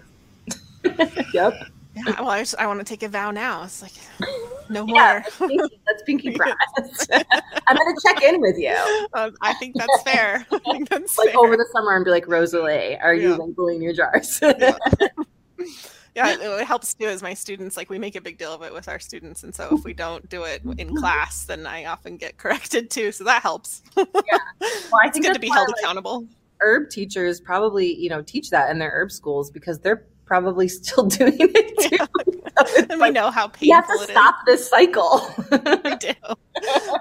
yep. 1.34 1.54
Yeah, 1.96 2.22
well, 2.22 2.30
I, 2.30 2.40
just, 2.40 2.56
I 2.58 2.68
want 2.68 2.80
to 2.80 2.86
take 2.86 3.04
a 3.04 3.10
vow 3.10 3.32
now. 3.32 3.64
It's 3.64 3.82
like 3.82 3.92
no 4.70 4.86
more. 4.86 4.98
Yeah, 4.98 5.24
that's 5.24 5.38
pinky, 5.38 5.80
that's 5.86 6.04
pinky 6.04 6.32
promise. 6.32 7.08
I'm 7.68 7.76
going 7.76 7.96
to 7.96 8.02
check 8.06 8.24
in 8.24 8.42
with 8.42 8.58
you. 8.58 8.76
Um, 9.14 9.36
I 9.42 9.54
think 9.56 9.76
that's 9.76 10.02
fair. 10.04 10.46
Think 10.72 10.90
that's 10.90 11.18
like 11.18 11.30
fair. 11.30 11.40
over 11.40 11.56
the 11.56 11.68
summer 11.72 11.96
and 11.96 12.04
be 12.04 12.12
like, 12.12 12.28
Rosalie, 12.28 12.98
are 12.98 13.14
you 13.14 13.36
labeling 13.36 13.82
your 13.82 13.94
jars? 13.94 14.40
yeah. 14.42 14.78
yeah, 16.16 16.36
it 16.40 16.66
helps 16.66 16.94
too 16.94 17.06
as 17.06 17.22
my 17.22 17.34
students 17.34 17.78
like 17.78 17.90
we 17.90 18.00
make 18.00 18.16
a 18.16 18.22
big 18.22 18.38
deal 18.38 18.54
of 18.54 18.64
it 18.64 18.74
with 18.74 18.88
our 18.88 19.00
students, 19.00 19.44
and 19.44 19.54
so 19.54 19.70
if 19.72 19.84
we 19.84 19.94
don't 19.94 20.28
do 20.30 20.44
it 20.44 20.62
in 20.78 20.96
class, 20.96 21.46
then 21.46 21.66
I 21.66 21.86
often 21.86 22.18
get 22.18 22.38
corrected 22.38 22.90
too. 22.90 23.12
So 23.12 23.24
that 23.24 23.42
helps. 23.42 23.84
yeah, 23.96 24.04
well, 24.62 25.02
I 25.04 25.10
think 25.10 25.26
it's 25.26 25.28
good 25.28 25.34
to 25.36 25.40
be 25.40 25.50
held 25.50 25.68
like, 25.70 25.78
accountable. 25.84 26.28
Herb 26.60 26.90
teachers 26.90 27.40
probably 27.40 27.94
you 27.94 28.10
know 28.10 28.22
teach 28.22 28.50
that 28.50 28.72
in 28.72 28.80
their 28.80 28.92
herb 28.92 29.12
schools 29.12 29.52
because 29.52 29.80
they're 29.80 30.06
probably 30.28 30.68
still 30.68 31.04
doing 31.08 31.38
it 31.40 31.90
too. 31.90 32.06
And 32.90 33.00
we 33.00 33.12
know 33.12 33.30
how 33.30 33.50
painful 33.50 33.62
it 33.62 33.62
is. 33.62 33.68
you 33.68 33.74
have 33.76 33.88
to 33.88 34.12
stop 34.12 34.36
is. 34.48 34.58
this 34.58 34.70
cycle. 34.70 35.22
we 35.86 35.96
do. 35.98 36.14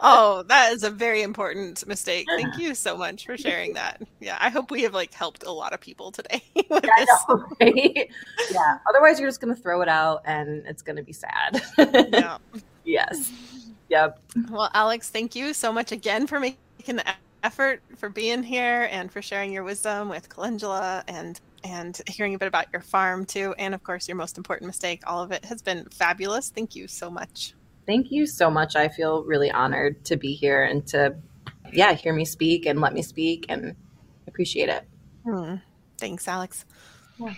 Oh, 0.03 0.45
that 0.49 0.75
is 0.75 0.83
a 0.83 0.91
very 0.91 1.23
important 1.23 1.87
mistake. 1.87 2.27
Thank 2.29 2.59
you 2.59 2.75
so 2.75 2.95
much 2.95 3.25
for 3.25 3.39
sharing 3.39 3.73
that. 3.73 4.03
Yeah, 4.21 4.37
I 4.39 4.51
hope 4.51 4.71
we 4.71 4.83
have 4.83 4.93
like 4.93 5.15
helped 5.15 5.45
a 5.47 5.51
lot 5.51 5.73
of 5.73 5.81
people 5.81 6.13
today 6.13 6.43
with 6.55 6.85
yeah, 6.85 6.91
this. 6.99 7.09
Know, 7.27 7.47
right? 7.59 8.11
Yeah. 8.51 8.79
Otherwise, 8.87 9.19
you're 9.19 9.31
just 9.31 9.41
going 9.41 9.55
to 9.55 9.61
throw 9.61 9.81
it 9.81 9.89
out, 9.89 10.21
and 10.27 10.63
it's 10.67 10.83
going 10.83 10.97
to 10.97 11.03
be 11.03 11.15
sad. 11.15 11.63
yeah. 11.79 12.37
Yes. 12.85 13.33
Yep. 13.89 14.21
Well, 14.51 14.71
Alex, 14.75 15.09
thank 15.09 15.35
you 15.35 15.55
so 15.55 15.73
much 15.73 15.91
again 15.91 16.27
for 16.27 16.39
making 16.39 16.97
the 16.97 17.05
effort 17.43 17.81
for 17.97 18.09
being 18.09 18.43
here 18.43 18.89
and 18.91 19.11
for 19.11 19.23
sharing 19.23 19.53
your 19.53 19.65
wisdom 19.65 20.09
with 20.09 20.29
Calendula 20.29 21.05
and 21.09 21.41
and 21.67 22.01
hearing 22.07 22.35
a 22.35 22.39
bit 22.39 22.47
about 22.47 22.67
your 22.73 22.81
farm 22.81 23.25
too, 23.25 23.55
and 23.59 23.75
of 23.75 23.83
course 23.83 24.07
your 24.07 24.17
most 24.17 24.39
important 24.39 24.69
mistake. 24.69 25.03
All 25.07 25.21
of 25.23 25.33
it 25.33 25.45
has 25.47 25.63
been 25.63 25.87
fabulous. 25.91 26.49
Thank 26.51 26.77
you 26.77 26.87
so 26.87 27.11
much. 27.11 27.55
Thank 27.87 28.11
you 28.11 28.27
so 28.27 28.51
much. 28.51 28.77
I 28.77 28.89
feel 28.89 29.25
really 29.25 29.51
honored 29.51 30.05
to 30.07 30.17
be 30.17 30.35
here 30.35 30.63
and 30.63 30.87
to, 30.89 31.17
yeah, 31.73 31.93
hear 31.95 32.13
me 32.13 32.25
speak 32.25 32.67
and 32.67 32.81
let 32.81 32.93
me 32.95 33.03
speak 33.03 33.47
and 33.49 33.75
appreciate 34.29 34.69
it. 34.69 34.85
Hmm. 35.25 35.57
Thanks, 35.99 36.29
Alex. 36.29 36.65
Yeah. 37.19 37.35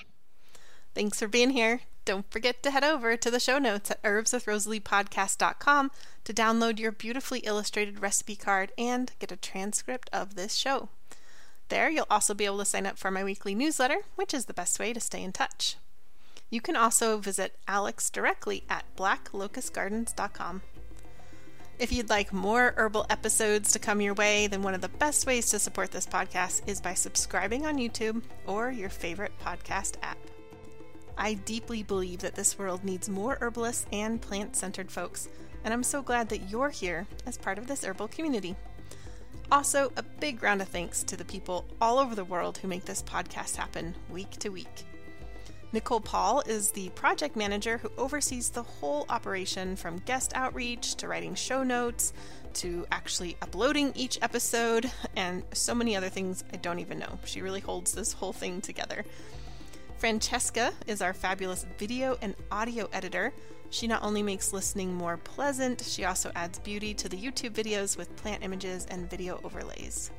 Thanks 0.95 1.19
for 1.19 1.29
being 1.29 1.51
here. 1.51 1.81
Don't 2.05 2.31
forget 2.31 2.63
to 2.63 2.71
head 2.71 2.85
over 2.85 3.17
to 3.17 3.31
the 3.31 3.41
show 3.41 3.59
notes 3.59 3.91
at 3.91 4.03
herbswithrosaliepodcast.com 4.03 5.91
to 6.25 6.35
download 6.35 6.79
your 6.79 6.93
beautifully 6.93 7.41
illustrated 7.41 8.01
recipe 8.01 8.37
card 8.37 8.73
and 8.77 9.13
get 9.19 9.33
a 9.33 9.37
transcript 9.37 10.11
of 10.13 10.35
this 10.35 10.55
show. 10.55 10.89
There, 11.69 11.91
you'll 11.91 12.07
also 12.11 12.35
be 12.35 12.47
able 12.47 12.59
to 12.59 12.65
sign 12.65 12.87
up 12.87 12.99
for 12.99 13.11
my 13.11 13.23
weekly 13.23 13.55
newsletter, 13.55 13.99
which 14.17 14.33
is 14.33 14.47
the 14.47 14.55
best 14.55 14.79
way 14.79 14.93
to 14.93 15.01
stay 15.01 15.23
in 15.23 15.33
touch. 15.33 15.77
You 16.51 16.61
can 16.61 16.77
also 16.77 17.19
visit 17.19 17.57
Alex 17.67 18.09
directly 18.09 18.65
at 18.71 18.85
blacklocustgardens.com. 18.97 20.63
If 21.79 21.93
you'd 21.93 22.11
like 22.11 22.33
more 22.33 22.75
herbal 22.77 23.07
episodes 23.09 23.71
to 23.73 23.79
come 23.79 24.01
your 24.01 24.15
way, 24.15 24.47
then 24.47 24.63
one 24.63 24.75
of 24.75 24.81
the 24.81 24.89
best 24.89 25.27
ways 25.27 25.49
to 25.51 25.59
support 25.59 25.93
this 25.93 26.07
podcast 26.07 26.63
is 26.67 26.81
by 26.81 26.95
subscribing 26.95 27.67
on 27.67 27.77
YouTube 27.77 28.23
or 28.47 28.71
your 28.71 28.89
favorite 28.89 29.33
podcast 29.45 29.95
app. 30.03 30.19
I 31.17 31.35
deeply 31.35 31.83
believe 31.83 32.21
that 32.21 32.35
this 32.35 32.59
world 32.59 32.83
needs 32.83 33.09
more 33.09 33.39
herbalists 33.41 33.87
and 33.93 34.21
plant 34.21 34.57
centered 34.57 34.91
folks, 34.91 35.29
and 35.65 35.75
I'm 35.75 35.83
so 35.83 36.03
glad 36.03 36.31
that 36.31 36.51
you're 36.51 36.71
here 36.71 37.07
as 37.27 37.37
part 37.37 37.59
of 37.59 37.67
this 37.67 37.85
herbal 37.85 38.09
community. 38.09 38.57
Also, 39.51 39.91
a 39.97 40.03
big 40.03 40.43
round 40.43 40.61
of 40.61 40.69
thanks 40.69 41.03
to 41.03 41.17
the 41.17 41.25
people 41.25 41.65
all 41.81 41.99
over 41.99 42.15
the 42.15 42.25
world 42.25 42.59
who 42.59 42.69
make 42.69 42.85
this 42.85 43.03
podcast 43.03 43.57
happen 43.57 43.95
week 44.11 44.31
to 44.33 44.51
week. 44.51 44.85
Nicole 45.73 46.01
Paul 46.01 46.43
is 46.47 46.71
the 46.73 46.91
project 46.91 47.35
manager 47.35 47.79
who 47.79 47.91
oversees 47.97 48.51
the 48.51 48.63
whole 48.63 49.07
operation 49.09 49.77
from 49.77 49.99
guest 50.01 50.33
outreach 50.35 50.97
to 50.97 51.09
writing 51.09 51.35
show 51.35 51.63
notes 51.63 52.13
to 52.55 52.87
actually 52.91 53.37
uploading 53.41 53.93
each 53.95 54.19
episode 54.21 54.91
and 55.17 55.43
so 55.53 55.75
many 55.75 55.97
other 55.97 56.09
things 56.09 56.45
I 56.53 56.57
don't 56.57 56.79
even 56.79 56.99
know. 56.99 57.19
She 57.25 57.43
really 57.43 57.61
holds 57.61 57.93
this 57.93 58.13
whole 58.13 58.33
thing 58.33 58.61
together. 58.61 59.05
Francesca 59.99 60.73
is 60.87 61.03
our 61.03 61.13
fabulous 61.13 61.67
video 61.79 62.17
and 62.23 62.35
audio 62.51 62.89
editor 62.93 63.33
she 63.71 63.87
not 63.87 64.03
only 64.03 64.23
makes 64.23 64.53
listening 64.53 64.95
more 64.95 65.17
pleasant, 65.17 65.83
she 65.83 66.05
also 66.05 66.31
adds 66.35 66.59
beauty 66.59 66.95
to 66.95 67.09
the 67.09 67.17
YouTube 67.17 67.53
videos 67.53 67.97
with 67.97 68.17
plant 68.17 68.43
images 68.43 68.87
and 68.91 69.11
video 69.11 69.41
overlays. 69.45 70.11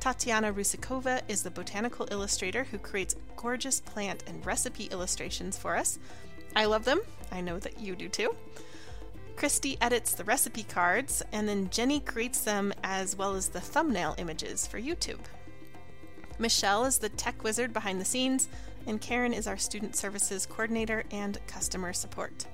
Tatiana 0.00 0.52
Rusikova 0.52 1.20
is 1.28 1.44
the 1.44 1.50
botanical 1.50 2.08
illustrator 2.10 2.64
who 2.64 2.78
creates 2.78 3.14
gorgeous 3.36 3.80
plant 3.80 4.24
and 4.26 4.44
recipe 4.44 4.86
illustrations 4.86 5.56
for 5.56 5.76
us. 5.76 6.00
I 6.56 6.64
love 6.64 6.84
them. 6.84 7.00
I 7.30 7.40
know 7.40 7.58
that 7.60 7.78
you 7.78 7.94
do 7.94 8.08
too. 8.08 8.34
Christy 9.36 9.78
edits 9.80 10.14
the 10.14 10.24
recipe 10.24 10.64
cards, 10.64 11.22
and 11.32 11.48
then 11.48 11.70
Jenny 11.70 12.00
creates 12.00 12.40
them 12.40 12.72
as 12.82 13.16
well 13.16 13.34
as 13.34 13.48
the 13.48 13.60
thumbnail 13.60 14.14
images 14.18 14.66
for 14.66 14.80
YouTube. 14.80 15.20
Michelle 16.38 16.84
is 16.84 16.98
the 16.98 17.08
tech 17.08 17.42
wizard 17.44 17.72
behind 17.72 18.00
the 18.00 18.04
scenes, 18.04 18.48
and 18.86 19.00
Karen 19.00 19.32
is 19.32 19.46
our 19.46 19.58
student 19.58 19.96
services 19.96 20.46
coordinator 20.46 21.04
and 21.10 21.38
customer 21.46 21.92
support. 21.92 22.46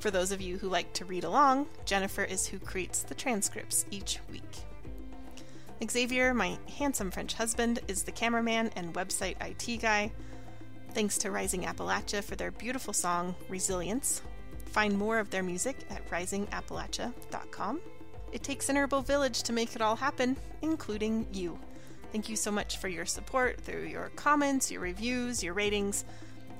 For 0.00 0.10
those 0.10 0.30
of 0.30 0.40
you 0.40 0.58
who 0.58 0.68
like 0.68 0.92
to 0.94 1.04
read 1.04 1.24
along, 1.24 1.66
Jennifer 1.84 2.22
is 2.22 2.46
who 2.46 2.58
creates 2.58 3.02
the 3.02 3.14
transcripts 3.14 3.84
each 3.90 4.20
week. 4.30 4.42
Xavier, 5.88 6.34
my 6.34 6.58
handsome 6.78 7.10
French 7.10 7.34
husband, 7.34 7.80
is 7.88 8.02
the 8.02 8.12
cameraman 8.12 8.70
and 8.76 8.94
website 8.94 9.36
IT 9.40 9.80
guy. 9.80 10.12
Thanks 10.92 11.18
to 11.18 11.30
Rising 11.30 11.62
Appalachia 11.62 12.22
for 12.22 12.36
their 12.36 12.50
beautiful 12.50 12.92
song, 12.92 13.34
Resilience. 13.48 14.22
Find 14.66 14.96
more 14.98 15.18
of 15.18 15.30
their 15.30 15.42
music 15.42 15.76
at 15.90 16.08
risingappalachia.com. 16.10 17.80
It 18.32 18.42
takes 18.42 18.68
an 18.68 18.76
herbal 18.76 19.02
village 19.02 19.42
to 19.44 19.52
make 19.52 19.74
it 19.74 19.82
all 19.82 19.96
happen, 19.96 20.36
including 20.62 21.26
you. 21.32 21.58
Thank 22.12 22.28
you 22.28 22.36
so 22.36 22.50
much 22.50 22.78
for 22.78 22.88
your 22.88 23.04
support 23.04 23.60
through 23.60 23.84
your 23.84 24.10
comments, 24.16 24.70
your 24.70 24.80
reviews, 24.80 25.42
your 25.42 25.52
ratings. 25.52 26.04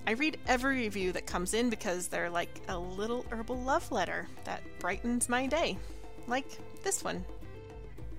I 0.06 0.12
read 0.12 0.38
every 0.46 0.76
review 0.80 1.12
that 1.12 1.26
comes 1.26 1.54
in 1.54 1.70
because 1.70 2.08
they're 2.08 2.30
like 2.30 2.60
a 2.68 2.78
little 2.78 3.24
herbal 3.30 3.58
love 3.58 3.90
letter 3.90 4.28
that 4.44 4.62
brightens 4.78 5.28
my 5.28 5.46
day, 5.46 5.78
like 6.26 6.58
this 6.82 7.02
one. 7.02 7.24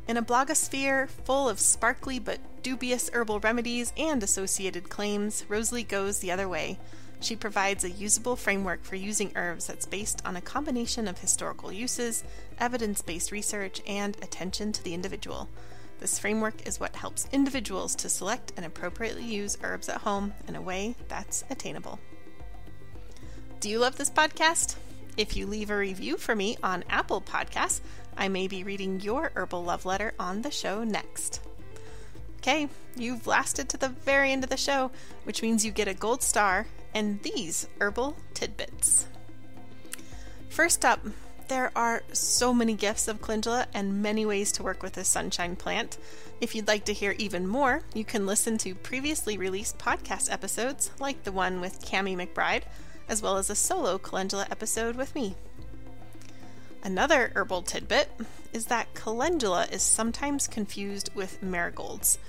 In 0.07 0.17
a 0.17 0.23
blogosphere 0.23 1.07
full 1.07 1.47
of 1.47 1.59
sparkly 1.59 2.17
but 2.17 2.39
dubious 2.63 3.11
herbal 3.13 3.41
remedies 3.41 3.93
and 3.95 4.23
associated 4.23 4.89
claims, 4.89 5.45
Rosalie 5.47 5.83
goes 5.83 6.19
the 6.19 6.31
other 6.31 6.49
way. 6.49 6.79
She 7.21 7.35
provides 7.35 7.83
a 7.83 7.91
usable 7.91 8.35
framework 8.35 8.83
for 8.83 8.95
using 8.95 9.31
herbs 9.35 9.67
that's 9.67 9.85
based 9.85 10.21
on 10.25 10.35
a 10.35 10.41
combination 10.41 11.07
of 11.07 11.19
historical 11.19 11.71
uses, 11.71 12.23
evidence 12.59 13.03
based 13.03 13.31
research, 13.31 13.81
and 13.85 14.15
attention 14.23 14.71
to 14.71 14.83
the 14.83 14.93
individual. 14.95 15.47
This 15.99 16.17
framework 16.17 16.65
is 16.65 16.79
what 16.79 16.95
helps 16.95 17.27
individuals 17.33 17.93
to 17.95 18.09
select 18.09 18.53
and 18.55 18.65
appropriately 18.65 19.25
use 19.25 19.57
herbs 19.63 19.89
at 19.89 19.97
home 19.97 20.33
in 20.47 20.55
a 20.55 20.61
way 20.61 20.95
that's 21.09 21.43
attainable. 21.49 21.99
Do 23.59 23.69
you 23.69 23.79
love 23.79 23.97
this 23.97 24.09
podcast? 24.09 24.77
If 25.17 25.35
you 25.35 25.45
leave 25.45 25.69
a 25.69 25.77
review 25.77 26.15
for 26.15 26.33
me 26.33 26.57
on 26.63 26.85
Apple 26.89 27.19
Podcasts, 27.19 27.81
I 28.15 28.29
may 28.29 28.47
be 28.47 28.63
reading 28.63 29.01
your 29.01 29.31
herbal 29.35 29.65
love 29.65 29.85
letter 29.85 30.13
on 30.17 30.41
the 30.41 30.51
show 30.51 30.85
next. 30.85 31.41
Okay, 32.37 32.69
you've 32.95 33.27
lasted 33.27 33.67
to 33.69 33.77
the 33.77 33.89
very 33.89 34.31
end 34.31 34.45
of 34.45 34.49
the 34.49 34.55
show, 34.55 34.91
which 35.25 35.41
means 35.41 35.65
you 35.65 35.71
get 35.71 35.89
a 35.89 35.93
gold 35.93 36.23
star 36.23 36.67
and 36.93 37.21
these 37.21 37.67
herbal 37.81 38.15
tidbits. 38.33 39.07
First 40.47 40.85
up, 40.85 41.01
there 41.49 41.71
are 41.75 42.03
so 42.13 42.53
many 42.53 42.75
gifts 42.75 43.07
of 43.07 43.21
calendula 43.21 43.67
and 43.73 44.01
many 44.01 44.25
ways 44.25 44.51
to 44.53 44.63
work 44.63 44.81
with 44.81 44.93
this 44.93 45.07
sunshine 45.07 45.55
plant. 45.55 45.97
If 46.39 46.55
you'd 46.55 46.67
like 46.67 46.85
to 46.85 46.93
hear 46.93 47.15
even 47.17 47.47
more, 47.47 47.81
you 47.93 48.05
can 48.05 48.25
listen 48.25 48.57
to 48.59 48.75
previously 48.75 49.37
released 49.37 49.79
podcast 49.79 50.31
episodes, 50.31 50.91
like 50.99 51.23
the 51.23 51.31
one 51.31 51.59
with 51.59 51.83
Cami 51.83 52.15
McBride, 52.15 52.63
as 53.09 53.21
well 53.21 53.37
as 53.37 53.49
a 53.49 53.55
solo 53.55 53.97
calendula 53.97 54.47
episode 54.49 54.95
with 54.95 55.15
me. 55.15 55.35
Another 56.83 57.31
herbal 57.35 57.63
tidbit 57.63 58.09
is 58.53 58.67
that 58.67 58.93
calendula 58.93 59.67
is 59.71 59.81
sometimes 59.81 60.47
confused 60.47 61.09
with 61.13 61.41
marigolds. 61.43 62.19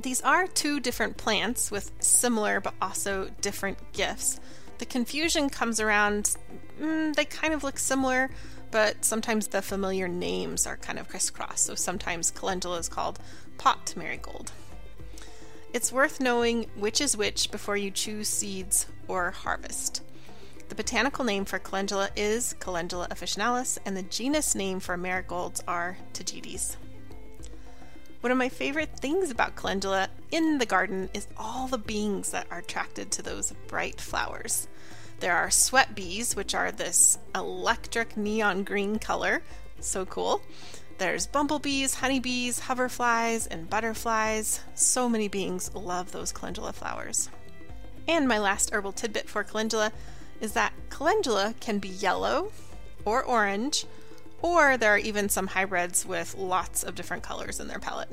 These 0.00 0.22
are 0.22 0.46
two 0.46 0.80
different 0.80 1.16
plants 1.16 1.70
with 1.70 1.90
similar 1.98 2.60
but 2.60 2.74
also 2.80 3.30
different 3.40 3.78
gifts. 3.92 4.40
The 4.78 4.86
confusion 4.86 5.50
comes 5.50 5.80
around, 5.80 6.36
mm, 6.80 7.14
they 7.14 7.26
kind 7.26 7.52
of 7.52 7.62
look 7.62 7.78
similar, 7.78 8.30
but 8.70 9.04
sometimes 9.04 9.48
the 9.48 9.62
familiar 9.62 10.08
names 10.08 10.66
are 10.66 10.76
kind 10.76 10.98
of 10.98 11.08
crisscross. 11.08 11.60
So 11.60 11.74
sometimes 11.74 12.30
calendula 12.30 12.78
is 12.78 12.88
called 12.88 13.18
pot 13.58 13.94
marigold. 13.96 14.52
It's 15.72 15.92
worth 15.92 16.20
knowing 16.20 16.64
which 16.74 17.00
is 17.00 17.16
which 17.16 17.50
before 17.50 17.76
you 17.76 17.90
choose 17.90 18.28
seeds 18.28 18.86
or 19.06 19.30
harvest. 19.30 20.02
The 20.68 20.74
botanical 20.74 21.24
name 21.24 21.44
for 21.44 21.58
calendula 21.58 22.10
is 22.14 22.54
Calendula 22.60 23.08
officinalis, 23.08 23.78
and 23.84 23.96
the 23.96 24.04
genus 24.04 24.54
name 24.54 24.78
for 24.78 24.96
marigolds 24.96 25.62
are 25.66 25.96
Tagetes. 26.12 26.76
One 28.20 28.30
of 28.30 28.38
my 28.38 28.48
favorite 28.48 28.96
things 28.96 29.30
about 29.30 29.56
calendula 29.56 30.10
in 30.30 30.58
the 30.58 30.66
garden 30.66 31.08
is 31.14 31.26
all 31.36 31.66
the 31.66 31.78
beings 31.78 32.30
that 32.30 32.46
are 32.50 32.58
attracted 32.58 33.10
to 33.12 33.22
those 33.22 33.52
bright 33.66 34.00
flowers. 34.00 34.68
There 35.20 35.36
are 35.36 35.50
sweat 35.50 35.94
bees, 35.94 36.34
which 36.34 36.54
are 36.54 36.72
this 36.72 37.18
electric 37.34 38.16
neon 38.16 38.64
green 38.64 38.98
color. 38.98 39.42
So 39.78 40.06
cool. 40.06 40.40
There's 40.96 41.26
bumblebees, 41.26 41.94
honeybees, 41.94 42.60
hoverflies, 42.60 43.46
and 43.50 43.68
butterflies. 43.68 44.60
So 44.74 45.08
many 45.08 45.28
beings 45.28 45.74
love 45.74 46.12
those 46.12 46.32
calendula 46.32 46.72
flowers. 46.72 47.28
And 48.08 48.26
my 48.26 48.38
last 48.38 48.72
herbal 48.72 48.92
tidbit 48.92 49.28
for 49.28 49.44
calendula 49.44 49.92
is 50.40 50.52
that 50.52 50.72
calendula 50.88 51.54
can 51.60 51.78
be 51.78 51.88
yellow 51.88 52.50
or 53.04 53.22
orange, 53.22 53.84
or 54.42 54.76
there 54.76 54.94
are 54.94 54.98
even 54.98 55.28
some 55.28 55.48
hybrids 55.48 56.06
with 56.06 56.34
lots 56.34 56.82
of 56.82 56.94
different 56.94 57.22
colors 57.22 57.60
in 57.60 57.68
their 57.68 57.78
palette. 57.78 58.08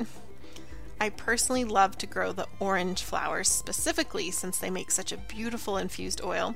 I 0.99 1.09
personally 1.09 1.63
love 1.63 1.97
to 1.99 2.07
grow 2.07 2.31
the 2.31 2.47
orange 2.59 3.03
flowers 3.03 3.47
specifically 3.47 4.31
since 4.31 4.57
they 4.57 4.69
make 4.69 4.91
such 4.91 5.11
a 5.11 5.17
beautiful 5.17 5.77
infused 5.77 6.21
oil. 6.21 6.55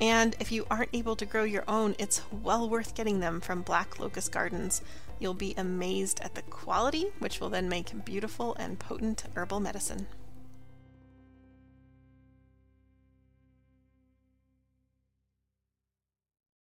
And 0.00 0.34
if 0.40 0.50
you 0.50 0.66
aren't 0.70 0.94
able 0.94 1.14
to 1.16 1.26
grow 1.26 1.44
your 1.44 1.64
own, 1.68 1.94
it's 1.98 2.22
well 2.30 2.68
worth 2.68 2.94
getting 2.94 3.20
them 3.20 3.40
from 3.40 3.60
Black 3.60 3.98
Locust 3.98 4.32
Gardens. 4.32 4.80
You'll 5.18 5.34
be 5.34 5.54
amazed 5.58 6.20
at 6.20 6.34
the 6.34 6.42
quality, 6.42 7.08
which 7.18 7.38
will 7.40 7.50
then 7.50 7.68
make 7.68 8.04
beautiful 8.06 8.54
and 8.54 8.78
potent 8.78 9.24
herbal 9.34 9.60
medicine. 9.60 10.06